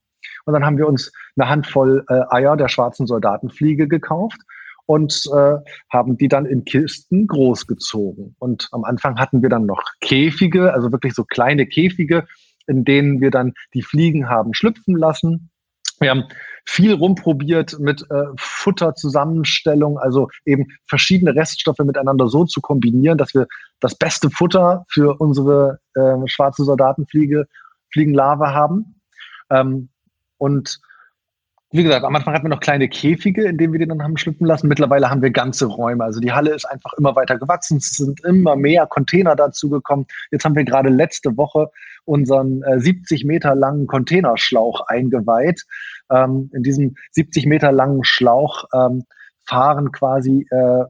Und 0.46 0.54
dann 0.54 0.66
haben 0.66 0.78
wir 0.78 0.88
uns 0.88 1.12
eine 1.38 1.50
Handvoll 1.50 2.04
äh, 2.10 2.22
Eier 2.30 2.58
der 2.58 2.68
schwarzen 2.68 3.08
Soldatenfliege 3.08 3.88
gekauft 3.88 4.42
und 4.88 5.30
äh, 5.36 5.58
haben 5.92 6.18
die 6.18 6.30
dann 6.30 6.46
in 6.46 6.66
Kisten 6.66 7.28
großgezogen. 7.28 8.36
Und 8.40 8.70
am 8.72 8.84
Anfang 8.84 9.20
hatten 9.20 9.42
wir 9.42 9.50
dann 9.50 9.66
noch 9.66 9.84
Käfige, 10.02 10.74
also 10.74 10.92
wirklich 10.92 11.14
so 11.14 11.24
kleine 11.24 11.68
Käfige, 11.68 12.26
in 12.68 12.86
denen 12.86 13.22
wir 13.22 13.30
dann 13.30 13.54
die 13.74 13.84
Fliegen 13.84 14.30
haben 14.30 14.54
schlüpfen 14.54 14.96
lassen. 14.98 15.52
Wir 16.00 16.12
haben 16.12 16.24
viel 16.66 16.94
rumprobiert 16.94 17.80
mit 17.80 18.02
äh, 18.10 18.24
Futterzusammenstellung, 18.38 19.98
also 19.98 20.30
eben 20.46 20.68
verschiedene 20.86 21.36
Reststoffe 21.36 21.80
miteinander 21.80 22.28
so 22.28 22.46
zu 22.46 22.62
kombinieren, 22.62 23.18
dass 23.18 23.34
wir 23.34 23.48
das 23.80 23.96
beste 23.96 24.30
Futter 24.30 24.86
für 24.90 25.20
unsere 25.20 25.80
äh, 25.96 26.16
schwarze 26.28 26.64
Soldatenfliege, 26.64 27.48
Fliegenlarve 27.92 28.54
haben. 28.54 29.02
Ähm, 29.50 29.90
und 30.38 30.80
wie 31.72 31.84
gesagt, 31.84 32.06
am 32.06 32.16
Anfang 32.16 32.34
hatten 32.34 32.46
wir 32.46 32.50
noch 32.50 32.62
kleine 32.62 32.88
Käfige, 32.88 33.46
in 33.46 33.58
denen 33.58 33.74
wir 33.74 33.80
den 33.80 33.90
dann 33.90 34.02
haben 34.02 34.16
schlüpfen 34.16 34.48
lassen. 34.48 34.70
Mittlerweile 34.70 35.10
haben 35.10 35.22
wir 35.22 35.32
ganze 35.32 35.66
Räume. 35.66 36.06
Also 36.06 36.22
die 36.22 36.32
Halle 36.32 36.54
ist 36.54 36.66
einfach 36.66 36.94
immer 36.94 37.16
weiter 37.16 37.38
gewachsen. 37.38 37.78
Es 37.78 37.92
sind 37.92 38.24
immer 38.24 38.56
mehr 38.56 38.86
Container 38.88 39.36
dazugekommen. 39.36 40.06
Jetzt 40.32 40.46
haben 40.46 40.56
wir 40.56 40.64
gerade 40.64 40.90
letzte 40.90 41.36
Woche 41.36 41.70
unseren 42.06 42.64
äh, 42.64 42.80
70 42.80 43.26
Meter 43.26 43.54
langen 43.54 43.86
Containerschlauch 43.86 44.88
eingeweiht. 44.88 45.66
Ähm, 46.10 46.50
in 46.54 46.64
diesem 46.64 46.96
70 47.12 47.46
Meter 47.48 47.74
langen 47.74 48.06
Schlauch 48.06 48.64
ähm, 48.74 49.04
fahren 49.48 49.92
quasi 49.92 50.46
äh, 50.52 50.84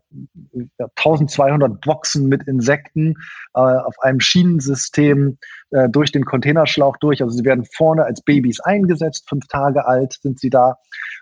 1200 0.80 1.80
Boxen 1.82 2.28
mit 2.28 2.44
Insekten 2.44 3.16
äh, 3.54 3.60
auf 3.60 3.96
einem 4.02 4.20
Schienensystem 4.20 5.38
äh, 5.72 5.90
durch 5.90 6.12
den 6.12 6.26
Containerschlauch 6.26 6.98
durch. 6.98 7.22
Also 7.22 7.38
sie 7.38 7.46
werden 7.46 7.66
vorne 7.76 8.06
als 8.06 8.22
Babys 8.22 8.60
eingesetzt, 8.60 9.30
fünf 9.30 9.48
Tage 9.48 9.86
alt 9.86 10.18
sind 10.22 10.40
sie 10.40 10.50
da 10.50 10.78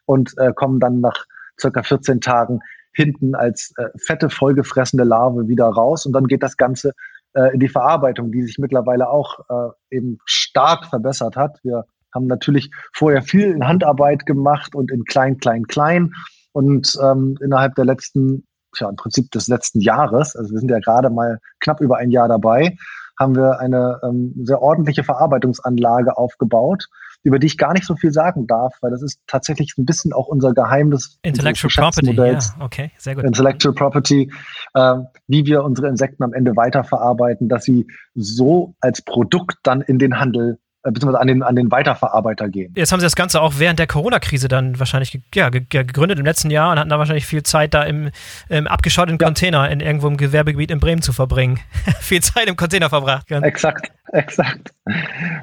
und 0.06 0.38
äh, 0.38 0.54
kommen 0.54 0.80
dann 0.80 1.02
nach 1.02 1.26
circa 1.60 1.84
14 1.84 2.22
Tagen 2.22 2.60
hinten 2.94 3.36
als 3.36 3.74
äh, 3.78 3.90
fette, 3.98 4.30
vollgefressene 4.30 5.04
Larve 5.04 5.48
wieder 5.48 5.66
raus 5.66 6.06
und 6.06 6.14
dann 6.14 6.28
geht 6.28 6.44
das 6.44 6.58
Ganze 6.58 6.94
äh, 7.34 7.54
in 7.54 7.60
die 7.60 7.68
Verarbeitung, 7.68 8.32
die 8.32 8.44
sich 8.44 8.58
mittlerweile 8.58 9.10
auch 9.10 9.40
äh, 9.50 9.96
eben 9.96 10.20
stark 10.26 10.86
verbessert 10.86 11.36
hat. 11.36 11.60
Wir 11.64 11.86
haben 12.14 12.28
natürlich 12.28 12.72
vorher 12.94 13.22
viel 13.22 13.52
in 13.52 13.68
Handarbeit 13.68 14.26
gemacht 14.26 14.74
und 14.74 14.90
in 14.90 15.04
klein, 15.04 15.38
klein, 15.38 15.66
klein 15.68 16.14
und 16.56 16.98
ähm, 17.04 17.38
innerhalb 17.42 17.76
der 17.76 17.84
letzten 17.84 18.48
tja, 18.76 18.90
im 18.90 18.96
Prinzip 18.96 19.30
des 19.32 19.48
letzten 19.48 19.82
Jahres, 19.82 20.36
also 20.38 20.54
wir 20.54 20.60
sind 20.60 20.72
ja 20.72 20.80
gerade 20.80 21.10
mal 21.10 21.40
knapp 21.60 21.82
über 21.82 21.98
ein 21.98 22.12
Jahr 22.12 22.30
dabei, 22.30 22.78
haben 23.20 23.36
wir 23.36 23.60
eine 23.60 24.00
ähm, 24.04 24.34
sehr 24.44 24.62
ordentliche 24.62 25.04
Verarbeitungsanlage 25.04 26.18
aufgebaut, 26.18 26.86
über 27.24 27.40
die 27.40 27.48
ich 27.48 27.58
gar 27.58 27.74
nicht 27.74 27.86
so 27.86 27.96
viel 27.96 28.12
sagen 28.12 28.48
darf, 28.48 28.74
weil 28.80 28.92
das 28.92 29.02
ist 29.02 29.20
tatsächlich 29.28 29.74
ein 29.78 29.86
bisschen 29.86 30.14
auch 30.14 30.28
unser 30.28 30.54
Geheimnis. 30.54 31.18
Intellectual 31.24 31.72
Property, 31.74 32.14
ja, 32.14 32.40
okay, 32.60 32.92
sehr 32.98 33.16
gut. 33.16 33.26
Intellectual 33.26 33.74
Property, 33.74 34.32
äh, 34.76 34.96
wie 35.28 35.46
wir 35.46 35.64
unsere 35.64 35.90
Insekten 35.90 36.24
am 36.24 36.34
Ende 36.34 36.56
weiterverarbeiten, 36.56 37.50
dass 37.50 37.66
sie 37.66 37.86
so 38.14 38.76
als 38.80 39.02
Produkt 39.02 39.58
dann 39.64 39.82
in 39.82 40.00
den 40.00 40.20
Handel 40.20 40.60
beziehungsweise 40.92 41.20
an 41.20 41.28
den, 41.28 41.44
an 41.44 41.56
den 41.56 41.72
Weiterverarbeiter 41.72 42.50
gehen. 42.50 42.74
Jetzt 42.76 42.92
haben 42.92 43.00
Sie 43.00 43.06
das 43.06 43.16
Ganze 43.16 43.42
auch 43.42 43.54
während 43.58 43.80
der 43.80 43.88
Corona-Krise 43.88 44.48
dann 44.48 44.80
wahrscheinlich 44.80 45.20
ja, 45.34 45.50
gegründet 45.50 46.20
im 46.20 46.26
letzten 46.26 46.50
Jahr 46.50 46.72
und 46.72 46.80
hatten 46.80 46.90
da 46.90 47.00
wahrscheinlich 47.00 47.26
viel 47.26 47.44
Zeit, 47.44 47.74
da 47.74 47.84
im, 47.84 48.12
im 48.50 48.68
abgeschotteten 48.68 49.18
ja. 49.20 49.26
Container 49.26 49.70
in 49.70 49.80
irgendwo 49.80 50.08
im 50.08 50.18
Gewerbegebiet 50.18 50.72
in 50.72 50.80
Bremen 50.80 51.02
zu 51.02 51.14
verbringen. 51.14 51.60
viel 52.00 52.22
Zeit 52.22 52.48
im 52.48 52.56
Container 52.56 52.90
verbracht. 52.90 53.30
Exakt, 53.32 53.92
exakt. 54.12 54.74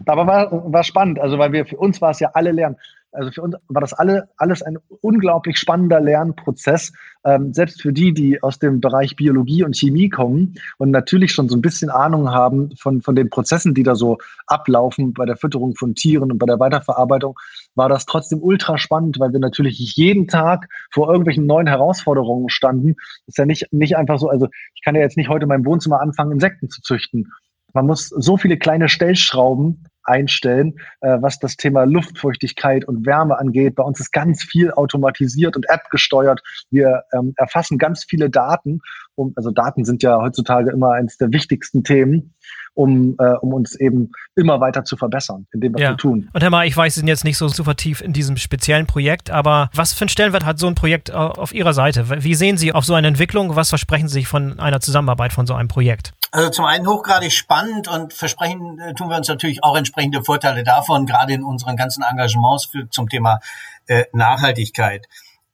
Aber 0.06 0.26
war, 0.26 0.72
war 0.72 0.84
spannend, 0.84 1.18
also 1.18 1.38
weil 1.38 1.52
wir 1.52 1.66
für 1.66 1.76
uns 1.76 2.00
war 2.00 2.10
es 2.10 2.20
ja 2.20 2.30
alle 2.34 2.52
lernen. 2.52 2.76
Also 3.12 3.30
für 3.30 3.42
uns 3.42 3.56
war 3.68 3.80
das 3.80 3.92
alle, 3.92 4.28
alles 4.38 4.62
ein 4.62 4.78
unglaublich 5.00 5.58
spannender 5.58 6.00
Lernprozess, 6.00 6.92
ähm, 7.24 7.52
selbst 7.52 7.82
für 7.82 7.92
die, 7.92 8.14
die 8.14 8.42
aus 8.42 8.58
dem 8.58 8.80
Bereich 8.80 9.16
Biologie 9.16 9.64
und 9.64 9.76
Chemie 9.76 10.08
kommen 10.08 10.54
und 10.78 10.90
natürlich 10.90 11.32
schon 11.32 11.48
so 11.48 11.56
ein 11.56 11.60
bisschen 11.60 11.90
Ahnung 11.90 12.30
haben 12.30 12.74
von, 12.76 13.02
von 13.02 13.14
den 13.14 13.28
Prozessen, 13.28 13.74
die 13.74 13.82
da 13.82 13.94
so 13.94 14.18
ablaufen 14.46 15.12
bei 15.12 15.26
der 15.26 15.36
Fütterung 15.36 15.74
von 15.76 15.94
Tieren 15.94 16.32
und 16.32 16.38
bei 16.38 16.46
der 16.46 16.58
Weiterverarbeitung, 16.58 17.38
war 17.74 17.88
das 17.88 18.06
trotzdem 18.06 18.42
ultra 18.42 18.78
spannend, 18.78 19.20
weil 19.20 19.32
wir 19.32 19.40
natürlich 19.40 19.78
jeden 19.94 20.26
Tag 20.26 20.68
vor 20.90 21.08
irgendwelchen 21.08 21.46
neuen 21.46 21.66
Herausforderungen 21.66 22.48
standen. 22.48 22.96
ist 23.26 23.38
ja 23.38 23.44
nicht, 23.44 23.72
nicht 23.72 23.96
einfach 23.96 24.18
so, 24.18 24.28
also 24.28 24.48
ich 24.74 24.82
kann 24.82 24.94
ja 24.94 25.02
jetzt 25.02 25.18
nicht 25.18 25.28
heute 25.28 25.44
in 25.44 25.48
meinem 25.48 25.66
Wohnzimmer 25.66 26.00
anfangen, 26.00 26.32
Insekten 26.32 26.70
zu 26.70 26.80
züchten. 26.80 27.30
Man 27.74 27.86
muss 27.86 28.08
so 28.08 28.36
viele 28.36 28.58
kleine 28.58 28.88
Stellschrauben 28.88 29.84
einstellen, 30.04 30.74
äh, 31.00 31.18
was 31.20 31.38
das 31.38 31.56
Thema 31.56 31.84
Luftfeuchtigkeit 31.84 32.86
und 32.86 33.06
Wärme 33.06 33.38
angeht. 33.38 33.74
Bei 33.76 33.82
uns 33.82 34.00
ist 34.00 34.12
ganz 34.12 34.42
viel 34.42 34.70
automatisiert 34.72 35.56
und 35.56 35.68
App 35.68 35.90
gesteuert. 35.90 36.42
Wir 36.70 37.04
ähm, 37.12 37.34
erfassen 37.36 37.78
ganz 37.78 38.04
viele 38.04 38.30
Daten. 38.30 38.80
Um, 39.14 39.32
also 39.36 39.50
Daten 39.50 39.84
sind 39.84 40.02
ja 40.02 40.18
heutzutage 40.20 40.70
immer 40.70 40.92
eines 40.92 41.18
der 41.18 41.32
wichtigsten 41.32 41.84
Themen 41.84 42.34
um, 42.74 43.16
äh, 43.18 43.32
um 43.40 43.52
uns 43.52 43.74
eben 43.74 44.12
immer 44.34 44.60
weiter 44.60 44.84
zu 44.84 44.96
verbessern 44.96 45.46
in 45.52 45.60
dem, 45.60 45.74
was 45.74 45.82
ja. 45.82 45.90
wir 45.90 45.96
tun. 45.96 46.30
Und 46.32 46.42
Herr 46.42 46.50
Ma, 46.50 46.64
ich 46.64 46.76
weiß, 46.76 46.94
Sie 46.94 47.00
sind 47.00 47.08
jetzt 47.08 47.24
nicht 47.24 47.36
so 47.36 47.48
super 47.48 47.76
tief 47.76 48.00
in 48.00 48.12
diesem 48.12 48.36
speziellen 48.36 48.86
Projekt, 48.86 49.30
aber 49.30 49.70
was 49.74 49.92
für 49.92 50.02
einen 50.02 50.08
Stellenwert 50.08 50.44
hat 50.44 50.58
so 50.58 50.66
ein 50.66 50.74
Projekt 50.74 51.10
äh, 51.10 51.12
auf 51.12 51.54
Ihrer 51.54 51.74
Seite? 51.74 52.22
Wie 52.22 52.34
sehen 52.34 52.56
Sie 52.56 52.72
auf 52.72 52.84
so 52.84 52.94
eine 52.94 53.08
Entwicklung? 53.08 53.56
Was 53.56 53.68
versprechen 53.68 54.08
Sie 54.08 54.14
sich 54.14 54.28
von 54.28 54.58
einer 54.58 54.80
Zusammenarbeit 54.80 55.32
von 55.32 55.46
so 55.46 55.54
einem 55.54 55.68
Projekt? 55.68 56.12
Also 56.30 56.48
zum 56.48 56.64
einen 56.64 56.86
hochgradig 56.86 57.32
spannend 57.32 57.88
und 57.88 58.14
versprechen 58.14 58.78
äh, 58.78 58.94
tun 58.94 59.10
wir 59.10 59.16
uns 59.16 59.28
natürlich 59.28 59.62
auch 59.62 59.76
entsprechende 59.76 60.24
Vorteile 60.24 60.62
davon, 60.62 61.04
gerade 61.04 61.34
in 61.34 61.44
unseren 61.44 61.76
ganzen 61.76 62.02
Engagements 62.02 62.66
für, 62.66 62.88
zum 62.88 63.08
Thema 63.08 63.40
äh, 63.86 64.04
Nachhaltigkeit. 64.12 65.06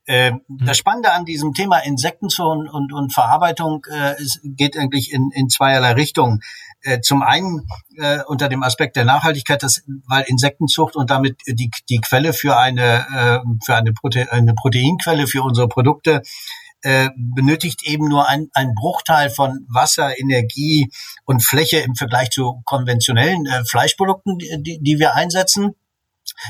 Äh, 0.08 0.32
das 0.48 0.78
Spannende 0.78 1.12
an 1.12 1.26
diesem 1.26 1.52
Thema 1.52 1.80
Insektenzucht 1.80 2.70
und, 2.72 2.94
und 2.94 3.12
Verarbeitung 3.12 3.84
äh, 3.92 4.20
ist, 4.22 4.40
geht 4.42 4.78
eigentlich 4.78 5.12
in, 5.12 5.30
in 5.34 5.50
zweierlei 5.50 5.92
Richtungen. 5.92 6.40
Äh, 6.80 7.00
zum 7.00 7.22
einen 7.22 7.66
äh, 7.98 8.20
unter 8.26 8.48
dem 8.48 8.62
Aspekt 8.62 8.96
der 8.96 9.04
Nachhaltigkeit, 9.04 9.62
dass, 9.62 9.82
weil 10.06 10.24
Insektenzucht 10.26 10.96
und 10.96 11.10
damit 11.10 11.42
die, 11.46 11.70
die 11.90 12.00
Quelle 12.00 12.32
für 12.32 12.56
eine, 12.56 13.06
äh, 13.14 13.38
für 13.62 13.76
eine, 13.76 13.92
Prote 13.92 14.32
eine 14.32 14.54
Proteinquelle 14.54 15.26
für 15.26 15.42
unsere 15.42 15.68
Produkte 15.68 16.22
äh, 16.80 17.10
benötigt 17.14 17.82
eben 17.82 18.08
nur 18.08 18.26
ein, 18.28 18.48
ein 18.54 18.72
Bruchteil 18.74 19.28
von 19.28 19.66
Wasser, 19.68 20.18
Energie 20.18 20.90
und 21.26 21.44
Fläche 21.44 21.80
im 21.80 21.96
Vergleich 21.96 22.30
zu 22.30 22.62
konventionellen 22.64 23.44
äh, 23.44 23.62
Fleischprodukten, 23.66 24.38
die, 24.38 24.78
die 24.80 24.98
wir 24.98 25.14
einsetzen. 25.14 25.74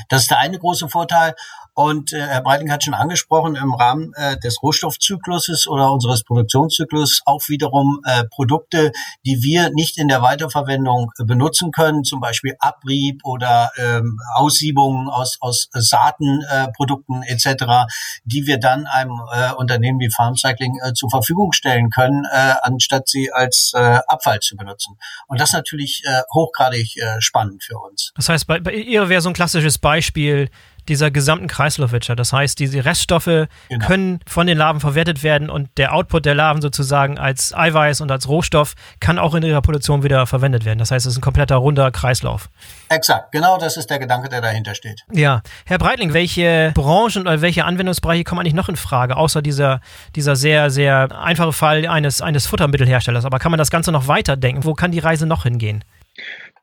Das 0.07 0.21
ist 0.21 0.31
der 0.31 0.39
eine 0.39 0.59
große 0.59 0.87
Vorteil. 0.87 1.35
Und 1.79 2.11
äh, 2.11 2.19
Herr 2.19 2.41
Breitling 2.41 2.73
hat 2.73 2.83
schon 2.83 2.93
angesprochen, 2.93 3.55
im 3.55 3.73
Rahmen 3.73 4.11
äh, 4.15 4.37
des 4.37 4.61
Rohstoffzykluses 4.61 5.65
oder 5.65 5.93
unseres 5.93 6.25
Produktionszyklus 6.25 7.21
auch 7.25 7.47
wiederum 7.47 8.01
äh, 8.03 8.25
Produkte, 8.25 8.91
die 9.25 9.43
wir 9.43 9.69
nicht 9.69 9.97
in 9.97 10.09
der 10.09 10.21
Weiterverwendung 10.21 11.13
äh, 11.17 11.23
benutzen 11.23 11.71
können, 11.71 12.03
zum 12.03 12.19
Beispiel 12.19 12.55
Abrieb 12.59 13.21
oder 13.23 13.71
ähm, 13.77 14.19
Aussiebungen 14.35 15.07
aus, 15.07 15.37
aus 15.39 15.69
Saatenprodukten 15.71 17.23
äh, 17.23 17.31
etc., 17.31 17.87
die 18.25 18.45
wir 18.45 18.59
dann 18.59 18.85
einem 18.85 19.17
äh, 19.31 19.53
Unternehmen 19.53 20.01
wie 20.01 20.09
Farmcycling 20.09 20.79
äh, 20.83 20.91
zur 20.91 21.09
Verfügung 21.09 21.53
stellen 21.53 21.91
können, 21.91 22.25
äh, 22.29 22.55
anstatt 22.61 23.07
sie 23.07 23.31
als 23.31 23.71
äh, 23.73 23.99
Abfall 24.05 24.41
zu 24.41 24.57
benutzen. 24.57 24.97
Und 25.27 25.39
das 25.39 25.53
natürlich 25.53 26.03
äh, 26.03 26.23
hochgradig 26.33 26.97
äh, 26.97 27.21
spannend 27.21 27.63
für 27.63 27.77
uns. 27.77 28.11
Das 28.17 28.27
heißt, 28.27 28.47
bei, 28.47 28.59
bei 28.59 28.73
ihr 28.73 29.07
wäre 29.07 29.21
so 29.21 29.29
ein 29.29 29.33
klassisches 29.33 29.77
Beispiel, 29.77 30.49
dieser 30.87 31.11
gesamten 31.11 31.47
Kreislaufwirtschaft. 31.47 32.19
Das 32.19 32.33
heißt, 32.33 32.59
diese 32.59 32.85
Reststoffe 32.85 33.25
genau. 33.25 33.85
können 33.85 34.19
von 34.25 34.47
den 34.47 34.57
Larven 34.57 34.79
verwertet 34.79 35.23
werden 35.23 35.49
und 35.49 35.69
der 35.77 35.93
Output 35.93 36.25
der 36.25 36.35
Larven 36.35 36.61
sozusagen 36.61 37.17
als 37.17 37.53
Eiweiß 37.53 38.01
und 38.01 38.11
als 38.11 38.27
Rohstoff 38.27 38.75
kann 38.99 39.19
auch 39.19 39.35
in 39.35 39.43
ihrer 39.43 39.61
Produktion 39.61 40.03
wieder 40.03 40.25
verwendet 40.25 40.65
werden. 40.65 40.79
Das 40.79 40.91
heißt, 40.91 41.05
es 41.05 41.13
ist 41.13 41.17
ein 41.19 41.21
kompletter 41.21 41.55
runder 41.57 41.91
Kreislauf. 41.91 42.49
Exakt, 42.89 43.31
genau 43.31 43.57
das 43.57 43.77
ist 43.77 43.89
der 43.89 43.99
Gedanke, 43.99 44.29
der 44.29 44.41
dahinter 44.41 44.75
steht. 44.75 45.03
Ja. 45.11 45.41
Herr 45.65 45.77
Breitling, 45.77 46.13
welche 46.13 46.71
Branchen 46.73 47.21
oder 47.23 47.41
welche 47.41 47.65
Anwendungsbereiche 47.65 48.23
kommen 48.23 48.41
eigentlich 48.41 48.53
noch 48.53 48.69
in 48.69 48.75
Frage, 48.75 49.17
außer 49.17 49.41
dieser, 49.41 49.81
dieser 50.15 50.35
sehr, 50.35 50.69
sehr 50.69 51.19
einfache 51.21 51.53
Fall 51.53 51.85
eines, 51.87 52.21
eines 52.21 52.47
Futtermittelherstellers? 52.47 53.25
Aber 53.25 53.39
kann 53.39 53.51
man 53.51 53.57
das 53.57 53.71
Ganze 53.71 53.91
noch 53.91 54.07
weiterdenken? 54.07 54.63
Wo 54.63 54.73
kann 54.73 54.91
die 54.91 54.99
Reise 54.99 55.25
noch 55.25 55.43
hingehen? 55.43 55.83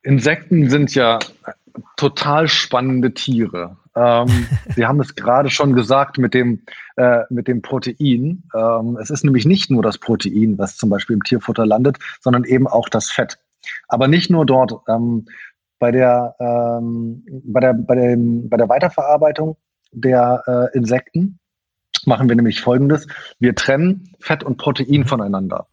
Insekten 0.02 0.70
sind 0.70 0.94
ja 0.94 1.18
total 1.96 2.48
spannende 2.48 3.12
Tiere. 3.12 3.76
Ähm, 3.96 4.46
Sie 4.74 4.86
haben 4.86 5.00
es 5.00 5.14
gerade 5.14 5.50
schon 5.50 5.72
gesagt 5.72 6.18
mit 6.18 6.34
dem, 6.34 6.62
äh, 6.96 7.22
mit 7.30 7.48
dem 7.48 7.62
Protein. 7.62 8.44
Ähm, 8.54 8.98
es 9.00 9.10
ist 9.10 9.24
nämlich 9.24 9.46
nicht 9.46 9.70
nur 9.70 9.82
das 9.82 9.98
Protein, 9.98 10.58
was 10.58 10.76
zum 10.76 10.90
Beispiel 10.90 11.14
im 11.14 11.22
Tierfutter 11.22 11.66
landet, 11.66 11.98
sondern 12.20 12.44
eben 12.44 12.66
auch 12.66 12.88
das 12.88 13.10
Fett. 13.10 13.38
Aber 13.88 14.06
nicht 14.06 14.30
nur 14.30 14.44
dort. 14.46 14.72
Ähm, 14.88 15.26
bei, 15.78 15.90
der, 15.90 16.34
ähm, 16.38 17.22
bei, 17.44 17.60
der, 17.60 17.74
bei, 17.74 17.94
dem, 17.94 18.48
bei 18.48 18.56
der 18.56 18.68
Weiterverarbeitung 18.68 19.56
der 19.92 20.42
äh, 20.46 20.76
Insekten 20.76 21.38
machen 22.04 22.28
wir 22.28 22.36
nämlich 22.36 22.60
Folgendes. 22.60 23.06
Wir 23.40 23.54
trennen 23.54 24.14
Fett 24.20 24.44
und 24.44 24.58
Protein 24.58 25.04
voneinander. 25.04 25.66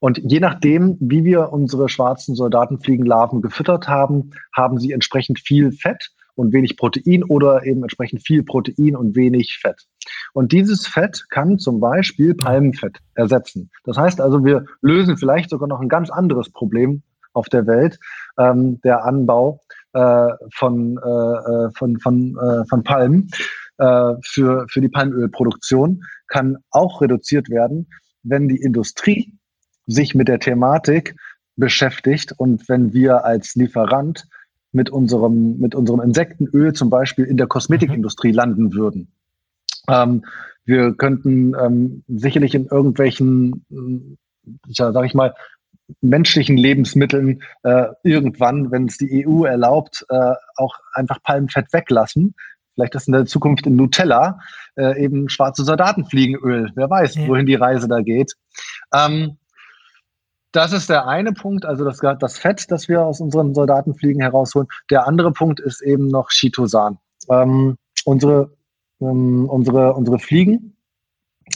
Und 0.00 0.18
je 0.18 0.40
nachdem, 0.40 0.96
wie 1.00 1.24
wir 1.24 1.52
unsere 1.52 1.88
schwarzen 1.88 2.34
Soldatenfliegenlarven 2.34 3.42
gefüttert 3.42 3.88
haben, 3.88 4.30
haben 4.54 4.78
sie 4.78 4.92
entsprechend 4.92 5.40
viel 5.40 5.72
Fett 5.72 6.13
und 6.34 6.52
wenig 6.52 6.76
Protein 6.76 7.24
oder 7.24 7.64
eben 7.64 7.82
entsprechend 7.82 8.26
viel 8.26 8.42
Protein 8.42 8.96
und 8.96 9.16
wenig 9.16 9.58
Fett. 9.60 9.86
Und 10.32 10.52
dieses 10.52 10.86
Fett 10.86 11.24
kann 11.30 11.58
zum 11.58 11.80
Beispiel 11.80 12.34
Palmenfett 12.34 12.98
ersetzen. 13.14 13.70
Das 13.84 13.96
heißt 13.96 14.20
also, 14.20 14.44
wir 14.44 14.64
lösen 14.82 15.16
vielleicht 15.16 15.50
sogar 15.50 15.68
noch 15.68 15.80
ein 15.80 15.88
ganz 15.88 16.10
anderes 16.10 16.50
Problem 16.50 17.02
auf 17.32 17.48
der 17.48 17.66
Welt, 17.66 17.98
ähm, 18.38 18.80
der 18.82 19.04
Anbau 19.04 19.60
äh, 19.92 20.28
von, 20.52 20.98
äh, 20.98 21.66
äh 21.66 21.70
von, 21.76 21.98
von, 21.98 22.36
äh, 22.38 22.64
von 22.68 22.84
Palmen 22.84 23.30
äh, 23.78 24.14
für, 24.24 24.66
für 24.68 24.80
die 24.80 24.88
Palmölproduktion 24.88 26.02
kann 26.28 26.58
auch 26.70 27.00
reduziert 27.00 27.50
werden, 27.50 27.88
wenn 28.22 28.48
die 28.48 28.60
Industrie 28.60 29.34
sich 29.86 30.14
mit 30.14 30.28
der 30.28 30.38
Thematik 30.38 31.16
beschäftigt 31.56 32.32
und 32.36 32.68
wenn 32.68 32.92
wir 32.92 33.24
als 33.24 33.54
Lieferant 33.54 34.26
mit 34.74 34.90
unserem, 34.90 35.58
mit 35.58 35.74
unserem 35.74 36.00
Insektenöl 36.00 36.72
zum 36.72 36.90
Beispiel 36.90 37.24
in 37.24 37.36
der 37.36 37.46
Kosmetikindustrie 37.46 38.30
mhm. 38.30 38.34
landen 38.34 38.74
würden. 38.74 39.08
Ähm, 39.88 40.24
wir 40.64 40.94
könnten 40.94 41.54
ähm, 41.54 42.04
sicherlich 42.08 42.54
in 42.54 42.66
irgendwelchen, 42.66 43.66
ja, 44.66 44.92
sag 44.92 45.04
ich 45.04 45.14
mal, 45.14 45.34
menschlichen 46.00 46.56
Lebensmitteln 46.56 47.42
äh, 47.62 47.86
irgendwann, 48.02 48.70
wenn 48.70 48.86
es 48.86 48.96
die 48.96 49.26
EU 49.26 49.44
erlaubt, 49.44 50.04
äh, 50.08 50.32
auch 50.56 50.78
einfach 50.94 51.22
Palmfett 51.22 51.72
weglassen. 51.72 52.34
Vielleicht 52.74 52.94
ist 52.94 53.06
in 53.06 53.12
der 53.12 53.26
Zukunft 53.26 53.66
in 53.66 53.76
Nutella 53.76 54.40
äh, 54.76 55.02
eben 55.02 55.28
schwarze 55.28 55.64
Soldatenfliegenöl. 55.64 56.72
Wer 56.74 56.90
weiß, 56.90 57.16
ja. 57.16 57.28
wohin 57.28 57.46
die 57.46 57.54
Reise 57.54 57.86
da 57.86 58.00
geht. 58.00 58.34
Ähm, 58.92 59.36
das 60.54 60.72
ist 60.72 60.88
der 60.88 61.08
eine 61.08 61.32
Punkt, 61.32 61.64
also 61.64 61.84
das, 61.84 61.98
das 62.20 62.38
Fett, 62.38 62.70
das 62.70 62.88
wir 62.88 63.02
aus 63.02 63.20
unseren 63.20 63.54
Soldatenfliegen 63.54 64.22
herausholen. 64.22 64.68
Der 64.88 65.06
andere 65.06 65.32
Punkt 65.32 65.58
ist 65.58 65.82
eben 65.82 66.06
noch 66.06 66.28
Chitosan. 66.30 66.98
Ähm, 67.28 67.76
unsere, 68.04 68.56
ähm, 69.00 69.48
unsere, 69.48 69.94
unsere 69.94 70.20
Fliegen 70.20 70.76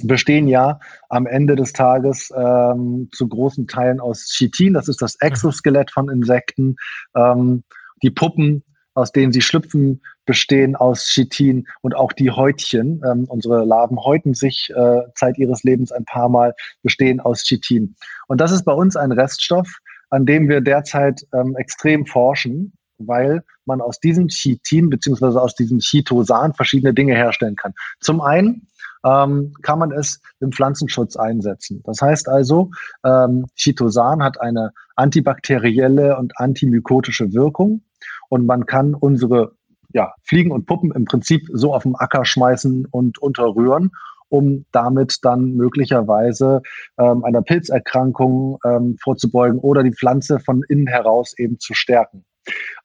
bestehen 0.02 0.48
ja 0.48 0.80
am 1.08 1.26
Ende 1.26 1.54
des 1.54 1.72
Tages 1.72 2.32
ähm, 2.36 3.08
zu 3.12 3.28
großen 3.28 3.68
Teilen 3.68 4.00
aus 4.00 4.26
Chitin. 4.26 4.74
Das 4.74 4.88
ist 4.88 5.00
das 5.00 5.14
Exoskelett 5.20 5.92
von 5.92 6.10
Insekten. 6.10 6.74
Ähm, 7.14 7.62
die 8.02 8.10
Puppen, 8.10 8.64
aus 8.94 9.12
denen 9.12 9.32
sie 9.32 9.42
schlüpfen, 9.42 10.02
bestehen 10.28 10.76
aus 10.76 11.06
Chitin 11.06 11.66
und 11.80 11.96
auch 11.96 12.12
die 12.12 12.30
Häutchen, 12.30 13.00
ähm, 13.10 13.24
unsere 13.28 13.64
Larven 13.64 13.98
häuten 13.98 14.34
sich 14.34 14.70
äh, 14.76 15.00
Zeit 15.14 15.38
ihres 15.38 15.64
Lebens 15.64 15.90
ein 15.90 16.04
paar 16.04 16.28
Mal, 16.28 16.54
bestehen 16.82 17.18
aus 17.18 17.44
Chitin. 17.44 17.96
Und 18.26 18.42
das 18.42 18.52
ist 18.52 18.64
bei 18.64 18.74
uns 18.74 18.94
ein 18.94 19.10
Reststoff, 19.10 19.78
an 20.10 20.26
dem 20.26 20.46
wir 20.50 20.60
derzeit 20.60 21.26
ähm, 21.32 21.56
extrem 21.56 22.04
forschen, 22.04 22.74
weil 22.98 23.42
man 23.64 23.80
aus 23.80 24.00
diesem 24.00 24.28
Chitin 24.28 24.90
beziehungsweise 24.90 25.40
aus 25.40 25.54
diesem 25.54 25.78
Chitosan 25.78 26.52
verschiedene 26.52 26.92
Dinge 26.92 27.14
herstellen 27.14 27.56
kann. 27.56 27.72
Zum 28.00 28.20
einen 28.20 28.68
ähm, 29.06 29.54
kann 29.62 29.78
man 29.78 29.92
es 29.92 30.20
im 30.40 30.52
Pflanzenschutz 30.52 31.16
einsetzen. 31.16 31.82
Das 31.84 32.02
heißt 32.02 32.28
also, 32.28 32.70
ähm, 33.02 33.46
Chitosan 33.54 34.22
hat 34.22 34.38
eine 34.42 34.72
antibakterielle 34.94 36.18
und 36.18 36.38
antimykotische 36.38 37.32
Wirkung 37.32 37.82
und 38.28 38.44
man 38.44 38.66
kann 38.66 38.94
unsere 38.94 39.52
ja, 39.98 40.14
Fliegen 40.22 40.52
und 40.52 40.64
Puppen 40.66 40.92
im 40.92 41.06
Prinzip 41.06 41.42
so 41.52 41.74
auf 41.74 41.82
dem 41.82 41.96
Acker 41.96 42.24
schmeißen 42.24 42.86
und 42.90 43.18
unterrühren 43.18 43.90
um 44.30 44.66
damit 44.72 45.20
dann 45.22 45.54
möglicherweise 45.54 46.60
ähm, 46.98 47.24
einer 47.24 47.40
Pilzerkrankung 47.40 48.58
ähm, 48.62 48.98
vorzubeugen 49.02 49.58
oder 49.58 49.82
die 49.82 49.94
Pflanze 49.94 50.38
von 50.38 50.62
innen 50.68 50.86
heraus 50.86 51.32
eben 51.38 51.58
zu 51.58 51.72
stärken. 51.72 52.26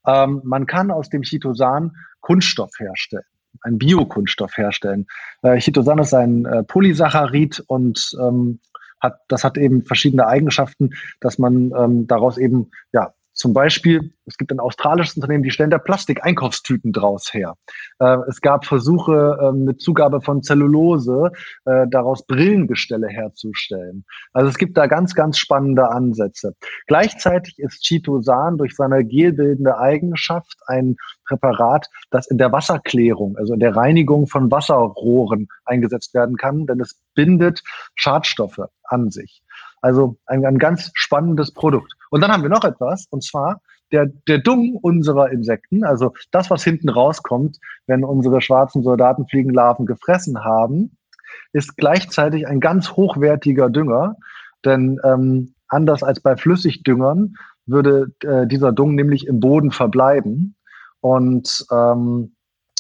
Ähm, 0.08 0.40
man 0.46 0.66
kann 0.66 0.90
aus 0.90 1.10
dem 1.10 1.24
Chitosan 1.24 1.92
Kunststoff 2.22 2.72
herstellen 2.80 3.26
ein 3.62 3.78
Biokunststoff 3.78 4.58
herstellen. 4.58 5.06
Äh, 5.42 5.60
Chitosan 5.60 6.00
ist 6.00 6.14
ein 6.14 6.46
äh, 6.46 6.64
Polysaccharid 6.64 7.64
und 7.68 8.16
ähm, 8.20 8.60
hat, 9.00 9.20
das 9.28 9.44
hat 9.44 9.58
eben 9.58 9.84
verschiedene 9.84 10.26
Eigenschaften, 10.28 10.92
dass 11.20 11.38
man 11.38 11.72
ähm, 11.78 12.08
daraus 12.08 12.38
eben 12.38 12.72
ja, 12.94 13.14
zum 13.34 13.54
Beispiel, 13.54 14.14
es 14.26 14.38
gibt 14.38 14.52
ein 14.52 14.60
australisches 14.60 15.16
Unternehmen, 15.16 15.44
die 15.44 15.52
stellen 15.52 15.72
da 15.72 15.80
Plastik-Einkaufstüten 15.80 16.92
draus 16.94 17.34
her. 17.34 17.56
Äh, 18.00 18.18
es 18.30 18.42
gab 18.42 18.66
Versuche 18.66 19.38
äh, 19.42 19.52
mit 19.52 19.82
Zugabe 19.82 20.22
von 20.22 20.44
Zellulose, 20.44 21.32
äh, 21.66 21.88
daraus 21.90 22.26
Brillengestelle 22.28 23.08
herzustellen. 23.08 24.06
Also 24.34 24.50
es 24.50 24.58
gibt 24.58 24.78
da 24.78 24.86
ganz, 24.86 25.16
ganz 25.16 25.40
spannende 25.40 25.90
Ansätze. 25.90 26.56
Gleichzeitig 26.88 27.58
ist 27.58 27.84
Chitosan 27.84 28.58
durch 28.58 28.76
seine 28.76 29.04
gelbildende 29.04 29.80
Eigenschaft 29.80 30.60
ein 30.68 30.96
Präparat, 31.26 31.90
das 32.12 32.28
in 32.28 32.38
der 32.38 32.52
Wasserklärung, 32.52 33.36
also 33.38 33.54
in 33.54 33.60
der 33.60 33.76
Reinigung 33.76 34.28
von 34.28 34.52
Wasserrohren 34.52 35.48
eingesetzt 35.66 36.14
werden 36.14 36.38
kann, 36.38 36.68
denn 36.68 36.80
es 36.80 37.00
bindet 37.16 37.64
Schadstoffe 37.96 38.62
an 38.84 39.10
sich. 39.10 39.42
Also 39.84 40.16
ein, 40.28 40.46
ein 40.46 40.60
ganz 40.60 40.92
spannendes 40.94 41.52
Produkt. 41.52 41.94
Und 42.10 42.22
dann 42.22 42.32
haben 42.32 42.42
wir 42.42 42.50
noch 42.50 42.64
etwas, 42.64 43.06
und 43.10 43.22
zwar 43.22 43.60
der, 43.92 44.06
der 44.30 44.38
Dung 44.38 44.78
unserer 44.82 45.30
Insekten, 45.30 45.84
also 45.84 46.14
das, 46.32 46.50
was 46.50 46.64
hinten 46.64 46.88
rauskommt, 46.88 47.60
wenn 47.86 48.06
unsere 48.06 48.40
schwarzen 48.40 48.82
Soldatenfliegenlarven 48.82 49.86
gefressen 49.86 50.42
haben, 50.46 50.96
ist 51.52 51.76
gleichzeitig 51.76 52.48
ein 52.48 52.62
ganz 52.62 52.92
hochwertiger 52.92 53.70
Dünger, 53.70 54.16
denn 54.64 55.02
ähm, 55.04 55.54
anders 55.68 56.02
als 56.02 56.22
bei 56.22 56.38
Flüssigdüngern 56.38 57.36
würde 57.66 58.14
äh, 58.24 58.48
dieser 58.48 58.72
Dung 58.72 58.96
nämlich 58.96 59.28
im 59.28 59.42
Boden 59.42 59.72
verbleiben. 59.72 60.56
Und 61.02 61.66
ähm, 61.72 62.36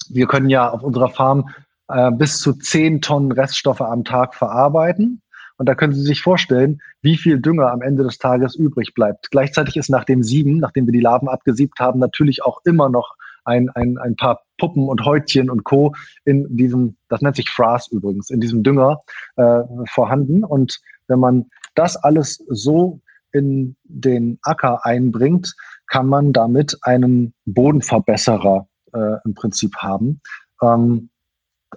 wir 0.09 0.27
können 0.27 0.49
ja 0.49 0.69
auf 0.69 0.83
unserer 0.83 1.09
Farm 1.09 1.49
äh, 1.89 2.11
bis 2.11 2.39
zu 2.39 2.53
zehn 2.53 3.01
Tonnen 3.01 3.33
Reststoffe 3.33 3.81
am 3.81 4.05
Tag 4.05 4.35
verarbeiten. 4.35 5.21
Und 5.57 5.69
da 5.69 5.75
können 5.75 5.93
Sie 5.93 6.01
sich 6.01 6.21
vorstellen, 6.21 6.81
wie 7.01 7.17
viel 7.17 7.39
Dünger 7.39 7.71
am 7.71 7.81
Ende 7.81 8.03
des 8.03 8.17
Tages 8.17 8.55
übrig 8.55 8.93
bleibt. 8.93 9.29
Gleichzeitig 9.31 9.77
ist 9.77 9.89
nach 9.89 10.03
dem 10.03 10.23
Sieben, 10.23 10.57
nachdem 10.57 10.85
wir 10.87 10.93
die 10.93 10.99
Larven 10.99 11.27
abgesiebt 11.27 11.79
haben, 11.79 11.99
natürlich 11.99 12.43
auch 12.43 12.61
immer 12.65 12.89
noch 12.89 13.15
ein, 13.45 13.69
ein, 13.69 13.97
ein 13.97 14.15
paar 14.15 14.41
Puppen 14.57 14.87
und 14.87 15.05
Häutchen 15.05 15.49
und 15.49 15.63
Co. 15.63 15.93
in 16.25 16.55
diesem, 16.55 16.95
das 17.09 17.21
nennt 17.21 17.35
sich 17.35 17.49
Fraß 17.49 17.89
übrigens, 17.89 18.29
in 18.29 18.39
diesem 18.39 18.63
Dünger 18.63 19.01
äh, 19.35 19.61
vorhanden. 19.85 20.43
Und 20.43 20.79
wenn 21.07 21.19
man 21.19 21.45
das 21.75 21.95
alles 21.97 22.43
so 22.47 23.01
in 23.31 23.75
den 23.83 24.39
Acker 24.43 24.85
einbringt, 24.85 25.55
kann 25.87 26.07
man 26.07 26.33
damit 26.33 26.77
einen 26.83 27.33
Bodenverbesserer 27.45 28.67
äh, 28.93 29.15
im 29.25 29.33
Prinzip 29.33 29.75
haben. 29.77 30.21
Ähm, 30.61 31.09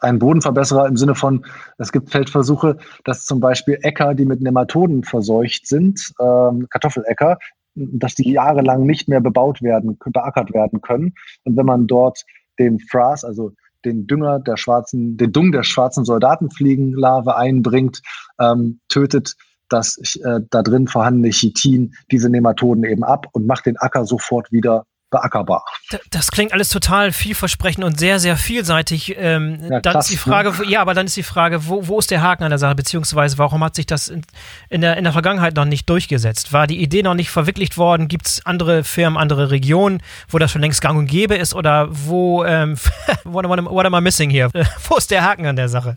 ein 0.00 0.18
Bodenverbesserer 0.18 0.86
im 0.86 0.96
Sinne 0.96 1.14
von, 1.14 1.44
es 1.78 1.92
gibt 1.92 2.10
Feldversuche, 2.10 2.78
dass 3.04 3.24
zum 3.24 3.40
Beispiel 3.40 3.78
Äcker, 3.82 4.14
die 4.14 4.24
mit 4.24 4.40
Nematoden 4.40 5.04
verseucht 5.04 5.66
sind, 5.66 6.12
ähm, 6.20 6.66
Kartoffeläcker, 6.70 7.38
dass 7.74 8.14
die 8.14 8.32
jahrelang 8.32 8.84
nicht 8.84 9.08
mehr 9.08 9.20
bebaut 9.20 9.62
werden, 9.62 9.98
beackert 10.04 10.52
werden 10.52 10.80
können. 10.80 11.14
Und 11.44 11.56
wenn 11.56 11.66
man 11.66 11.86
dort 11.86 12.24
den 12.58 12.80
Fraß, 12.80 13.24
also 13.24 13.52
den 13.84 14.06
Dünger 14.06 14.40
der 14.40 14.56
schwarzen, 14.56 15.16
den 15.16 15.32
Dung 15.32 15.52
der 15.52 15.62
schwarzen 15.62 16.04
Soldatenfliegenlarve 16.04 17.36
einbringt, 17.36 18.00
ähm, 18.40 18.80
tötet 18.88 19.34
das 19.68 19.98
äh, 20.22 20.40
da 20.50 20.62
drin 20.62 20.86
vorhandene 20.88 21.30
Chitin 21.30 21.94
diese 22.10 22.30
Nematoden 22.30 22.84
eben 22.84 23.04
ab 23.04 23.26
und 23.32 23.46
macht 23.46 23.66
den 23.66 23.76
Acker 23.76 24.04
sofort 24.04 24.52
wieder 24.52 24.84
beackerbar. 25.16 25.64
Das 26.10 26.30
klingt 26.30 26.52
alles 26.52 26.68
total 26.68 27.12
vielversprechend 27.12 27.84
und 27.84 27.98
sehr, 27.98 28.18
sehr 28.18 28.36
vielseitig. 28.36 29.16
Ähm, 29.18 29.58
ja, 29.62 29.80
dann 29.80 29.94
krass, 29.94 30.06
ist 30.06 30.12
die 30.12 30.16
Frage, 30.16 30.50
ne? 30.50 30.70
ja, 30.70 30.80
aber 30.80 30.94
dann 30.94 31.06
ist 31.06 31.16
die 31.16 31.22
Frage, 31.22 31.66
wo, 31.66 31.86
wo 31.88 31.98
ist 31.98 32.10
der 32.10 32.22
Haken 32.22 32.44
an 32.44 32.50
der 32.50 32.58
Sache, 32.58 32.74
beziehungsweise 32.74 33.38
warum 33.38 33.62
hat 33.64 33.74
sich 33.74 33.86
das 33.86 34.08
in, 34.08 34.22
in, 34.68 34.80
der, 34.80 34.96
in 34.96 35.04
der 35.04 35.12
Vergangenheit 35.12 35.54
noch 35.54 35.64
nicht 35.64 35.88
durchgesetzt? 35.88 36.52
War 36.52 36.66
die 36.66 36.82
Idee 36.82 37.02
noch 37.02 37.14
nicht 37.14 37.30
verwirklicht 37.30 37.78
worden? 37.78 38.08
Gibt 38.08 38.26
es 38.26 38.44
andere 38.44 38.84
Firmen, 38.84 39.18
andere 39.18 39.50
Regionen, 39.50 40.02
wo 40.28 40.38
das 40.38 40.50
schon 40.50 40.60
längst 40.60 40.80
gang 40.80 40.98
und 40.98 41.06
gäbe 41.06 41.36
ist? 41.36 41.54
Oder 41.54 41.88
wo, 41.90 42.44
ähm, 42.44 42.76
what, 43.24 43.48
what, 43.48 43.64
what 43.64 43.86
am 43.86 43.94
I 43.94 44.00
missing 44.00 44.30
here? 44.30 44.50
wo 44.88 44.96
ist 44.96 45.10
der 45.10 45.24
Haken 45.24 45.46
an 45.46 45.56
der 45.56 45.68
Sache? 45.68 45.96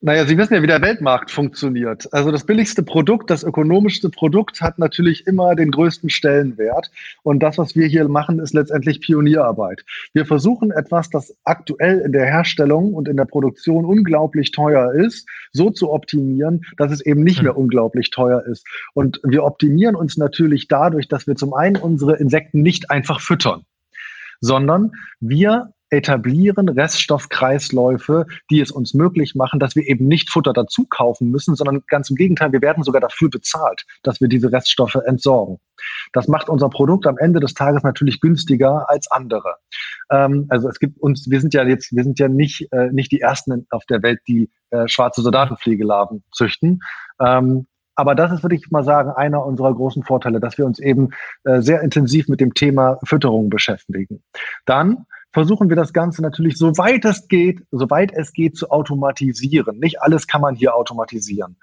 Naja, 0.00 0.26
Sie 0.26 0.38
wissen 0.38 0.54
ja, 0.54 0.62
wie 0.62 0.68
der 0.68 0.80
Weltmarkt 0.80 1.32
funktioniert. 1.32 2.12
Also 2.12 2.30
das 2.30 2.46
billigste 2.46 2.84
Produkt, 2.84 3.30
das 3.30 3.42
ökonomischste 3.42 4.10
Produkt 4.10 4.60
hat 4.60 4.78
natürlich 4.78 5.26
immer 5.26 5.56
den 5.56 5.72
größten 5.72 6.08
Stellenwert. 6.08 6.92
Und 7.24 7.40
das, 7.42 7.58
was 7.58 7.74
wir 7.74 7.88
hier 7.88 8.06
machen, 8.06 8.38
ist 8.38 8.54
letztendlich 8.54 9.00
Pionierarbeit. 9.00 9.84
Wir 10.12 10.24
versuchen 10.24 10.70
etwas, 10.70 11.10
das 11.10 11.36
aktuell 11.42 11.98
in 11.98 12.12
der 12.12 12.26
Herstellung 12.26 12.94
und 12.94 13.08
in 13.08 13.16
der 13.16 13.24
Produktion 13.24 13.84
unglaublich 13.84 14.52
teuer 14.52 14.92
ist, 14.92 15.28
so 15.50 15.70
zu 15.70 15.90
optimieren, 15.90 16.64
dass 16.76 16.92
es 16.92 17.04
eben 17.04 17.24
nicht 17.24 17.38
hm. 17.38 17.46
mehr 17.46 17.56
unglaublich 17.56 18.10
teuer 18.10 18.44
ist. 18.46 18.64
Und 18.94 19.20
wir 19.24 19.42
optimieren 19.42 19.96
uns 19.96 20.16
natürlich 20.16 20.68
dadurch, 20.68 21.08
dass 21.08 21.26
wir 21.26 21.34
zum 21.34 21.54
einen 21.54 21.74
unsere 21.74 22.16
Insekten 22.18 22.62
nicht 22.62 22.92
einfach 22.92 23.20
füttern 23.20 23.64
sondern 24.40 24.92
wir 25.20 25.72
etablieren 25.90 26.68
Reststoffkreisläufe, 26.68 28.26
die 28.50 28.60
es 28.60 28.70
uns 28.70 28.94
möglich 28.94 29.34
machen, 29.34 29.60
dass 29.60 29.76
wir 29.76 29.86
eben 29.86 30.06
nicht 30.06 30.30
Futter 30.30 30.52
dazu 30.52 30.86
kaufen 30.88 31.30
müssen, 31.30 31.54
sondern 31.54 31.82
ganz 31.88 32.10
im 32.10 32.16
Gegenteil, 32.16 32.52
wir 32.52 32.62
werden 32.62 32.84
sogar 32.84 33.00
dafür 33.00 33.30
bezahlt, 33.30 33.84
dass 34.02 34.20
wir 34.20 34.28
diese 34.28 34.52
Reststoffe 34.52 34.96
entsorgen. 35.06 35.58
Das 36.12 36.28
macht 36.28 36.48
unser 36.48 36.68
Produkt 36.68 37.06
am 37.06 37.18
Ende 37.18 37.40
des 37.40 37.54
Tages 37.54 37.82
natürlich 37.82 38.20
günstiger 38.20 38.88
als 38.90 39.10
andere. 39.10 39.56
Ähm, 40.10 40.46
also 40.48 40.68
es 40.68 40.78
gibt 40.78 41.00
uns, 41.00 41.30
wir 41.30 41.40
sind 41.40 41.54
ja 41.54 41.64
jetzt, 41.64 41.94
wir 41.94 42.04
sind 42.04 42.18
ja 42.18 42.28
nicht, 42.28 42.70
äh, 42.72 42.90
nicht 42.92 43.12
die 43.12 43.20
ersten 43.20 43.66
auf 43.70 43.84
der 43.86 44.02
Welt, 44.02 44.20
die 44.28 44.50
äh, 44.70 44.88
schwarze 44.88 45.22
Soldatenfliegelarven 45.22 46.22
züchten. 46.32 46.80
Ähm, 47.20 47.66
aber 47.94 48.14
das 48.14 48.30
ist, 48.30 48.44
würde 48.44 48.54
ich 48.54 48.70
mal 48.70 48.84
sagen, 48.84 49.10
einer 49.10 49.44
unserer 49.44 49.74
großen 49.74 50.04
Vorteile, 50.04 50.38
dass 50.38 50.56
wir 50.56 50.64
uns 50.64 50.78
eben 50.78 51.10
äh, 51.42 51.60
sehr 51.60 51.82
intensiv 51.82 52.28
mit 52.28 52.40
dem 52.40 52.54
Thema 52.54 52.98
Fütterung 53.02 53.50
beschäftigen. 53.50 54.22
Dann 54.66 55.06
versuchen 55.32 55.68
wir 55.68 55.76
das 55.76 55.92
Ganze 55.92 56.22
natürlich, 56.22 56.56
soweit 56.56 57.04
es 57.04 57.28
geht, 57.28 57.62
soweit 57.70 58.12
es 58.12 58.32
geht, 58.32 58.56
zu 58.56 58.70
automatisieren. 58.70 59.78
Nicht 59.78 60.00
alles 60.00 60.26
kann 60.26 60.40
man 60.40 60.54
hier 60.54 60.74
automatisieren. 60.74 61.56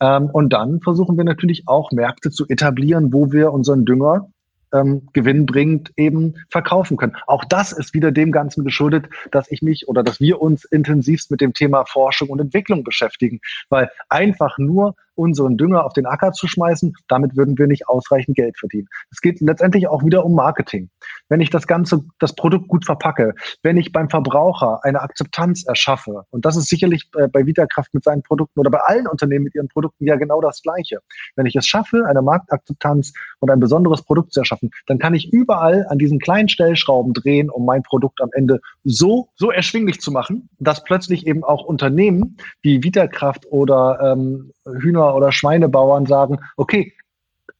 Ähm, 0.00 0.26
und 0.26 0.52
dann 0.52 0.80
versuchen 0.80 1.16
wir 1.16 1.24
natürlich 1.24 1.64
auch 1.66 1.92
Märkte 1.92 2.30
zu 2.30 2.46
etablieren, 2.48 3.12
wo 3.12 3.32
wir 3.32 3.52
unseren 3.52 3.84
Dünger 3.84 4.28
ähm, 4.72 5.08
gewinnbringend 5.12 5.92
eben 5.96 6.34
verkaufen 6.50 6.96
können. 6.96 7.16
Auch 7.26 7.44
das 7.44 7.72
ist 7.72 7.94
wieder 7.94 8.10
dem 8.10 8.32
Ganzen 8.32 8.64
geschuldet, 8.64 9.06
dass 9.30 9.50
ich 9.50 9.62
mich 9.62 9.88
oder 9.88 10.02
dass 10.02 10.20
wir 10.20 10.40
uns 10.40 10.64
intensivst 10.64 11.30
mit 11.30 11.40
dem 11.40 11.52
Thema 11.52 11.84
Forschung 11.84 12.30
und 12.30 12.40
Entwicklung 12.40 12.82
beschäftigen, 12.82 13.40
weil 13.68 13.90
einfach 14.08 14.58
nur 14.58 14.94
unseren 15.14 15.56
Dünger 15.56 15.84
auf 15.84 15.92
den 15.92 16.06
Acker 16.06 16.32
zu 16.32 16.46
schmeißen, 16.46 16.92
damit 17.08 17.36
würden 17.36 17.58
wir 17.58 17.66
nicht 17.66 17.88
ausreichend 17.88 18.36
Geld 18.36 18.58
verdienen. 18.58 18.88
Es 19.10 19.20
geht 19.20 19.40
letztendlich 19.40 19.88
auch 19.88 20.04
wieder 20.04 20.24
um 20.24 20.34
Marketing. 20.34 20.90
Wenn 21.28 21.40
ich 21.40 21.50
das 21.50 21.66
Ganze, 21.66 22.04
das 22.18 22.34
Produkt 22.34 22.68
gut 22.68 22.84
verpacke, 22.84 23.34
wenn 23.62 23.76
ich 23.76 23.92
beim 23.92 24.08
Verbraucher 24.08 24.80
eine 24.82 25.00
Akzeptanz 25.00 25.64
erschaffe, 25.66 26.24
und 26.30 26.44
das 26.44 26.56
ist 26.56 26.68
sicherlich 26.68 27.08
äh, 27.16 27.28
bei 27.28 27.46
Vitakraft 27.46 27.92
mit 27.94 28.04
seinen 28.04 28.22
Produkten 28.22 28.60
oder 28.60 28.70
bei 28.70 28.80
allen 28.80 29.06
Unternehmen 29.06 29.44
mit 29.44 29.54
ihren 29.54 29.68
Produkten 29.68 30.06
ja 30.06 30.16
genau 30.16 30.40
das 30.40 30.62
Gleiche. 30.62 31.00
Wenn 31.36 31.46
ich 31.46 31.56
es 31.56 31.66
schaffe, 31.66 32.04
eine 32.06 32.22
Marktakzeptanz 32.22 33.12
und 33.40 33.50
ein 33.50 33.60
besonderes 33.60 34.02
Produkt 34.02 34.32
zu 34.32 34.40
erschaffen, 34.40 34.70
dann 34.86 34.98
kann 34.98 35.14
ich 35.14 35.32
überall 35.32 35.86
an 35.88 35.98
diesen 35.98 36.18
kleinen 36.18 36.48
Stellschrauben 36.48 37.12
drehen, 37.12 37.50
um 37.50 37.64
mein 37.64 37.82
Produkt 37.82 38.20
am 38.20 38.30
Ende 38.32 38.60
so, 38.84 39.28
so 39.36 39.50
erschwinglich 39.50 40.00
zu 40.00 40.10
machen, 40.10 40.48
dass 40.58 40.84
plötzlich 40.84 41.26
eben 41.26 41.44
auch 41.44 41.64
Unternehmen 41.64 42.36
wie 42.62 42.82
Vitakraft 42.82 43.46
oder 43.50 43.98
ähm, 44.02 44.52
Hühner- 44.66 45.14
oder 45.14 45.32
Schweinebauern 45.32 46.06
sagen, 46.06 46.38
okay, 46.56 46.94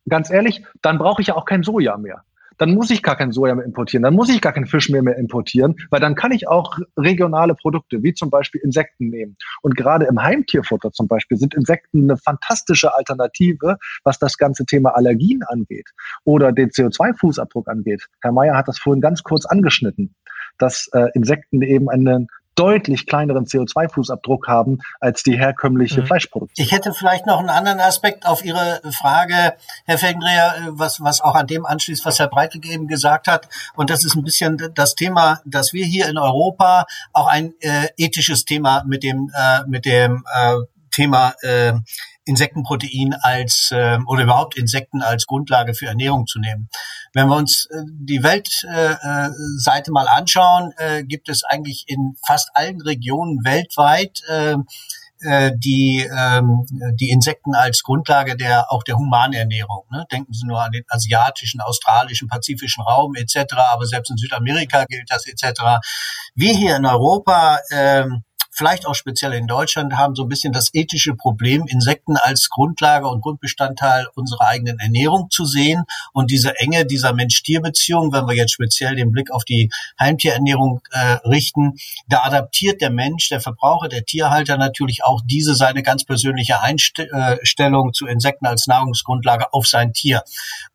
ganz 0.08 0.30
ehrlich, 0.30 0.64
dann 0.82 0.98
brauche 0.98 1.22
ich 1.22 1.28
ja 1.28 1.36
auch 1.36 1.44
kein 1.44 1.62
Soja 1.62 1.96
mehr. 1.96 2.24
dann 2.58 2.74
muss 2.74 2.90
ich 2.90 3.02
gar 3.02 3.16
kein 3.16 3.32
Soja 3.32 3.54
mehr 3.54 3.64
importieren, 3.64 4.04
dann 4.04 4.14
muss 4.14 4.28
ich 4.28 4.40
gar 4.40 4.52
keinen 4.52 4.66
Fisch 4.66 4.88
mehr, 4.88 5.02
mehr 5.02 5.16
importieren, 5.16 5.74
weil 5.90 6.00
dann 6.00 6.14
kann 6.14 6.30
ich 6.32 6.46
auch 6.46 6.78
regionale 6.96 7.54
Produkte, 7.54 8.02
wie 8.02 8.14
zum 8.14 8.30
Beispiel 8.30 8.60
Insekten 8.60 9.08
nehmen. 9.08 9.36
Und 9.62 9.74
gerade 9.74 10.04
im 10.04 10.22
Heimtierfutter 10.22 10.92
zum 10.92 11.08
Beispiel 11.08 11.38
sind 11.38 11.54
Insekten 11.54 12.04
eine 12.04 12.16
fantastische 12.16 12.94
Alternative, 12.94 13.78
was 14.04 14.18
das 14.18 14.36
ganze 14.36 14.64
Thema 14.64 14.90
Allergien 14.90 15.42
angeht 15.44 15.90
oder 16.24 16.52
den 16.52 16.70
CO2-Fußabdruck 16.70 17.68
angeht. 17.68 18.06
Herr 18.20 18.32
Mayer 18.32 18.56
hat 18.56 18.68
das 18.68 18.78
vorhin 18.78 19.00
ganz 19.00 19.22
kurz 19.22 19.44
angeschnitten, 19.46 20.14
dass 20.58 20.88
äh, 20.92 21.08
Insekten 21.14 21.62
eben 21.62 21.88
einen 21.88 22.28
deutlich 22.54 23.06
kleineren 23.06 23.46
CO2-Fußabdruck 23.46 24.46
haben 24.46 24.80
als 25.00 25.22
die 25.22 25.38
herkömmliche 25.38 26.02
mhm. 26.02 26.06
Fleischproduktion. 26.06 26.64
Ich 26.64 26.72
hätte 26.72 26.92
vielleicht 26.92 27.26
noch 27.26 27.38
einen 27.38 27.50
anderen 27.50 27.80
Aspekt 27.80 28.26
auf 28.26 28.44
Ihre 28.44 28.80
Frage, 28.92 29.54
Herr 29.84 29.98
Felgendreher, 29.98 30.68
was, 30.70 31.00
was 31.00 31.20
auch 31.20 31.34
an 31.34 31.46
dem 31.46 31.64
anschließt, 31.64 32.04
was 32.04 32.18
Herr 32.18 32.28
Breitling 32.28 32.64
eben 32.64 32.88
gesagt 32.88 33.26
hat. 33.26 33.48
Und 33.74 33.90
das 33.90 34.04
ist 34.04 34.14
ein 34.14 34.24
bisschen 34.24 34.58
das 34.74 34.94
Thema, 34.94 35.40
dass 35.44 35.72
wir 35.72 35.84
hier 35.86 36.08
in 36.08 36.18
Europa 36.18 36.86
auch 37.12 37.26
ein 37.26 37.54
äh, 37.60 37.88
ethisches 37.96 38.44
Thema 38.44 38.84
mit 38.86 39.02
dem, 39.02 39.30
äh, 39.34 39.60
mit 39.66 39.84
dem 39.86 40.24
äh, 40.32 40.56
Thema 40.90 41.34
äh, 41.40 41.72
Insektenprotein 42.24 43.14
als 43.20 43.70
äh, 43.72 43.98
oder 44.06 44.22
überhaupt 44.22 44.56
Insekten 44.56 45.02
als 45.02 45.26
Grundlage 45.26 45.74
für 45.74 45.86
Ernährung 45.86 46.26
zu 46.26 46.38
nehmen. 46.38 46.68
Wenn 47.12 47.28
wir 47.28 47.36
uns 47.36 47.66
äh, 47.70 47.82
die 47.86 48.22
Weltseite 48.22 49.90
äh, 49.90 49.92
mal 49.92 50.08
anschauen, 50.08 50.72
äh, 50.76 51.04
gibt 51.04 51.28
es 51.28 51.42
eigentlich 51.44 51.84
in 51.88 52.14
fast 52.26 52.50
allen 52.54 52.80
Regionen 52.80 53.44
weltweit 53.44 54.20
äh, 54.28 54.56
äh, 55.24 55.52
die, 55.56 56.08
ähm, 56.10 56.66
die 56.94 57.10
Insekten 57.10 57.54
als 57.54 57.82
Grundlage 57.82 58.36
der 58.36 58.72
auch 58.72 58.82
der 58.82 58.96
Humanernährung. 58.96 59.84
Ne? 59.90 60.04
Denken 60.10 60.32
Sie 60.32 60.46
nur 60.46 60.60
an 60.60 60.72
den 60.72 60.82
asiatischen, 60.88 61.60
australischen, 61.60 62.28
pazifischen 62.28 62.82
Raum 62.82 63.14
etc., 63.14 63.54
aber 63.72 63.86
selbst 63.86 64.10
in 64.10 64.16
Südamerika 64.16 64.84
gilt 64.86 65.10
das 65.10 65.26
etc. 65.26 65.80
Wir 66.34 66.54
hier 66.54 66.76
in 66.76 66.86
Europa 66.86 67.58
ähm, 67.70 68.24
vielleicht 68.52 68.86
auch 68.86 68.94
speziell 68.94 69.32
in 69.32 69.46
Deutschland, 69.46 69.96
haben 69.96 70.14
so 70.14 70.22
ein 70.22 70.28
bisschen 70.28 70.52
das 70.52 70.68
ethische 70.72 71.14
Problem, 71.14 71.66
Insekten 71.66 72.16
als 72.16 72.48
Grundlage 72.50 73.08
und 73.08 73.22
Grundbestandteil 73.22 74.06
unserer 74.14 74.46
eigenen 74.46 74.78
Ernährung 74.78 75.30
zu 75.30 75.44
sehen 75.44 75.84
und 76.12 76.30
diese 76.30 76.58
Enge 76.58 76.86
dieser 76.86 77.14
Mensch-Tier-Beziehung, 77.14 78.12
wenn 78.12 78.26
wir 78.26 78.36
jetzt 78.36 78.52
speziell 78.52 78.94
den 78.94 79.10
Blick 79.10 79.30
auf 79.30 79.44
die 79.44 79.70
Heimtierernährung 79.98 80.80
äh, 80.90 81.16
richten, 81.26 81.74
da 82.08 82.22
adaptiert 82.24 82.80
der 82.80 82.90
Mensch, 82.90 83.28
der 83.28 83.40
Verbraucher, 83.40 83.88
der 83.88 84.04
Tierhalter 84.04 84.56
natürlich 84.56 85.04
auch 85.04 85.22
diese 85.24 85.54
seine 85.54 85.82
ganz 85.82 86.04
persönliche 86.04 86.60
Einstellung 86.60 87.88
äh, 87.88 87.92
zu 87.92 88.06
Insekten 88.06 88.46
als 88.46 88.66
Nahrungsgrundlage 88.66 89.52
auf 89.52 89.66
sein 89.66 89.92
Tier. 89.92 90.22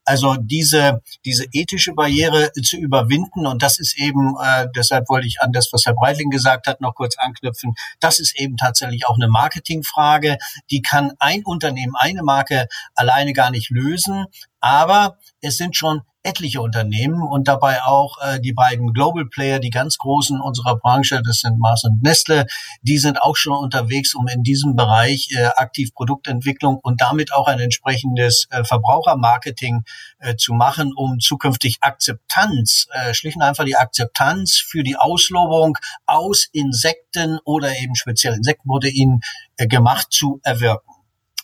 Also 0.07 0.37
diese, 0.39 1.01
diese 1.25 1.43
ethische 1.51 1.91
Barriere 1.93 2.53
zu 2.63 2.77
überwinden 2.77 3.45
und 3.45 3.61
das 3.61 3.77
ist 3.77 3.99
eben, 3.99 4.35
äh, 4.41 4.67
deshalb 4.73 5.09
wollte 5.09 5.27
ich 5.27 5.41
an 5.41 5.51
das, 5.51 5.67
was 5.73 5.85
Herr 5.85 5.95
Breitling 5.95 6.29
gesagt 6.29 6.65
hat, 6.65 6.79
noch 6.79 6.95
kurz 6.95 7.17
anknüpfen, 7.17 7.75
das 7.99 8.19
ist 8.19 8.39
eben 8.39 8.55
tatsächlich 8.55 9.05
auch 9.05 9.15
eine 9.15 9.27
Marketingfrage, 9.27 10.37
die 10.71 10.81
kann 10.81 11.11
ein 11.19 11.43
Unternehmen, 11.43 11.93
eine 11.97 12.23
Marke 12.23 12.69
alleine 12.95 13.33
gar 13.33 13.51
nicht 13.51 13.69
lösen, 13.69 14.27
aber 14.61 15.17
es 15.41 15.57
sind 15.57 15.75
schon 15.75 16.03
etliche 16.23 16.61
Unternehmen 16.61 17.21
und 17.21 17.47
dabei 17.47 17.83
auch 17.83 18.17
äh, 18.21 18.39
die 18.39 18.53
beiden 18.53 18.93
Global 18.93 19.25
Player, 19.25 19.59
die 19.59 19.69
ganz 19.69 19.97
großen 19.97 20.41
unserer 20.41 20.77
Branche, 20.77 21.21
das 21.23 21.39
sind 21.39 21.59
Mars 21.59 21.83
und 21.83 22.03
Nestle, 22.03 22.45
die 22.81 22.97
sind 22.97 23.21
auch 23.21 23.35
schon 23.35 23.57
unterwegs, 23.57 24.13
um 24.13 24.27
in 24.27 24.43
diesem 24.43 24.75
Bereich 24.75 25.29
äh, 25.35 25.45
aktiv 25.55 25.93
Produktentwicklung 25.93 26.79
und 26.81 27.01
damit 27.01 27.33
auch 27.33 27.47
ein 27.47 27.59
entsprechendes 27.59 28.47
äh, 28.49 28.63
Verbrauchermarketing 28.63 29.83
äh, 30.19 30.35
zu 30.35 30.53
machen, 30.53 30.91
um 30.95 31.19
zukünftig 31.19 31.77
Akzeptanz, 31.81 32.87
äh, 32.91 33.13
schlicht 33.13 33.37
und 33.37 33.43
einfach 33.43 33.65
die 33.65 33.77
Akzeptanz 33.77 34.57
für 34.57 34.83
die 34.83 34.97
Auslobung 34.97 35.77
aus 36.05 36.47
Insekten 36.51 37.39
oder 37.45 37.77
eben 37.77 37.95
speziell 37.95 38.33
Insektenproteinen 38.33 39.21
äh, 39.57 39.67
gemacht 39.67 40.07
zu 40.11 40.39
erwirken. 40.43 40.91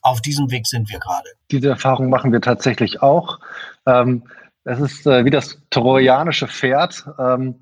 Auf 0.02 0.20
diesem 0.20 0.52
Weg 0.52 0.68
sind 0.68 0.90
wir 0.90 1.00
gerade. 1.00 1.30
Diese 1.50 1.70
Erfahrung 1.70 2.10
machen 2.10 2.34
wir 2.34 2.42
tatsächlich 2.42 3.02
auch. 3.02 3.40
Ähm, 3.86 4.24
es 4.66 4.80
ist 4.80 5.08
äh, 5.08 5.26
wie 5.26 5.30
das 5.30 5.62
trojanische 5.70 6.48
Pferd. 6.48 7.06
Ähm, 7.20 7.62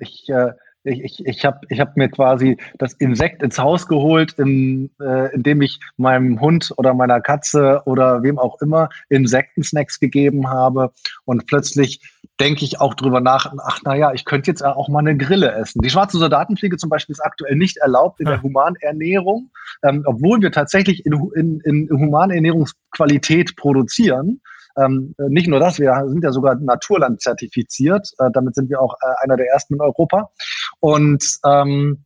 ich 0.00 0.28
äh, 0.28 0.52
ich, 0.84 1.02
ich, 1.02 1.26
ich 1.26 1.44
habe 1.44 1.60
ich 1.68 1.80
hab 1.80 1.96
mir 1.96 2.08
quasi 2.08 2.56
das 2.78 2.92
Insekt 2.94 3.42
ins 3.42 3.58
Haus 3.58 3.86
geholt, 3.88 4.34
in, 4.38 4.90
äh, 5.00 5.34
indem 5.34 5.62
ich 5.62 5.80
meinem 5.96 6.40
Hund 6.40 6.72
oder 6.76 6.94
meiner 6.94 7.20
Katze 7.20 7.82
oder 7.84 8.22
wem 8.22 8.38
auch 8.38 8.60
immer 8.60 8.88
Insektensnacks 9.08 10.00
gegeben 10.00 10.48
habe. 10.48 10.92
Und 11.24 11.46
plötzlich 11.46 12.00
denke 12.40 12.64
ich 12.64 12.80
auch 12.80 12.94
drüber 12.94 13.20
nach, 13.20 13.52
ach 13.64 13.82
naja, 13.82 14.12
ich 14.12 14.24
könnte 14.24 14.50
jetzt 14.50 14.64
auch 14.64 14.88
mal 14.88 15.00
eine 15.00 15.16
Grille 15.16 15.52
essen. 15.52 15.82
Die 15.82 15.90
schwarze 15.90 16.18
Soldatenfliege 16.18 16.76
zum 16.76 16.90
Beispiel 16.90 17.12
ist 17.12 17.24
aktuell 17.24 17.56
nicht 17.56 17.78
erlaubt 17.78 18.20
in 18.20 18.26
der 18.26 18.42
Humanernährung, 18.42 19.50
ähm, 19.82 20.04
obwohl 20.06 20.40
wir 20.40 20.52
tatsächlich 20.52 21.04
in, 21.04 21.30
in, 21.34 21.60
in 21.60 21.88
Humanernährungsqualität 21.90 23.56
produzieren. 23.56 24.40
Ähm, 24.78 25.14
nicht 25.28 25.48
nur 25.48 25.60
das, 25.60 25.78
wir 25.78 25.94
sind 26.06 26.22
ja 26.24 26.32
sogar 26.32 26.54
Naturland 26.56 27.20
zertifiziert. 27.20 28.08
Äh, 28.18 28.30
damit 28.32 28.54
sind 28.54 28.70
wir 28.70 28.80
auch 28.80 28.94
äh, 29.00 29.24
einer 29.24 29.36
der 29.36 29.46
ersten 29.48 29.74
in 29.74 29.80
Europa. 29.80 30.30
Und 30.80 31.24
ähm, 31.44 32.04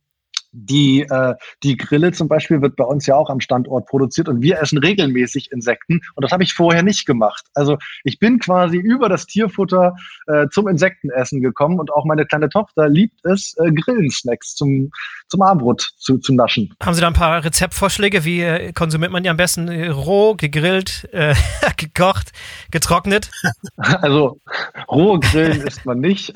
die, 0.53 1.01
äh, 1.01 1.35
die 1.63 1.75
Grille 1.77 2.11
zum 2.11 2.27
Beispiel 2.27 2.61
wird 2.61 2.75
bei 2.75 2.83
uns 2.83 3.05
ja 3.07 3.15
auch 3.15 3.29
am 3.29 3.39
Standort 3.39 3.87
produziert 3.87 4.29
und 4.29 4.41
wir 4.41 4.61
essen 4.61 4.77
regelmäßig 4.77 5.51
Insekten 5.51 5.99
und 6.15 6.23
das 6.23 6.31
habe 6.31 6.43
ich 6.43 6.53
vorher 6.53 6.83
nicht 6.83 7.05
gemacht. 7.05 7.45
Also 7.55 7.77
ich 8.03 8.19
bin 8.19 8.39
quasi 8.39 8.77
über 8.77 9.09
das 9.09 9.25
Tierfutter 9.25 9.95
äh, 10.27 10.47
zum 10.49 10.67
Insektenessen 10.67 11.41
gekommen 11.41 11.79
und 11.79 11.91
auch 11.91 12.05
meine 12.05 12.25
kleine 12.25 12.49
Tochter 12.49 12.87
liebt 12.87 13.25
es, 13.25 13.55
äh, 13.57 13.71
Grillensnacks 13.71 14.55
zum, 14.55 14.91
zum 15.27 15.41
Abendbrot 15.41 15.91
zu, 15.97 16.19
zu 16.19 16.33
naschen. 16.33 16.73
Haben 16.81 16.93
Sie 16.93 17.01
da 17.01 17.07
ein 17.07 17.13
paar 17.13 17.43
Rezeptvorschläge? 17.43 18.23
Wie 18.23 18.41
äh, 18.41 18.73
konsumiert 18.73 19.11
man 19.11 19.23
die 19.23 19.29
am 19.29 19.37
besten? 19.37 19.67
Äh, 19.67 19.87
roh, 19.87 20.35
gegrillt, 20.35 21.09
äh, 21.11 21.33
gekocht, 21.77 22.31
getrocknet? 22.69 23.31
Also 23.77 24.39
roh 24.87 25.19
grillen 25.19 25.61
isst 25.61 25.85
man 25.85 25.99
nicht. 25.99 26.31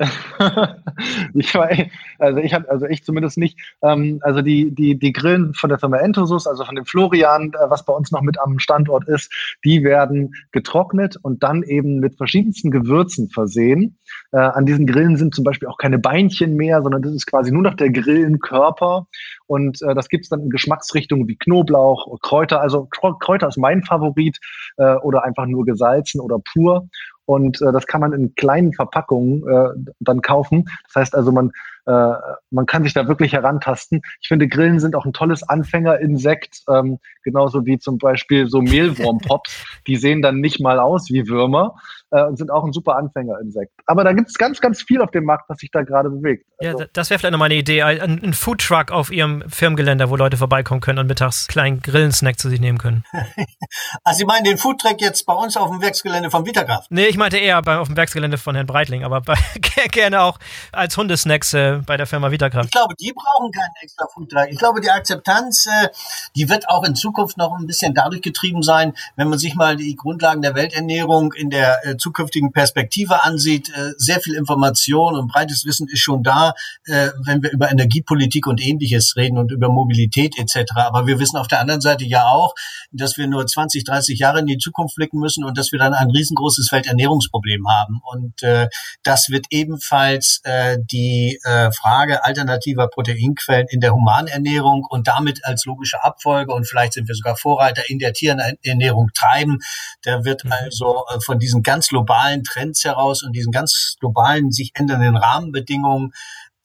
ich 1.34 1.54
war, 1.54 1.70
also 2.18 2.38
ich 2.40 2.52
habe, 2.52 2.68
also 2.68 2.86
ich 2.86 3.04
zumindest 3.04 3.38
nicht. 3.38 3.58
Ähm, 3.82 4.07
also 4.22 4.42
die, 4.42 4.74
die, 4.74 4.98
die 4.98 5.12
Grillen 5.12 5.54
von 5.54 5.70
der 5.70 5.78
Firma 5.78 5.98
Entosus, 5.98 6.46
also 6.46 6.64
von 6.64 6.74
dem 6.74 6.84
Florian, 6.84 7.52
äh, 7.52 7.70
was 7.70 7.84
bei 7.84 7.92
uns 7.92 8.10
noch 8.10 8.22
mit 8.22 8.38
am 8.40 8.58
Standort 8.58 9.06
ist, 9.08 9.32
die 9.64 9.84
werden 9.84 10.34
getrocknet 10.52 11.16
und 11.22 11.42
dann 11.42 11.62
eben 11.62 12.00
mit 12.00 12.16
verschiedensten 12.16 12.70
Gewürzen 12.70 13.30
versehen. 13.30 13.98
Äh, 14.32 14.38
an 14.38 14.66
diesen 14.66 14.86
Grillen 14.86 15.16
sind 15.16 15.34
zum 15.34 15.44
Beispiel 15.44 15.68
auch 15.68 15.78
keine 15.78 15.98
Beinchen 15.98 16.56
mehr, 16.56 16.82
sondern 16.82 17.02
das 17.02 17.12
ist 17.12 17.26
quasi 17.26 17.52
nur 17.52 17.62
noch 17.62 17.74
der 17.74 17.90
Grillenkörper. 17.90 19.06
Und 19.46 19.80
äh, 19.82 19.94
das 19.94 20.08
gibt's 20.08 20.28
dann 20.28 20.42
in 20.42 20.50
Geschmacksrichtungen 20.50 21.26
wie 21.28 21.36
Knoblauch, 21.36 22.18
Kräuter. 22.20 22.60
Also 22.60 22.86
Kräuter 22.90 23.48
ist 23.48 23.58
mein 23.58 23.82
Favorit 23.82 24.38
äh, 24.76 24.94
oder 24.96 25.24
einfach 25.24 25.46
nur 25.46 25.64
gesalzen 25.64 26.20
oder 26.20 26.38
pur. 26.38 26.88
Und 27.28 27.60
äh, 27.60 27.72
das 27.72 27.86
kann 27.86 28.00
man 28.00 28.14
in 28.14 28.34
kleinen 28.36 28.72
Verpackungen 28.72 29.46
äh, 29.46 29.68
dann 30.00 30.22
kaufen. 30.22 30.64
Das 30.86 30.96
heißt 30.96 31.14
also, 31.14 31.30
man 31.30 31.52
äh, 31.88 32.14
man 32.50 32.66
kann 32.66 32.84
sich 32.84 32.92
da 32.92 33.08
wirklich 33.08 33.32
herantasten. 33.32 34.02
Ich 34.20 34.28
finde, 34.28 34.46
Grillen 34.46 34.78
sind 34.78 34.94
auch 34.94 35.06
ein 35.06 35.14
tolles 35.14 35.42
Anfängerinsekt, 35.42 36.62
ähm, 36.68 36.98
genauso 37.24 37.64
wie 37.64 37.78
zum 37.78 37.96
Beispiel 37.96 38.46
so 38.46 38.60
Mehlwurmpops. 38.60 39.64
Die 39.86 39.96
sehen 39.96 40.20
dann 40.20 40.40
nicht 40.40 40.60
mal 40.60 40.80
aus 40.80 41.08
wie 41.10 41.28
Würmer 41.28 41.76
äh, 42.10 42.22
und 42.24 42.36
sind 42.36 42.50
auch 42.50 42.64
ein 42.64 42.72
super 42.72 42.96
Anfängerinsekt. 42.96 43.72
Aber 43.86 44.04
da 44.04 44.12
gibt 44.12 44.28
es 44.28 44.34
ganz, 44.34 44.60
ganz 44.60 44.82
viel 44.82 45.00
auf 45.00 45.10
dem 45.12 45.24
Markt, 45.24 45.48
was 45.48 45.58
sich 45.58 45.70
da 45.70 45.82
gerade 45.82 46.10
bewegt. 46.10 46.46
Also, 46.58 46.80
ja, 46.80 46.86
das 46.92 47.08
wäre 47.08 47.18
vielleicht 47.18 47.32
nochmal 47.32 47.46
eine 47.46 47.56
Idee. 47.56 47.82
Ein, 47.82 48.22
ein 48.22 48.34
Foodtruck 48.34 48.90
auf 48.90 49.10
Ihrem 49.10 49.42
Firmengelände, 49.48 50.10
wo 50.10 50.16
Leute 50.16 50.36
vorbeikommen 50.36 50.82
können 50.82 50.98
und 50.98 51.06
mittags 51.06 51.48
kleinen 51.48 51.80
Grillensnack 51.80 52.38
zu 52.38 52.50
sich 52.50 52.60
nehmen 52.60 52.76
können. 52.76 53.04
also 54.04 54.18
Sie 54.18 54.24
meinen 54.26 54.44
den 54.44 54.58
Foodtruck 54.58 55.00
jetzt 55.00 55.24
bei 55.24 55.32
uns 55.32 55.56
auf 55.56 55.70
dem 55.70 55.80
Werksgelände 55.80 56.30
von 56.30 56.44
Vitakraft? 56.44 56.90
Nee, 56.90 57.06
ich 57.06 57.16
meinte 57.16 57.38
eher 57.38 57.62
bei, 57.62 57.78
auf 57.78 57.88
dem 57.88 57.96
Werksgelände 57.96 58.36
von 58.36 58.54
Herrn 58.54 58.66
Breitling, 58.66 59.04
aber 59.04 59.22
bei, 59.22 59.36
gerne 59.90 60.20
auch 60.20 60.38
als 60.72 60.96
Hundesnacks 60.96 61.54
äh, 61.54 61.77
bei 61.86 61.96
der 61.96 62.06
Firma 62.06 62.30
Vitakraft? 62.30 62.66
Ich 62.66 62.70
glaube, 62.72 62.94
die 63.00 63.12
brauchen 63.12 63.50
keinen 63.50 63.72
extra 63.82 64.06
Foodtruck. 64.12 64.46
Ich 64.50 64.58
glaube, 64.58 64.80
die 64.80 64.90
Akzeptanz, 64.90 65.66
äh, 65.66 65.88
die 66.36 66.48
wird 66.48 66.68
auch 66.68 66.84
in 66.84 66.94
Zukunft 66.94 67.36
noch 67.36 67.56
ein 67.58 67.66
bisschen 67.66 67.94
dadurch 67.94 68.22
getrieben 68.22 68.62
sein, 68.62 68.92
wenn 69.16 69.28
man 69.28 69.38
sich 69.38 69.54
mal 69.54 69.76
die 69.76 69.96
Grundlagen 69.96 70.42
der 70.42 70.54
Welternährung 70.54 71.32
in 71.32 71.50
der 71.50 71.86
äh, 71.86 71.96
zukünftigen 71.96 72.52
Perspektive 72.52 73.24
ansieht. 73.24 73.70
Äh, 73.70 73.92
sehr 73.96 74.20
viel 74.20 74.34
Information 74.34 75.16
und 75.16 75.28
breites 75.28 75.64
Wissen 75.64 75.88
ist 75.88 76.00
schon 76.00 76.22
da, 76.22 76.54
äh, 76.84 77.08
wenn 77.24 77.42
wir 77.42 77.50
über 77.50 77.70
Energiepolitik 77.70 78.46
und 78.46 78.60
ähnliches 78.60 79.14
reden 79.16 79.38
und 79.38 79.52
über 79.52 79.68
Mobilität 79.68 80.38
etc. 80.38 80.72
Aber 80.76 81.06
wir 81.06 81.18
wissen 81.18 81.36
auf 81.36 81.48
der 81.48 81.60
anderen 81.60 81.80
Seite 81.80 82.04
ja 82.04 82.26
auch, 82.26 82.54
dass 82.92 83.16
wir 83.16 83.26
nur 83.26 83.46
20, 83.46 83.84
30 83.84 84.18
Jahre 84.18 84.40
in 84.40 84.46
die 84.46 84.58
Zukunft 84.58 84.96
blicken 84.96 85.18
müssen 85.18 85.44
und 85.44 85.58
dass 85.58 85.72
wir 85.72 85.78
dann 85.78 85.94
ein 85.94 86.10
riesengroßes 86.10 86.70
Welternährungsproblem 86.72 87.68
haben. 87.68 88.00
Und 88.04 88.42
äh, 88.42 88.68
das 89.02 89.28
wird 89.28 89.46
ebenfalls 89.50 90.40
äh, 90.44 90.78
die 90.90 91.38
äh, 91.44 91.67
Frage 91.72 92.24
alternativer 92.24 92.88
Proteinquellen 92.88 93.66
in 93.70 93.80
der 93.80 93.94
Humanernährung 93.94 94.86
und 94.88 95.08
damit 95.08 95.44
als 95.44 95.64
logische 95.64 96.02
Abfolge 96.02 96.52
und 96.52 96.68
vielleicht 96.68 96.94
sind 96.94 97.08
wir 97.08 97.14
sogar 97.14 97.36
Vorreiter 97.36 97.82
in 97.88 97.98
der 97.98 98.12
Tierernährung 98.12 99.10
treiben. 99.14 99.58
Der 100.04 100.24
wird 100.24 100.44
mhm. 100.44 100.52
also 100.52 101.04
äh, 101.08 101.18
von 101.24 101.38
diesen 101.38 101.62
ganz 101.62 101.88
globalen 101.88 102.44
Trends 102.44 102.84
heraus 102.84 103.22
und 103.22 103.32
diesen 103.32 103.52
ganz 103.52 103.96
globalen 104.00 104.50
sich 104.50 104.72
ändernden 104.74 105.16
Rahmenbedingungen 105.16 106.12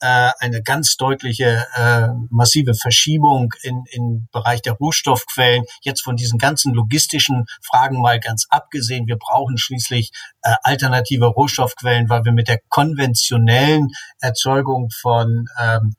äh, 0.00 0.30
eine 0.38 0.62
ganz 0.62 0.96
deutliche 0.96 1.66
äh, 1.74 2.08
massive 2.30 2.74
Verschiebung 2.74 3.52
in, 3.62 3.84
im 3.90 4.28
Bereich 4.32 4.62
der 4.62 4.74
Rohstoffquellen. 4.74 5.64
Jetzt 5.82 6.02
von 6.02 6.16
diesen 6.16 6.38
ganzen 6.38 6.74
logistischen 6.74 7.46
Fragen 7.62 8.00
mal 8.00 8.20
ganz 8.20 8.46
abgesehen. 8.50 9.06
Wir 9.06 9.16
brauchen 9.16 9.58
schließlich 9.58 10.10
äh, 10.42 10.54
alternative 10.62 11.26
Rohstoffquellen, 11.26 12.08
weil 12.08 12.24
wir 12.24 12.32
mit 12.32 12.48
der 12.48 12.60
konventionellen 12.68 13.88
Erzeugung 14.20 14.90
von 14.90 15.46
ähm, 15.60 15.94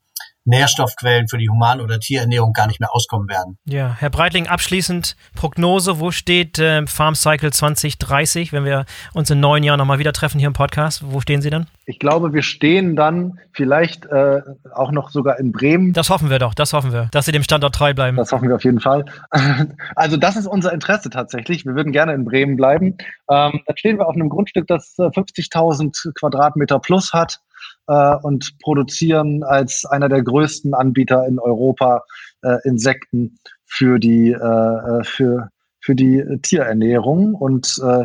Nährstoffquellen 0.46 1.28
für 1.28 1.38
die 1.38 1.48
Human- 1.48 1.80
oder 1.80 2.00
Tierernährung 2.00 2.52
gar 2.52 2.66
nicht 2.66 2.80
mehr 2.80 2.94
auskommen 2.94 3.28
werden. 3.28 3.58
Ja, 3.64 3.96
Herr 3.98 4.10
Breitling, 4.10 4.46
abschließend 4.46 5.16
Prognose, 5.34 6.00
wo 6.00 6.10
steht 6.10 6.58
äh, 6.58 6.86
Farm 6.86 7.14
Cycle 7.14 7.52
2030, 7.52 8.52
wenn 8.52 8.64
wir 8.64 8.86
uns 9.12 9.30
in 9.30 9.40
neun 9.40 9.62
Jahren 9.62 9.78
nochmal 9.78 9.98
wieder 9.98 10.12
treffen 10.12 10.38
hier 10.38 10.46
im 10.46 10.52
Podcast, 10.52 11.02
wo 11.04 11.20
stehen 11.20 11.42
Sie 11.42 11.50
dann? 11.50 11.66
Ich 11.84 11.98
glaube, 11.98 12.32
wir 12.32 12.42
stehen 12.42 12.96
dann 12.96 13.38
vielleicht 13.52 14.06
äh, 14.06 14.40
auch 14.74 14.90
noch 14.90 15.10
sogar 15.10 15.38
in 15.38 15.52
Bremen. 15.52 15.92
Das 15.92 16.10
hoffen 16.10 16.30
wir 16.30 16.38
doch, 16.38 16.54
das 16.54 16.72
hoffen 16.72 16.92
wir, 16.92 17.08
dass 17.12 17.26
Sie 17.26 17.32
dem 17.32 17.42
Standort 17.42 17.74
treu 17.74 17.94
bleiben. 17.94 18.16
Das 18.16 18.32
hoffen 18.32 18.48
wir 18.48 18.56
auf 18.56 18.64
jeden 18.64 18.80
Fall. 18.80 19.04
Also 19.94 20.16
das 20.16 20.36
ist 20.36 20.46
unser 20.46 20.72
Interesse 20.72 21.10
tatsächlich. 21.10 21.64
Wir 21.64 21.74
würden 21.74 21.92
gerne 21.92 22.12
in 22.12 22.24
Bremen 22.24 22.56
bleiben. 22.56 22.96
Ähm, 23.30 23.60
da 23.66 23.76
stehen 23.76 23.98
wir 23.98 24.06
auf 24.06 24.14
einem 24.14 24.28
Grundstück, 24.28 24.66
das 24.66 24.96
50.000 24.98 26.08
äh, 26.08 26.12
Quadratmeter 26.12 26.78
plus 26.78 27.12
hat 27.12 27.40
äh, 27.86 28.16
und 28.22 28.56
produzieren 28.62 29.42
als 29.42 29.84
einer 29.84 30.08
der 30.08 30.22
größten 30.22 30.74
Anbieter 30.74 31.26
in 31.26 31.38
Europa 31.38 32.02
äh, 32.42 32.56
Insekten 32.64 33.38
für 33.64 33.98
die, 33.98 34.30
äh, 34.30 34.36
äh 34.36 35.04
für, 35.04 35.48
für 35.80 35.94
die 35.94 36.24
Tierernährung 36.42 37.34
und 37.34 37.80
äh, 37.82 38.04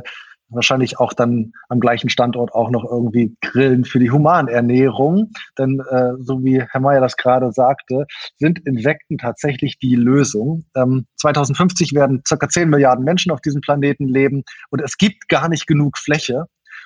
wahrscheinlich 0.51 0.99
auch 0.99 1.13
dann 1.13 1.53
am 1.69 1.79
gleichen 1.79 2.09
Standort 2.09 2.53
auch 2.53 2.69
noch 2.69 2.83
irgendwie 2.83 3.35
Grillen 3.41 3.85
für 3.85 3.99
die 3.99 4.11
Humanernährung. 4.11 5.31
Denn 5.57 5.81
äh, 5.89 6.11
so 6.19 6.43
wie 6.43 6.61
Herr 6.61 6.81
Mayer 6.81 7.01
das 7.01 7.17
gerade 7.17 7.51
sagte, 7.51 8.05
sind 8.37 8.59
Insekten 8.65 9.17
tatsächlich 9.17 9.79
die 9.79 9.95
Lösung. 9.95 10.65
Ähm, 10.75 11.05
2050 11.17 11.93
werden 11.93 12.21
circa 12.27 12.49
10 12.49 12.69
Milliarden 12.69 13.05
Menschen 13.05 13.31
auf 13.31 13.41
diesem 13.41 13.61
Planeten 13.61 14.07
leben 14.07 14.43
und 14.69 14.81
es 14.81 14.97
gibt 14.97 15.29
gar 15.29 15.49
nicht 15.49 15.67
genug 15.67 15.97
Fläche, 15.97 16.45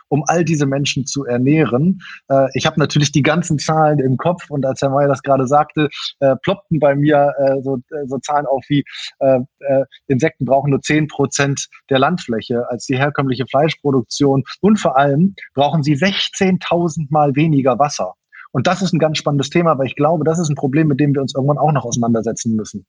um 0.09 0.23
all 0.27 0.43
diese 0.43 0.65
Menschen 0.65 1.05
zu 1.05 1.25
ernähren. 1.25 2.01
Äh, 2.29 2.47
ich 2.53 2.65
habe 2.65 2.79
natürlich 2.79 3.11
die 3.11 3.21
ganzen 3.21 3.59
Zahlen 3.59 3.99
im 3.99 4.17
Kopf 4.17 4.49
und 4.49 4.65
als 4.65 4.81
Herr 4.81 4.89
Mayer 4.89 5.07
das 5.07 5.21
gerade 5.21 5.47
sagte, 5.47 5.89
äh, 6.19 6.35
ploppten 6.43 6.79
bei 6.79 6.95
mir 6.95 7.33
äh, 7.37 7.61
so, 7.61 7.77
äh, 7.91 8.07
so 8.07 8.17
Zahlen 8.19 8.45
auf 8.45 8.63
wie 8.67 8.83
äh, 9.19 9.39
äh, 9.59 9.85
Insekten 10.07 10.45
brauchen 10.45 10.71
nur 10.71 10.81
zehn 10.81 11.07
Prozent 11.07 11.67
der 11.89 11.99
Landfläche 11.99 12.67
als 12.69 12.85
die 12.85 12.97
herkömmliche 12.97 13.45
Fleischproduktion 13.49 14.43
und 14.61 14.79
vor 14.79 14.97
allem 14.97 15.35
brauchen 15.53 15.83
sie 15.83 15.95
16.000 15.95 17.07
Mal 17.09 17.35
weniger 17.35 17.79
Wasser. 17.79 18.13
Und 18.51 18.67
das 18.67 18.81
ist 18.81 18.93
ein 18.93 18.99
ganz 18.99 19.17
spannendes 19.17 19.49
Thema, 19.49 19.77
weil 19.77 19.87
ich 19.87 19.95
glaube, 19.95 20.23
das 20.23 20.39
ist 20.39 20.49
ein 20.49 20.55
Problem, 20.55 20.87
mit 20.87 20.99
dem 20.99 21.13
wir 21.13 21.21
uns 21.21 21.35
irgendwann 21.35 21.57
auch 21.57 21.73
noch 21.73 21.83
auseinandersetzen 21.83 22.55
müssen. 22.55 22.85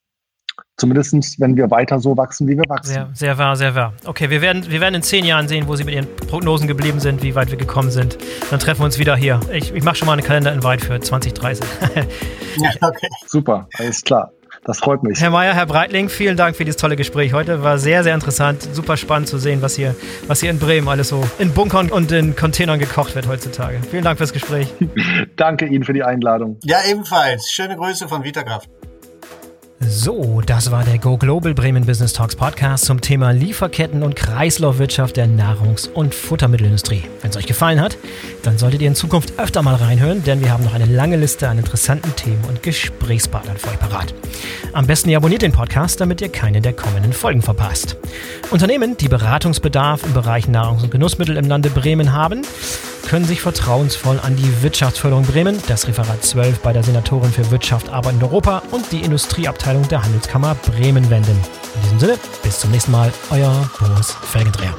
Zumindest, 0.79 1.41
wenn 1.41 1.57
wir 1.57 1.71
weiter 1.71 1.99
so 1.99 2.17
wachsen, 2.19 2.47
wie 2.49 2.57
wir 2.59 2.65
wachsen. 2.69 2.93
Sehr, 2.93 3.11
sehr 3.15 3.39
wahr, 3.39 3.57
sehr 3.57 3.75
wahr. 3.75 3.95
Okay, 4.05 4.29
wir 4.29 4.43
werden, 4.43 4.71
wir 4.71 4.81
werden 4.83 4.95
in 4.95 5.03
zehn 5.03 5.25
Jahren 5.25 5.49
sehen, 5.49 5.69
wo 5.69 5.75
Sie 5.75 5.85
mit 5.85 5.95
Ihren 5.95 6.07
Prognosen 6.17 6.69
geblieben 6.69 7.01
sind, 7.01 7.23
wie 7.23 7.35
weit 7.35 7.51
wir 7.51 7.57
gekommen 7.57 7.91
sind. 7.91 8.19
Dann 8.51 8.61
treffen 8.61 8.81
wir 8.81 8.85
uns 8.85 8.99
wieder 8.99 9.17
hier. 9.17 9.41
Ich, 9.53 9.75
ich 9.75 9.83
mache 9.83 9.97
schon 9.97 10.07
mal 10.07 10.13
einen 10.13 10.23
Kalender 10.23 10.53
in 10.53 10.63
Weit 10.65 10.83
für 10.83 11.01
2030. 11.01 11.65
ja, 12.59 12.71
okay. 12.83 13.09
Super, 13.27 13.67
alles 13.79 14.03
klar. 14.03 14.33
Das 14.65 14.81
freut 14.81 15.03
mich. 15.03 15.19
Herr 15.21 15.31
Mayer, 15.31 15.55
Herr 15.55 15.65
Breitling, 15.65 16.11
vielen 16.11 16.37
Dank 16.37 16.57
für 16.57 16.65
dieses 16.65 16.79
tolle 16.79 16.97
Gespräch 16.97 17.33
heute. 17.33 17.63
War 17.63 17.79
sehr, 17.79 18.03
sehr 18.03 18.15
interessant. 18.15 18.63
Super 18.75 18.99
spannend 18.99 19.29
zu 19.29 19.39
sehen, 19.39 19.63
was 19.63 19.77
hier, 19.77 19.95
was 20.27 20.41
hier 20.41 20.51
in 20.51 20.59
Bremen 20.59 20.89
alles 20.89 21.09
so 21.09 21.23
in 21.39 21.53
Bunkern 21.53 21.91
und 21.91 22.13
in 22.13 22.37
Containern 22.37 22.79
gekocht 22.79 23.15
wird 23.15 23.29
heutzutage. 23.29 23.79
Vielen 23.91 24.05
Dank 24.05 24.19
fürs 24.19 24.33
Gespräch. 24.33 24.75
Danke 25.37 25.67
Ihnen 25.67 25.85
für 25.85 25.93
die 25.93 26.03
Einladung. 26.03 26.59
Ja, 26.65 26.79
ebenfalls. 26.87 27.51
Schöne 27.51 27.77
Grüße 27.77 28.09
von 28.09 28.25
Vitakraft. 28.25 28.69
So, 29.79 30.41
das 30.41 30.71
war 30.71 30.85
der 30.85 30.97
Go 30.97 31.19
Global 31.19 31.53
Bremen 31.53 31.85
Business 31.85 32.15
Talks 32.15 32.35
Podcast 32.35 32.87
zum 32.87 33.03
Thema 33.03 33.33
Lieferketten 33.33 34.03
und 34.03 34.17
Kreislaufwirtschaft 34.17 35.19
der 35.19 35.27
Nahrungs- 35.27 35.87
und 35.87 36.15
Futtermittelindustrie. 36.15 37.03
Wenn 37.21 37.31
es 37.31 37.37
euch 37.37 37.47
gefallen 37.47 37.79
hat, 37.81 37.99
dann 38.47 38.59
solltet 38.59 38.81
ihr 38.81 38.89
in 38.89 38.95
Zukunft 38.95 39.39
öfter 39.39 39.63
mal 39.63 39.75
reinhören, 39.75 40.23
denn 40.23 40.41
wir 40.41 40.53
haben 40.53 40.63
noch 40.63 40.75
eine 40.75 40.87
lange 40.87 41.17
Liste 41.17 41.49
an 41.49 41.59
interessanten 41.59 42.15
Themen 42.15 42.45
und 42.49 42.63
Gesprächspartnern 42.63 43.57
für 43.57 43.71
euch 43.71 43.79
parat. 43.79 44.15
Am 44.73 44.87
besten 44.87 45.11
ihr 45.11 45.17
abonniert 45.17 45.43
den 45.43 45.53
Podcast, 45.53 46.01
damit 46.01 46.21
ihr 46.21 46.29
keine 46.29 46.61
der 46.61 46.73
kommenden 46.73 47.13
Folgen 47.13 47.43
verpasst. 47.43 47.97
Unternehmen, 48.51 48.97
die 48.97 49.09
Beratungsbedarf 49.09 50.05
im 50.05 50.13
Bereich 50.13 50.47
Nahrungs- 50.47 50.85
und 50.85 50.91
Genussmittel 50.91 51.37
im 51.37 51.47
Lande 51.47 51.71
Bremen 51.71 52.13
haben, 52.13 52.43
können 53.09 53.25
sich 53.25 53.41
vertrauensvoll 53.41 54.21
an 54.23 54.37
die 54.37 54.63
Wirtschaftsförderung 54.63 55.25
Bremen, 55.25 55.59
das 55.67 55.89
Referat 55.89 56.25
12 56.25 56.61
bei 56.61 56.73
der 56.73 56.83
Senatorin 56.83 57.33
für 57.33 57.51
Wirtschaft, 57.51 57.89
Arbeit 57.89 58.15
in 58.15 58.23
Europa 58.23 58.63
und 58.71 58.93
die 58.93 59.01
Industrieabteilung 59.01 59.89
der 59.89 60.05
Handelskammer 60.05 60.55
Bremen 60.55 61.09
wenden. 61.11 61.39
In 61.77 61.83
diesem 61.83 61.99
Sinne, 61.99 62.19
bis 62.43 62.61
zum 62.61 62.71
nächsten 62.71 62.93
Mal, 62.93 63.13
euer 63.31 63.69
Boris 63.79 64.13
Felgendreher. 64.23 64.75